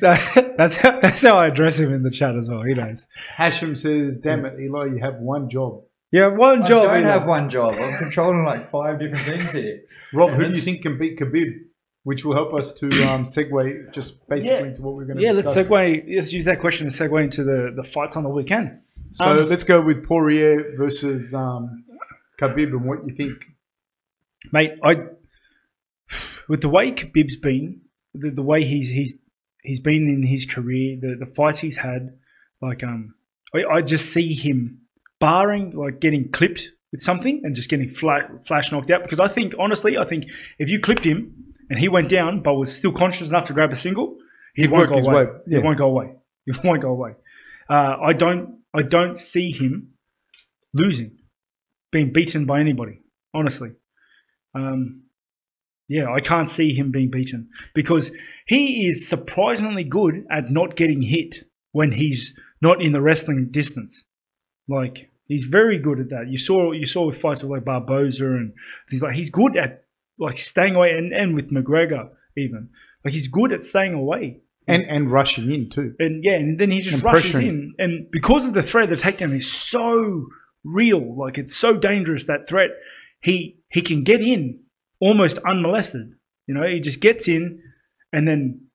[0.00, 2.62] that's how, that's how I address him in the chat as well.
[2.62, 3.06] He knows.
[3.36, 6.88] Hashim says, "Damn it, Eli, you have one job." Yeah, one job.
[6.88, 7.12] I don't Eli.
[7.12, 7.74] have one job.
[7.78, 9.80] I'm controlling like five different things here.
[10.12, 11.52] Rob, Yeah, who do you think can beat Khabib?
[12.04, 14.64] Which will help us to um, segue just basically Yeah.
[14.66, 15.56] into what we're going to Yeah, discuss.
[15.56, 16.16] let's segue.
[16.16, 18.78] Let's use that question to segue into the, the fights on the weekend.
[19.12, 21.84] So Um, let's go with Poirier versus um,
[22.38, 23.32] Khabib and what you think.
[24.52, 24.72] Mate.
[24.82, 24.94] I
[26.48, 27.80] with the way Khabib's been,
[28.14, 29.14] the, the way he's he's
[29.62, 32.18] he's been in his career, the the fights he's had,
[32.60, 33.14] like um,
[33.54, 34.80] I, I just see him
[35.20, 39.02] barring like getting clipped with something and just getting flash, flash knocked out.
[39.02, 40.24] Because I think honestly, I think
[40.58, 41.34] if you clipped him
[41.70, 44.18] and he went down but was still conscious enough to grab a single,
[44.54, 45.24] he He'd won't go his away.
[45.24, 45.58] way, yeah.
[45.58, 46.14] He won't go away.
[46.46, 47.12] He won't go away.
[47.70, 49.94] Uh, I don't I don't see him
[50.74, 51.12] losing,
[51.90, 53.00] being beaten by anybody.
[53.32, 53.70] Honestly,
[54.54, 55.02] um,
[55.88, 58.10] yeah, I can't see him being beaten because
[58.46, 64.04] he is surprisingly good at not getting hit when he's not in the wrestling distance.
[64.68, 66.28] Like he's very good at that.
[66.28, 68.52] You saw you saw with fights with like Barboza and
[68.88, 69.84] he's like he's good at
[70.18, 72.70] like staying away and, and with McGregor even
[73.04, 74.40] like he's good at staying away.
[74.66, 75.94] And and rushing in too.
[75.98, 77.48] And yeah, and then he just And rushes pressuring.
[77.48, 77.74] in.
[77.78, 80.26] And because of the threat, the takedown is so
[80.64, 81.14] real.
[81.18, 82.70] Like it's so dangerous that threat.
[83.20, 84.60] He he can get in
[85.00, 86.14] almost unmolested.
[86.46, 87.60] You know, he just gets in
[88.12, 88.68] and then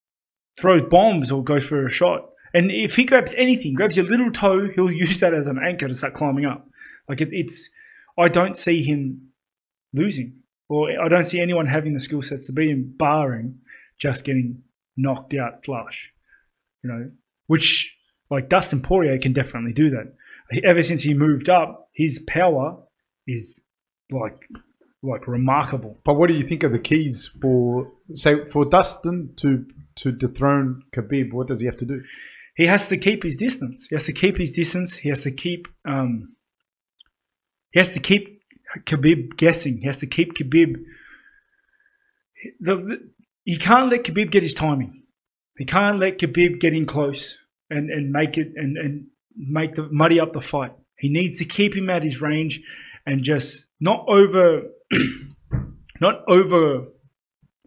[0.60, 2.30] throws bombs or goes for a shot.
[2.54, 5.88] And if he grabs anything, grabs your little toe, he'll use that as an anchor
[5.88, 6.68] to start climbing up.
[7.08, 7.70] Like it, it's,
[8.18, 9.30] I don't see him
[9.94, 10.34] losing,
[10.68, 13.60] or I don't see anyone having the skill sets to beat him, barring
[14.00, 14.64] just getting
[14.98, 16.10] knocked out flush.
[16.84, 17.12] You know,
[17.48, 17.96] which
[18.30, 20.14] like Dustin Poirier can definitely do that.
[20.66, 22.84] Ever since he moved up, his power
[23.26, 23.62] is
[24.12, 24.42] like
[25.02, 25.98] like remarkable.
[26.04, 29.66] But what do you think are the keys for say for Dustin to
[29.98, 31.34] to dethrone Khabib?
[31.34, 32.02] What does he have to do?
[32.56, 33.88] He has to keep his distance.
[33.90, 34.98] He has to keep his distance.
[34.98, 36.36] He has to keep um,
[37.72, 38.42] he has to keep
[38.86, 39.78] Khabib guessing.
[39.78, 40.76] He has to keep Khabib.
[42.60, 43.10] The, the,
[43.44, 45.04] he can't let Khabib get his timing.
[45.58, 47.38] He can't let Khabib get in close
[47.70, 50.74] and, and make it and, and make the muddy up the fight.
[50.98, 52.62] He needs to keep him at his range
[53.06, 54.64] and just not over,
[56.02, 56.88] not over,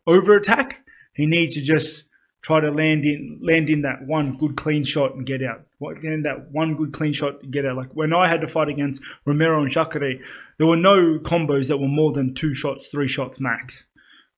[0.06, 0.80] over attack.
[1.14, 2.04] He needs to just
[2.42, 5.64] try to land in land in that one good clean shot and get out.
[5.78, 7.76] What land that one good clean shot and get out.
[7.76, 10.20] Like when I had to fight against Romero and Jacare,
[10.58, 13.86] there were no combos that were more than two shots, three shots max.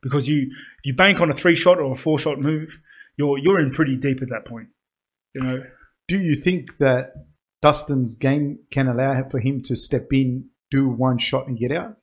[0.02, 0.51] Because you
[0.85, 2.78] you bank on a three shot or a four shot move,
[3.16, 4.69] you're you're in pretty deep at that point.
[5.35, 5.65] You know.
[6.06, 7.12] Do you think that
[7.62, 11.97] Dustin's game can allow for him to step in, do one shot, and get out?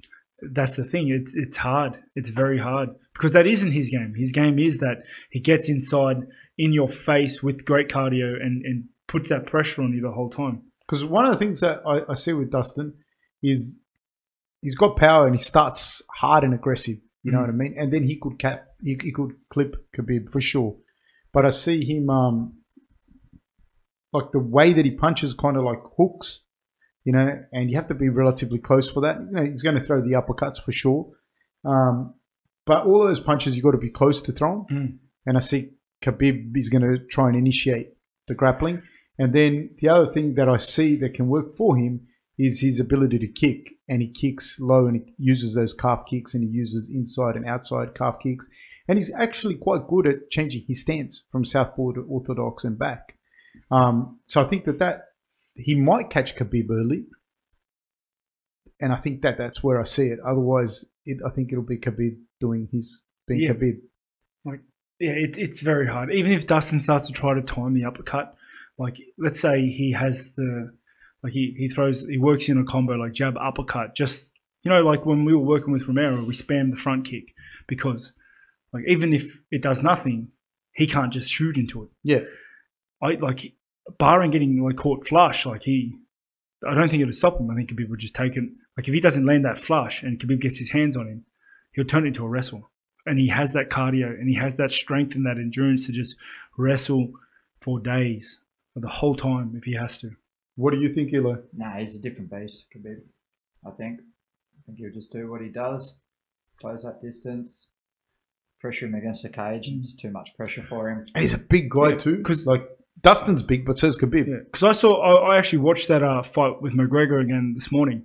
[0.53, 1.09] That's the thing.
[1.09, 1.97] It's it's hard.
[2.15, 4.13] It's very hard because that isn't his game.
[4.17, 6.17] His game is that he gets inside
[6.57, 10.29] in your face with great cardio and, and puts that pressure on you the whole
[10.29, 10.63] time.
[10.87, 12.93] Because one of the things that I, I see with Dustin
[13.43, 13.79] is
[14.61, 16.97] he's got power and he starts hard and aggressive.
[17.23, 17.41] You know Mhm.
[17.41, 17.75] what I mean?
[17.77, 20.77] And then he could cap, he, he could clip Khabib for sure.
[21.33, 22.57] But I see him, um,
[24.13, 26.41] like the way that he punches, kind of like hooks,
[27.03, 29.17] you know, and you have to be relatively close for that.
[29.27, 31.07] You know, he's going to throw the uppercuts for sure.
[31.65, 32.13] Um,
[32.65, 34.65] but all of those punches you've got to be close to throwing.
[34.71, 34.97] Mm.
[35.25, 35.71] And I see
[36.03, 37.93] Khabib is going to try and initiate
[38.27, 38.81] the grappling.
[39.17, 42.07] And then the other thing that I see that can work for him
[42.37, 43.73] is his ability to kick.
[43.87, 47.45] And he kicks low and he uses those calf kicks and he uses inside and
[47.45, 48.47] outside calf kicks.
[48.87, 53.17] And he's actually quite good at changing his stance from southpaw to orthodox and back.
[53.69, 55.10] Um, so I think that, that
[55.55, 57.05] he might catch Khabib early.
[58.79, 60.19] And I think that that's where I see it.
[60.25, 63.51] Otherwise, it, I think it'll be Khabib doing his being Yeah.
[63.51, 63.79] Khabib.
[64.99, 66.13] Yeah, it, it's very hard.
[66.13, 68.35] Even if Dustin starts to try to time the uppercut,
[68.77, 70.73] like let's say he has the,
[71.23, 73.95] like he, he throws, he works in a combo like jab uppercut.
[73.95, 77.33] Just you know, like when we were working with Romero, we spam the front kick
[77.67, 78.13] because,
[78.73, 80.27] like even if it does nothing,
[80.73, 81.89] he can't just shoot into it.
[82.03, 82.19] Yeah.
[83.01, 83.53] I like
[83.99, 85.93] barring getting like caught flush, like he,
[86.67, 87.49] I don't think it'll stop him.
[87.49, 88.57] I think Khabib would just take him.
[88.77, 91.25] Like if he doesn't land that flush and Khabib gets his hands on him,
[91.73, 92.69] he'll turn it into a wrestle.
[93.05, 96.15] And he has that cardio and he has that strength and that endurance to just
[96.57, 97.11] wrestle
[97.61, 98.37] for days,
[98.73, 100.11] for the whole time if he has to.
[100.55, 101.37] What do you think, Eli?
[101.55, 103.01] Nah, he's a different beast, Khabib.
[103.65, 103.99] I think.
[104.01, 105.95] I think he'll just do what he does,
[106.59, 107.67] close that distance,
[108.59, 111.05] pressure him against the cage, and it's too much pressure for him.
[111.15, 112.21] And he's a big guy Yeah, too.
[112.21, 112.63] 'cause- like
[113.01, 114.27] Dustin's big, but so's Khabib.
[114.27, 117.71] Yeah, because I saw, I, I actually watched that uh, fight with McGregor again this
[117.71, 118.03] morning,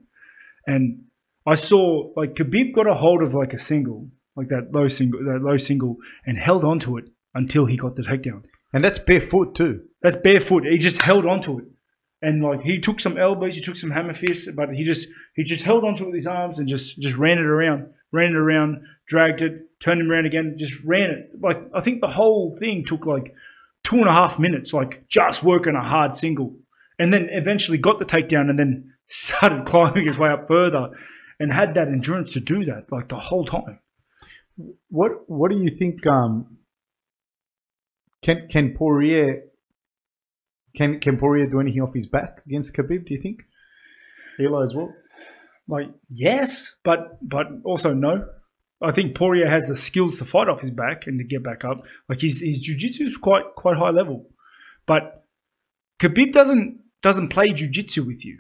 [0.67, 1.05] and
[1.47, 5.23] I saw like Khabib got a hold of like a single, like that low single,
[5.25, 7.05] that low single, and held onto it
[7.35, 8.45] until he got the takedown.
[8.73, 9.83] And that's barefoot too.
[10.03, 10.65] That's barefoot.
[10.65, 11.65] He just held onto it,
[12.23, 15.45] and like he took some elbows, he took some hammer fists, but he just he
[15.45, 18.37] just held onto it with his arms and just just ran it around, ran it
[18.37, 21.31] around, dragged it, turned him around again, just ran it.
[21.39, 23.35] Like I think the whole thing took like
[23.87, 26.57] two and a half minutes, like just working a hard single,
[26.99, 30.89] and then eventually got the takedown, and then started climbing his way up further,
[31.39, 33.79] and had that endurance to do that like the whole time.
[34.89, 36.05] What What do you think?
[36.07, 36.59] Um,
[38.23, 39.43] can Can Poirier
[40.77, 43.07] can Can Poirier do anything off his back against Khabib?
[43.07, 43.43] Do you think?
[44.41, 44.93] Eli as well.
[45.69, 48.27] Like yes, but but also no.
[48.83, 51.65] I think Poirier has the skills to fight off his back and to get back
[51.65, 51.83] up.
[52.09, 54.31] Like his his jiu-jitsu is quite quite high level,
[54.87, 55.25] but
[56.01, 58.39] Khabib doesn't doesn't play jiu-jitsu with you.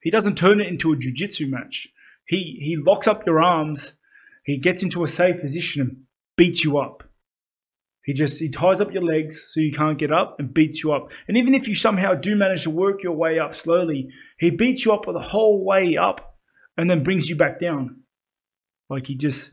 [0.00, 1.88] He doesn't turn it into a jiu-jitsu match.
[2.26, 3.92] He he locks up your arms.
[4.44, 5.96] He gets into a safe position and
[6.36, 7.02] beats you up.
[8.04, 10.92] He just he ties up your legs so you can't get up and beats you
[10.92, 11.08] up.
[11.26, 14.84] And even if you somehow do manage to work your way up slowly, he beats
[14.84, 16.36] you up the whole way up
[16.76, 18.02] and then brings you back down.
[18.88, 19.50] Like he just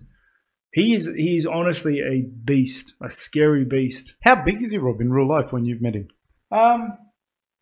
[0.72, 4.16] he is he is honestly a beast, a scary beast.
[4.24, 6.08] How big is he, Rob, in real life when you've met him?
[6.52, 6.98] Um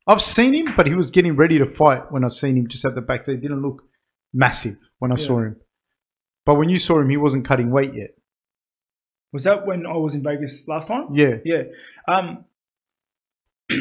[0.09, 2.85] I've seen him, but he was getting ready to fight when I seen him just
[2.85, 3.25] at the back.
[3.25, 3.83] So he didn't look
[4.33, 5.25] massive when I Yeah.
[5.25, 5.55] saw him.
[6.45, 8.11] But when you saw him, he wasn't cutting weight yet.
[9.33, 11.07] was that when I was in Vegas last time?
[11.13, 11.35] Yeah.
[11.43, 11.63] Yeah.
[12.07, 12.45] Um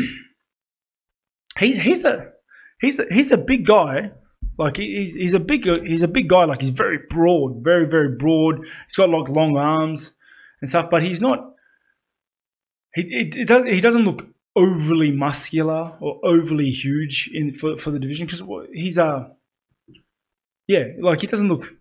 [1.59, 2.33] he's he's a
[2.81, 4.11] he's a, he's a big guy.
[4.59, 6.45] Like he- he's he's a big he's a big guy.
[6.45, 8.61] Like he's very broad, very very broad.
[8.87, 10.13] He's got like long arms
[10.61, 11.53] and stuff, but he's not.
[12.95, 17.91] He it, it does he doesn't look overly muscular or overly huge in for for
[17.91, 18.43] the division because
[18.73, 19.31] he's a
[20.67, 21.75] yeah like he doesn't look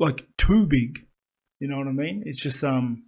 [0.00, 0.98] like too big.
[1.60, 2.22] You know what I mean?
[2.26, 3.04] It's just um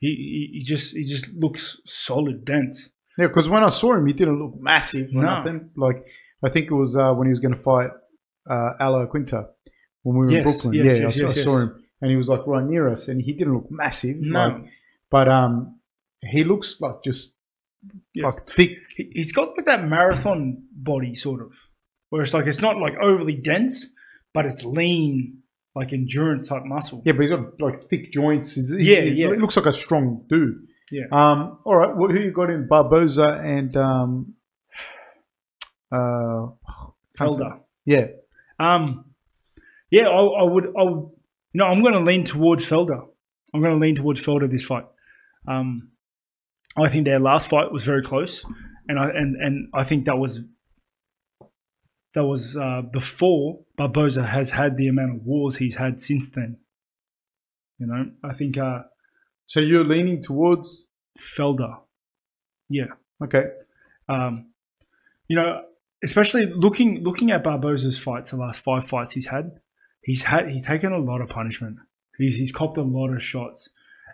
[0.00, 2.90] he he, he just he just looks solid, dense.
[3.18, 5.36] Yeah, because when I saw him, he didn't look massive or No.
[5.38, 5.70] nothing.
[5.76, 6.04] Like
[6.44, 7.90] I think it was uh, when he was going to fight
[8.50, 9.46] uh, Al Iaquinta
[10.02, 10.74] when we were in Brooklyn.
[10.74, 11.62] yes, yeah, yes, I, saw- yes, I saw yes.
[11.68, 14.16] him, and he was like right near us, and he didn't look massive.
[14.18, 14.64] No, like,
[15.10, 15.78] but um,
[16.22, 17.34] he looks like just
[18.14, 18.26] Yeah.
[18.26, 18.78] like thick.
[18.96, 21.52] he, he's got like that marathon body sort of.
[22.10, 23.86] where it's like it's not like overly dense,
[24.34, 25.38] but it's lean,
[25.74, 27.02] like endurance type muscle.
[27.06, 28.54] Yeah, but he's got like thick joints.
[28.56, 29.28] He's, he's- Yeah, he's- yeah.
[29.30, 30.66] It looks like a strong dude.
[30.90, 31.04] Yeah.
[31.12, 31.58] Um.
[31.64, 31.96] All right.
[31.96, 34.34] Well, who you got in Barboza and um.
[35.92, 36.48] Uh.
[37.18, 37.60] Felder.
[37.84, 38.06] Yeah.
[38.58, 39.04] Um,
[39.90, 40.66] yeah, I, I would.
[40.78, 41.10] I would.
[41.52, 43.06] You know, I'm going to lean towards Felder.
[43.54, 44.86] I'm going to lean towards Felder this fight.
[45.46, 45.90] Um,
[46.76, 48.44] I think their last fight was very close,
[48.88, 50.40] and I and and I think that was
[52.14, 56.56] that was uh, before Barboza has had the amount of wars he's had since then.
[57.78, 58.84] You know, I think uh,
[59.46, 60.86] So you're leaning towards.
[61.20, 61.76] Felder.
[62.68, 62.86] Yeah.
[63.22, 63.44] Okay.
[64.08, 64.52] Um,
[65.28, 65.62] you know,
[66.04, 69.60] especially looking looking at Barboza's fights, the last five fights he's had,
[70.02, 71.76] he's had he's taken a lot of punishment.
[72.18, 73.68] He's he's copped a lot of shots,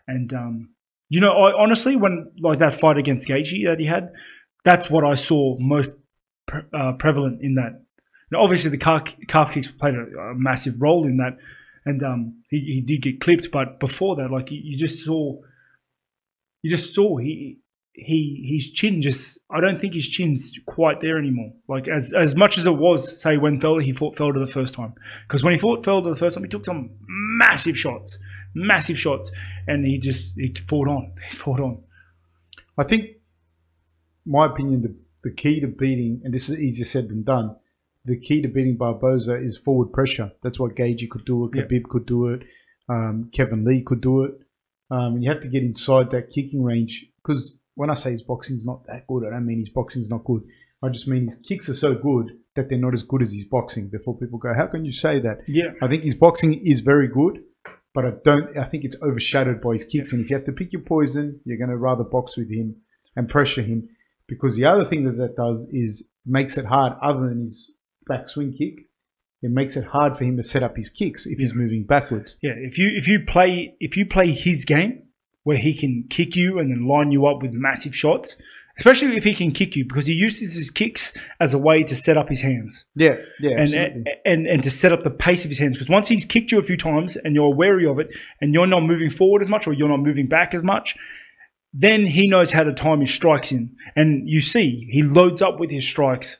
[0.06, 0.70] and um,
[1.08, 4.12] you know, I honestly, when like that fight against Gaethje that he had,
[4.64, 5.90] that's what I saw most
[6.46, 7.82] pre- uh, prevalent in that.
[8.30, 11.38] Now, obviously, the calf, calf kicks played a, a massive role in that,
[11.86, 13.50] and um, he, he did get clipped.
[13.50, 15.40] But before that, like you, you just saw,
[16.60, 17.58] you just saw he
[17.98, 21.52] he his chin just I don't think his chin's quite there anymore.
[21.68, 24.74] Like as as much as it was, say when Felder he fought Felder the first
[24.74, 24.94] time,
[25.26, 28.18] because when he fought Felder the first time, he took some massive shots,
[28.54, 29.30] massive shots,
[29.66, 31.82] and he just he fought on, he fought on.
[32.76, 33.16] I think,
[34.24, 34.94] my opinion, the,
[35.24, 37.56] the key to beating, and this is easier said than done,
[38.04, 40.30] the key to beating Barboza is forward pressure.
[40.42, 41.50] That's what Gaethje could do it.
[41.50, 42.42] Khabib could do it,
[42.88, 44.40] um, Kevin Lee could do it.
[44.90, 48.24] Um, and you have to get inside that kicking range because when I say his
[48.24, 50.42] boxing's not that good, I don't mean his boxing's not good.
[50.82, 53.44] I just mean his kicks are so good that they're not as good as his
[53.44, 53.88] boxing.
[53.88, 55.42] Before people go, how can you say that?
[55.46, 57.44] Yeah, I think his boxing is very good,
[57.94, 58.56] but I don't.
[58.58, 60.12] I think it's overshadowed by his kicks.
[60.12, 62.76] And if you have to pick your poison, you're going to rather box with him
[63.14, 63.88] and pressure him
[64.26, 66.94] because the other thing that that does is makes it hard.
[67.00, 67.70] Other than his
[68.10, 68.86] backswing kick,
[69.40, 72.36] it makes it hard for him to set up his kicks if he's moving backwards.
[72.42, 72.54] yeah.
[72.56, 75.04] If you if you play if you play his game
[75.48, 78.36] where he can kick you and then line you up with massive shots,
[78.76, 81.96] especially if he can kick you because he uses his kicks as a way to
[81.96, 82.84] set up his hands.
[82.94, 84.04] Yeah, yeah, and, absolutely.
[84.26, 85.78] and and to set up the pace of his hands.
[85.78, 88.10] Because once he's kicked you a few times and you're wary of it,
[88.42, 90.98] and you're not moving forward as much or you're not moving back as much,
[91.72, 93.74] then he knows how to time his strikes in.
[93.96, 96.36] And you see, he loads up with his strikes,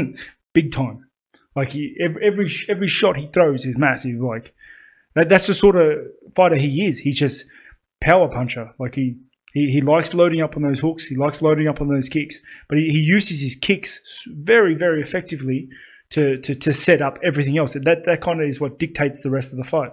[0.52, 1.06] big time.
[1.54, 4.18] Like he, every every every shot he throws is massive.
[4.18, 4.52] Like
[5.14, 5.98] that, that's the sort of
[6.34, 6.98] fighter he is.
[6.98, 7.44] He's just
[8.00, 8.74] power puncher.
[8.78, 9.16] Like he.
[9.54, 11.06] He, he likes loading up on those hooks.
[11.06, 12.38] He likes loading up on those kicks,
[12.68, 15.70] but he, he uses his kicks very, very effectively
[16.10, 17.72] to, to, to set up everything else.
[17.72, 19.92] That, that kind of is what dictates the rest of the fight.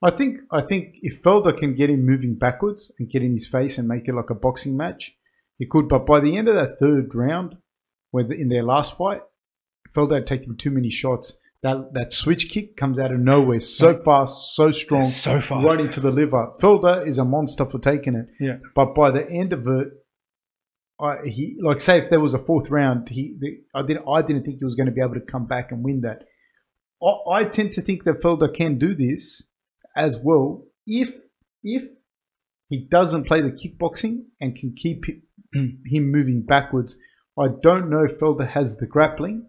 [0.00, 3.48] I think I think if Felder can get him moving backwards and get in his
[3.48, 5.16] face and make it like a boxing match,
[5.58, 5.88] he could.
[5.88, 7.56] But by the end of that third round,
[8.12, 9.22] where in their last fight,
[9.92, 11.32] Felder had taken too many shots.
[11.62, 15.64] That that switch kick comes out of nowhere, so fast, so strong, So fast.
[15.64, 16.52] right into the liver.
[16.60, 18.26] Felder is a monster for taking it.
[18.38, 18.58] Yeah.
[18.76, 19.88] But by the end of it,
[21.00, 24.22] I, he like say if there was a fourth round, he the, I didn't I
[24.22, 26.22] didn't think he was going to be able to come back and win that.
[27.02, 29.42] I, I tend to think that Felder can do this
[29.96, 31.12] as well if
[31.64, 31.84] if
[32.68, 35.04] he doesn't play the kickboxing and can keep
[35.54, 36.96] him moving backwards.
[37.38, 39.48] I don't know if Felder has the grappling.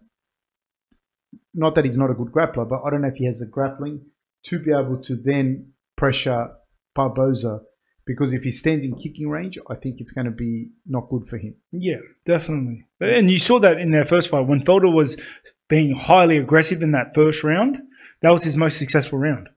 [1.54, 3.46] Not that he's not a good grappler, but I don't know if he has the
[3.46, 4.02] grappling
[4.44, 6.50] to be able to then pressure
[6.94, 7.60] Barboza.
[8.06, 11.26] Because if he stands in kicking range, I think it's going to be not good
[11.26, 11.54] for him.
[11.70, 12.86] Yeah, definitely.
[13.00, 15.16] And you saw that in their first fight when Felder was
[15.68, 17.76] being highly aggressive in that first round.
[18.22, 19.48] That was his most successful round.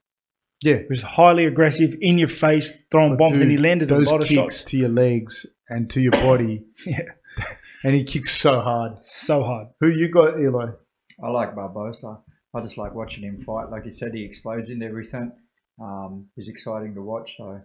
[0.61, 4.22] Yeah, He was highly aggressive, in your face, throwing bombs, and he landed a lot
[4.22, 4.61] of kicks shots.
[4.72, 6.99] to your legs and to your body, Yeah,
[7.84, 9.03] and he kicks so hard.
[9.03, 9.68] so hard.
[9.82, 10.68] Who you got, Eli?
[11.24, 12.20] I like Barboza.
[12.54, 13.70] I just like watching him fight.
[13.72, 15.32] Like you said, he explodes into everything.
[15.82, 17.36] Um, he's exciting to watch.
[17.38, 17.62] So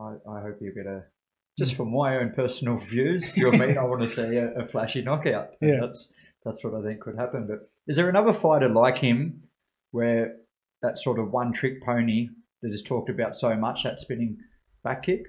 [0.00, 1.02] I, I hope you get a.
[1.58, 3.78] Just from my own personal views, do you know I mean?
[3.78, 5.50] I want to see a, a flashy knockout.
[5.60, 5.78] Yeah.
[5.82, 6.12] That's
[6.44, 7.46] that's what I think could happen.
[7.48, 9.42] But is there another fighter like him,
[9.90, 10.36] where
[10.82, 12.28] that sort of one trick pony
[12.62, 14.38] that is talked about so much, that spinning
[14.82, 15.22] back kick?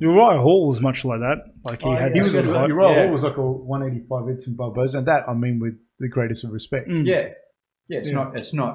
[0.00, 1.36] Uriah Hall was much like that.
[1.64, 2.22] Like he Oh, had yeah.
[2.22, 2.86] He was sort a, of you're hype.
[2.88, 3.02] right, Yeah.
[3.04, 6.50] Hall was like a 185 Edson Barboza, and that I mean with the greatest of
[6.52, 6.88] respect.
[6.88, 7.06] Mm.
[7.06, 7.28] Yeah,
[7.88, 7.98] yeah.
[8.00, 8.14] It's Yeah.
[8.14, 8.36] not.
[8.36, 8.74] It's not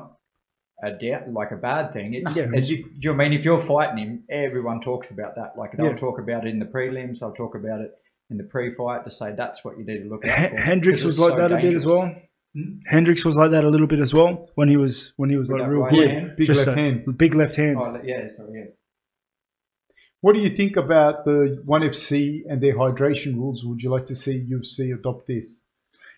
[0.84, 2.14] a doubt like a bad thing.
[2.14, 2.50] It's, Yeah.
[2.54, 5.58] it's you, do you know I mean if you're fighting him, everyone talks about that.
[5.58, 5.96] Like they'll Yeah.
[6.08, 7.20] talk about it in the prelims.
[7.20, 7.92] They'll talk about it
[8.30, 10.32] in the pre-fight to say that's what you need to look at.
[10.46, 10.58] H- for.
[10.58, 12.14] Hendricks 'cause was like so that a bit as well.
[12.56, 12.80] Hmm?
[12.86, 15.50] Hendricks was like that a little bit as well when he was when he was
[15.50, 16.10] With like real right good.
[16.12, 16.34] hand?
[16.38, 17.18] Big Just left a hand.
[17.18, 17.78] Big left hand.
[17.80, 18.66] Oh yeah, sorry, yeah.
[20.22, 23.64] What do you think about the ONE FC and their hydration rules?
[23.66, 25.64] Would you like to see UFC adopt this?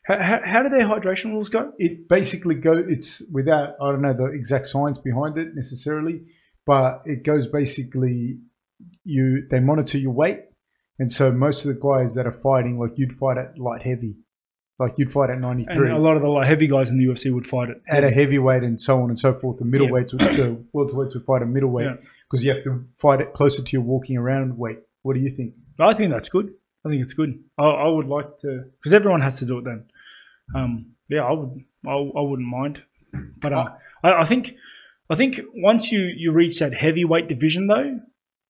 [0.09, 1.71] How, how, do their hydration rules go?
[1.77, 6.21] it basically go it's without i don't know the exact science behind it necessarily
[6.65, 8.39] but it goes basically
[9.03, 10.39] you they monitor your weight
[10.97, 14.15] and so most of the guys that are fighting like you'd fight at light heavy
[14.79, 17.05] like you'd fight at 93 And a lot of the like, heavy guys in the
[17.05, 17.81] UFC would fight it.
[17.89, 21.25] at a heavyweight and so on and so forth the middleweights would the welterweights would
[21.25, 21.95] fight a middleweight Yeah.
[22.29, 25.29] because you have to fight it closer to your walking around weight what do you
[25.29, 26.53] think I think that's good.
[26.85, 27.41] I think it's good.
[27.57, 29.85] I, I would like to because everyone has to do it then.
[30.55, 31.63] Um, yeah, I would.
[31.87, 32.81] I, I wouldn't mind.
[33.41, 33.69] But uh,
[34.03, 34.55] I, I think
[35.09, 37.99] I think once you you reach that heavyweight division though,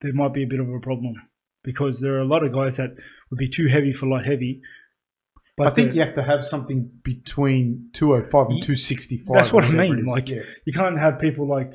[0.01, 1.15] there might be a bit of a problem
[1.63, 2.95] because there are a lot of guys that
[3.29, 4.61] would be too heavy for light heavy.
[5.57, 9.71] But i think you have to have something between 205 and 265 That's what I
[9.71, 10.43] mean, like- yeah.
[10.63, 11.73] you can't have people like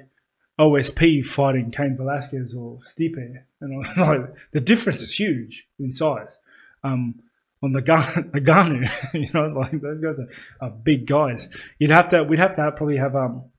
[0.59, 3.16] OSP fighting Cain Velasquez or Stipe.
[3.16, 6.38] You know, like the difference is huge in size.
[6.82, 7.16] Um,
[7.64, 11.48] on the gun, the Ngannou, you know, like those guys are, are big guys.
[11.78, 13.50] You'd have to, we'd have to have, probably have um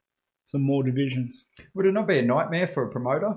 [0.47, 1.35] some more divisions.
[1.73, 3.33] Would it not be a nightmare for a promoter?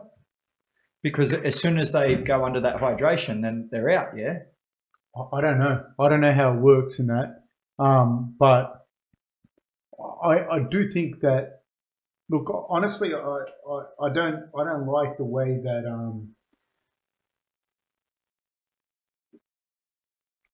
[1.03, 4.17] Because as soon as they go under that hydration, then they're out.
[4.17, 4.41] Yeah.
[5.17, 5.85] I- I don't know.
[5.99, 7.43] I don't know how it works in that.
[7.79, 8.85] Um, but
[10.23, 11.63] I, I do think that,
[12.31, 16.35] look, honestly, I, I, I don't, I don't like the way that, um,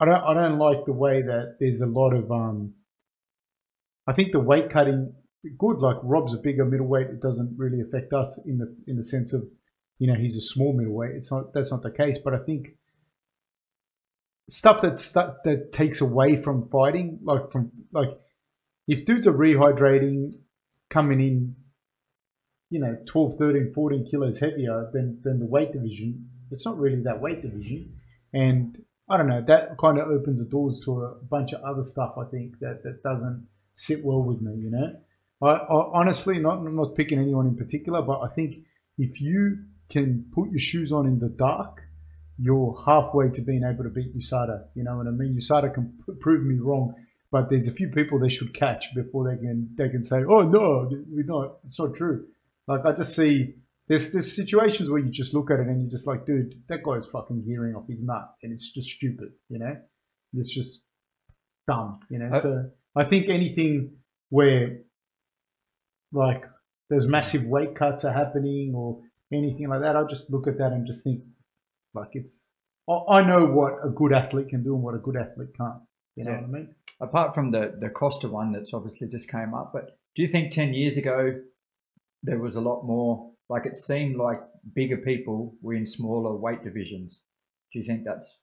[0.00, 2.74] I don't, I don't like the way that there's a lot of, um,
[4.06, 5.14] I think the weight cutting,
[5.58, 5.78] good.
[5.78, 7.08] Like Rob's a bigger middleweight.
[7.08, 9.44] It doesn't really affect us in the, in the sense of,
[9.98, 11.12] you know, he's a small middleweight.
[11.14, 12.18] It's not, that's not the case.
[12.22, 12.68] But I think,
[14.48, 14.96] stuff that
[15.44, 18.10] that takes away from fighting, like from like
[18.86, 20.34] if dudes are rehydrating,
[20.90, 21.56] coming in,
[22.70, 27.02] you know, 12, 13, 14 kilos heavier than than the weight division, it's not really
[27.02, 27.94] that weight division,
[28.32, 28.78] and
[29.09, 32.14] I don't know that kind of opens the doors to a bunch of other stuff.
[32.18, 34.56] I think that that doesn't sit well with me.
[34.56, 34.97] You know,
[35.43, 38.56] I, I honestly not I'm not picking anyone in particular, but I think
[38.98, 39.59] if you
[39.90, 41.82] can put your shoes on in the dark
[42.39, 44.66] you're halfway to being able to beat USADA.
[44.74, 45.39] You know what I mean?
[45.39, 46.94] USADA can prove me wrong,
[47.31, 50.43] but there's a few people they should catch before they can they can say, "Oh
[50.43, 52.26] no, we're not." It's not true.
[52.66, 53.55] Like I just see
[53.89, 56.82] there's there's situations where you just look at it and you're just like, "Dude, that
[56.82, 59.32] guy's fucking gearing off his nut," and it's just stupid.
[59.48, 59.77] You know,
[60.35, 60.82] it's just
[61.66, 62.01] dumb.
[62.11, 63.97] You know, I- so I think anything
[64.31, 64.81] where
[66.12, 66.44] like
[66.90, 69.01] those massive weight cuts are happening or
[69.32, 71.23] anything like that, I just look at that and just think
[71.94, 72.51] like it's,
[72.89, 75.81] I know what a good athlete can do and what a good athlete can't.
[76.16, 76.40] You know Yeah.
[76.43, 76.74] what I mean?
[77.01, 80.52] Apart from the the Costa one that's obviously just came up, but do you think
[80.52, 81.40] ten years ago
[82.23, 83.34] there was a lot more?
[83.48, 84.40] Like it seemed like
[84.74, 87.22] bigger people were in smaller weight divisions.
[87.72, 88.40] Do you think that's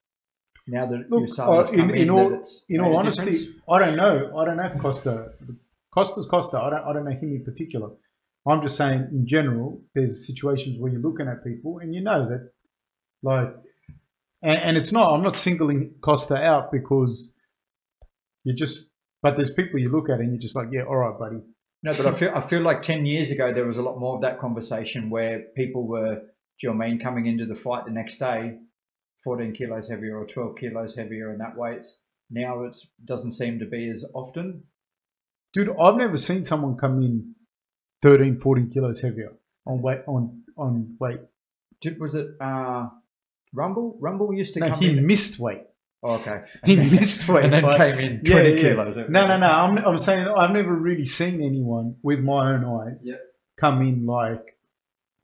[0.68, 3.48] now that Look, USADA's uh, in- in in, all- In all honesty, difference?
[3.70, 4.38] I don't know.
[4.38, 5.32] I don't know if Costa,
[5.94, 6.58] Costa's Costa.
[6.58, 7.90] I don't, I don't know him in particular.
[8.48, 12.28] I'm just saying in general, there's situations where you're looking at people and you know
[12.30, 12.52] that,
[13.24, 13.54] like,
[14.44, 15.14] and, and it's not.
[15.14, 17.32] I'm not singling Costa out because
[18.44, 18.88] you just.
[19.24, 21.42] But there's people you look at and you're just like, yeah, all right, buddy.
[21.84, 24.16] No, but I feel I feel like ten years ago there was a lot more
[24.16, 26.22] of that conversation where people were, do
[26.62, 28.58] you know I mean, coming into the fight the next day,
[29.24, 32.00] fourteen kilos heavier or twelve kilos heavier, and that way it's
[32.30, 34.64] now it doesn't seem to be as often.
[35.54, 37.36] Dude, I've never seen someone come in
[38.04, 39.34] 13, 14 kilos heavier
[39.66, 40.00] on weight.
[40.08, 41.20] On on weight.
[41.82, 42.88] Did was it uh,
[43.54, 43.98] Rumble?
[44.00, 45.06] Rumble used to No, come he in.
[45.08, 45.64] missed weight.
[46.04, 47.46] Okay, He missed weight.
[47.46, 48.62] and then like- came in twenty yeah.
[48.74, 48.96] kilos.
[49.10, 49.48] No, no, no.
[49.48, 53.20] I'm, I'm saying I've never really seen anyone with my own eyes Yep.
[53.60, 54.44] come in like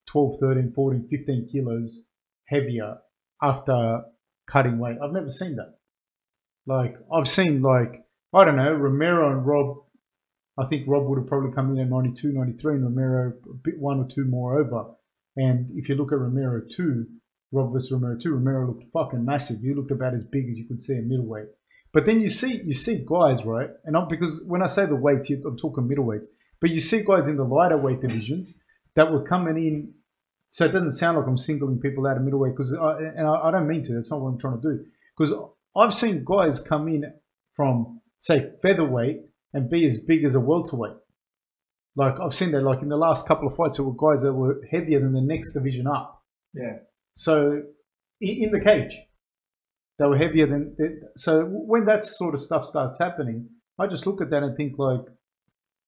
[0.08, 2.04] 12, 13, 14, 15 kilos
[2.48, 2.98] heavier
[3.42, 4.02] after
[4.50, 4.98] cutting weight.
[5.04, 5.76] I've never seen that.
[6.66, 9.78] Like, I've seen, like, I don't know, Romero and Rob.
[10.60, 13.80] I think Rob would have probably come in at 92, 93, and Romero a bit
[13.80, 14.92] one or two more over.
[15.36, 17.06] And if you look at Romero 2,
[17.52, 17.92] Rob vs.
[17.92, 18.34] Romero too.
[18.34, 19.64] Romero looked fucking massive.
[19.64, 21.48] You looked about as big as you could see a middleweight.
[21.94, 23.70] But then you see you see guys, right?
[23.86, 26.26] And I'm, because when I say the weights, I'm talking middleweights.
[26.60, 28.56] But you see guys in the lighter weight divisions
[28.96, 29.94] that were coming in.
[30.50, 33.52] So it doesn't sound like I'm singling people out of middleweight because, and I, I
[33.52, 33.94] don't mean to.
[33.94, 34.86] That's not what I'm trying to do.
[35.18, 35.34] Because
[35.76, 37.04] I've seen guys come in
[37.56, 39.22] from say featherweight
[39.54, 40.98] and be as big as a welterweight.
[41.96, 42.62] Like I've seen that.
[42.62, 45.22] Like in the last couple of fights, there were guys that were heavier than the
[45.22, 46.24] next division up.
[46.54, 46.78] Yeah.
[47.18, 47.64] So
[48.22, 48.96] in, the cage,
[49.98, 50.76] they were heavier than.
[51.16, 53.50] So when that sort of stuff starts happening,
[53.80, 55.02] I just look at that and think like,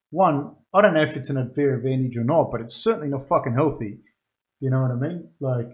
[0.10, 3.28] one, I don't know if it's an unfair advantage or not, but it's certainly not
[3.30, 4.00] fucking healthy.
[4.60, 5.30] You know what I mean?
[5.40, 5.68] Like,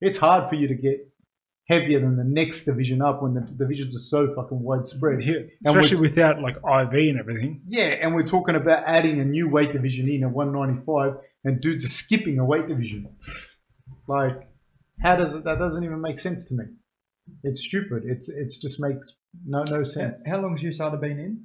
[0.00, 1.08] it's hard for you to get
[1.68, 5.22] heavier than the next division up when the divisions are so fucking widespread.
[5.22, 7.62] Yeah, especially without like IV and everything.
[7.68, 11.84] Yeah, and we're talking about adding a new weight division in at 195, and dudes
[11.84, 13.14] are skipping a weight division.
[14.08, 14.48] Like,
[15.02, 15.44] how does it?
[15.44, 16.64] That doesn't even make sense to me.
[17.42, 18.02] It's stupid.
[18.06, 19.12] It's it's just makes
[19.46, 20.16] no no sense.
[20.26, 21.44] How long's USADA been in?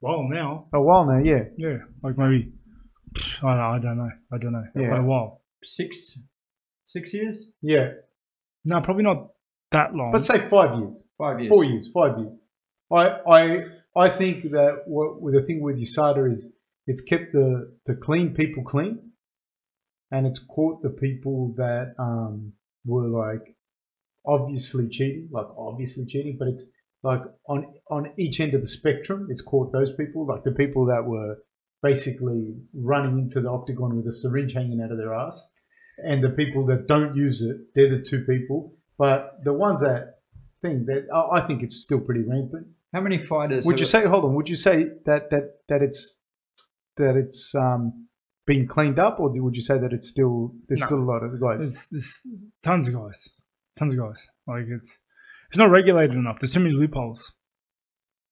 [0.00, 1.44] Well, now, A while now, yeah.
[1.58, 2.52] yeah, like maybe
[3.42, 3.64] I don't know.
[3.64, 4.10] I don't know.
[4.32, 4.64] I don't know.
[4.74, 4.88] Yeah.
[4.88, 5.42] Quite a while.
[5.62, 6.18] Six,
[6.86, 7.90] six years, Yeah,
[8.64, 9.28] No, probably not
[9.72, 10.12] that long.
[10.12, 11.50] Let's say five years, five years.
[11.52, 12.36] four years, five years.
[12.90, 13.56] I I
[13.94, 16.46] I think that what with the thing with USADA is
[16.86, 19.09] it's kept the the clean people clean,
[20.10, 22.52] and it's caught the people that um
[22.84, 23.54] were like
[24.26, 26.66] obviously cheating, like obviously cheating, but it's
[27.02, 30.86] like on on each end of the spectrum, it's caught those people, like the people
[30.86, 31.36] that were
[31.82, 35.46] basically running into the octagon with a syringe hanging out of their ass,
[35.98, 38.74] and the people that don't use it, they're the two people.
[38.98, 40.18] But the ones that
[40.60, 42.66] think that I think it's still pretty rampant.
[42.92, 43.64] How many fighters?
[43.64, 44.04] Would you have- say?
[44.06, 44.34] Hold on.
[44.34, 46.20] Would you say that that that it's
[46.98, 48.08] that it's um
[48.52, 50.86] been cleaned up, or would you say that it's still there's No.
[50.88, 51.60] still a lot of guys?
[51.60, 52.12] There's, there's
[52.62, 53.18] tons of guys,
[53.78, 54.20] tons of guys.
[54.46, 54.98] Like it's
[55.50, 56.38] it's not regulated enough.
[56.40, 57.32] There's too many loopholes.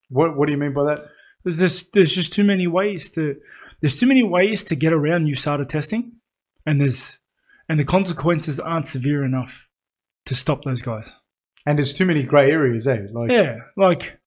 [0.09, 0.99] What What do you mean by that?
[1.43, 3.35] There's just there's just too many ways to
[3.81, 6.13] there's too many ways to get around USADA testing,
[6.65, 7.17] and there's
[7.69, 9.67] and the consequences aren't severe enough
[10.25, 11.11] to stop those guys.
[11.65, 13.05] And there's too many grey areas, eh?
[13.13, 14.18] Like, Yeah, like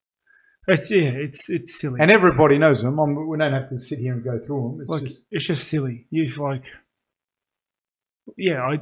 [0.69, 1.99] it's yeah, it's it's silly.
[2.01, 2.99] and everybody knows them.
[2.99, 4.81] I'm, we don't have to sit here and go through them.
[4.83, 6.07] It's like just it's just silly.
[6.11, 6.65] You like,
[8.37, 8.81] yeah, I,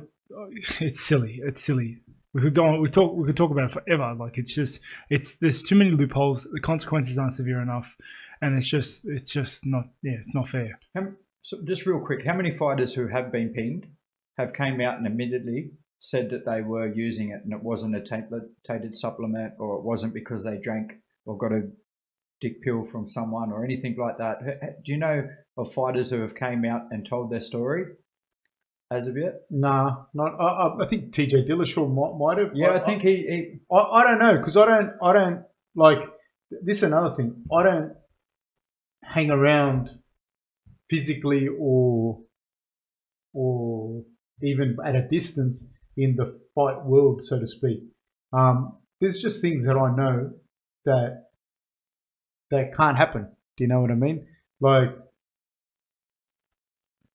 [0.80, 1.40] it's silly.
[1.42, 1.98] It's silly.
[2.32, 2.80] We could go on.
[2.80, 3.16] We talk.
[3.16, 4.14] We could talk about it forever.
[4.14, 4.80] Like it's just.
[5.08, 6.46] It's there's too many loopholes.
[6.52, 7.88] The consequences aren't severe enough,
[8.42, 9.00] and it's just.
[9.04, 9.84] It's just not.
[10.02, 10.78] Yeah, it's not fair.
[10.94, 11.08] How,
[11.42, 13.86] so just real quick, how many fighters who have been pinned
[14.36, 18.00] have came out and immediately said that they were using it and it wasn't a
[18.00, 20.92] tainted, tainted supplement or it wasn't because they drank
[21.30, 21.62] or got a
[22.40, 24.40] dick pill from someone or anything like that?
[24.84, 27.84] Do you know of fighters who have came out and told their story
[28.90, 29.42] as of yet?
[29.50, 30.34] nah, not.
[30.40, 32.54] I, I, I think TJ Dillashaw might, might have.
[32.54, 35.44] Yeah, I think he, he I, I don't know because I don't I don't
[35.76, 35.98] like
[36.50, 37.92] this is another thing I don't
[39.04, 39.90] hang around
[40.88, 42.20] physically or
[43.32, 44.02] or
[44.42, 45.66] even at a distance
[45.96, 47.80] in the fight world so to speak
[48.32, 50.32] um, there's just things that I know
[50.84, 51.24] that
[52.50, 53.28] that can't happen.
[53.56, 54.26] Do you know what I mean?
[54.60, 54.90] Like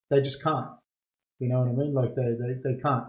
[0.09, 0.69] they just can't.
[1.39, 1.93] You know what I mean?
[1.93, 3.05] Like they, they, they can't.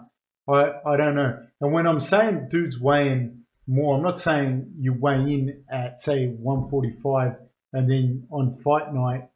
[0.48, 1.38] I, I don't know.
[1.60, 6.26] And when I'm saying dudes weighing more, I'm not saying you weigh in at say
[6.26, 7.32] 145
[7.72, 9.28] and then on fight night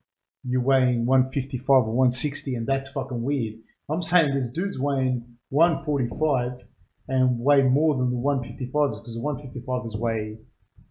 [0.44, 3.54] you're weighing 155 or 160 and that's fucking weird.
[3.88, 6.66] I'm saying there's dudes weighing 145
[7.08, 10.38] and weigh more than the 155s because the 155 is weigh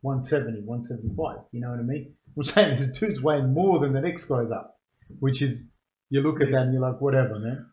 [0.01, 1.37] 170, 175.
[1.51, 2.13] You know what I mean?
[2.37, 4.77] I'm saying this dudes weighing more than the next guy's up,
[5.19, 5.69] which is
[6.09, 7.65] you look at that and you're like, whatever, man.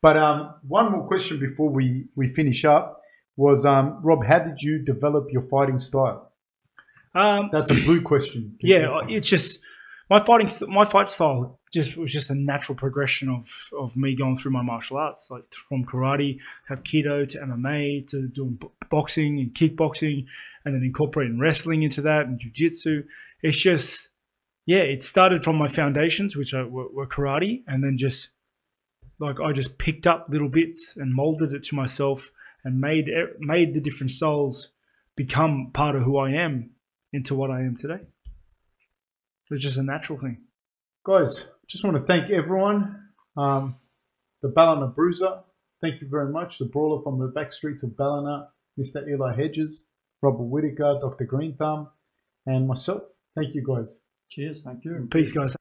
[0.00, 3.00] But um, one more question before we, we finish up
[3.36, 6.32] was um, Rob, how did you develop your fighting style?
[7.14, 8.56] Um, That's a blue question.
[8.60, 9.60] yeah, it's just
[10.10, 10.50] my fighting.
[10.68, 14.62] My fight style just was just a natural progression of of me going through my
[14.62, 16.38] martial arts, like from karate,
[16.68, 18.58] hapkido to MMA to doing
[18.90, 20.26] boxing and kickboxing,
[20.64, 23.04] and then incorporating wrestling into that and jujitsu.
[23.42, 24.08] It's just
[24.66, 28.30] yeah, it started from my foundations, which are, were, were karate, and then just
[29.20, 32.30] like I just picked up little bits and molded it to myself
[32.64, 33.08] and made
[33.38, 34.70] made the different souls
[35.16, 36.70] become part of who I am
[37.12, 38.00] into what I am today.
[39.50, 40.38] It's just a natural thing.
[41.06, 43.00] Guys, just want to thank everyone.
[43.36, 43.76] Um,
[44.42, 45.40] the Ballina Bruiser,
[45.80, 46.58] thank you very much.
[46.58, 49.06] The Brawler from the back streets of Ballina, Mr.
[49.06, 49.84] Eli Hedges,
[50.24, 51.26] Robert Whittaker, Dr.
[51.26, 51.88] Green Thumb,
[52.46, 53.02] and myself.
[53.36, 53.98] Thank you, guys.
[54.30, 55.06] cheers, thank you.
[55.10, 55.54] Peace, guys.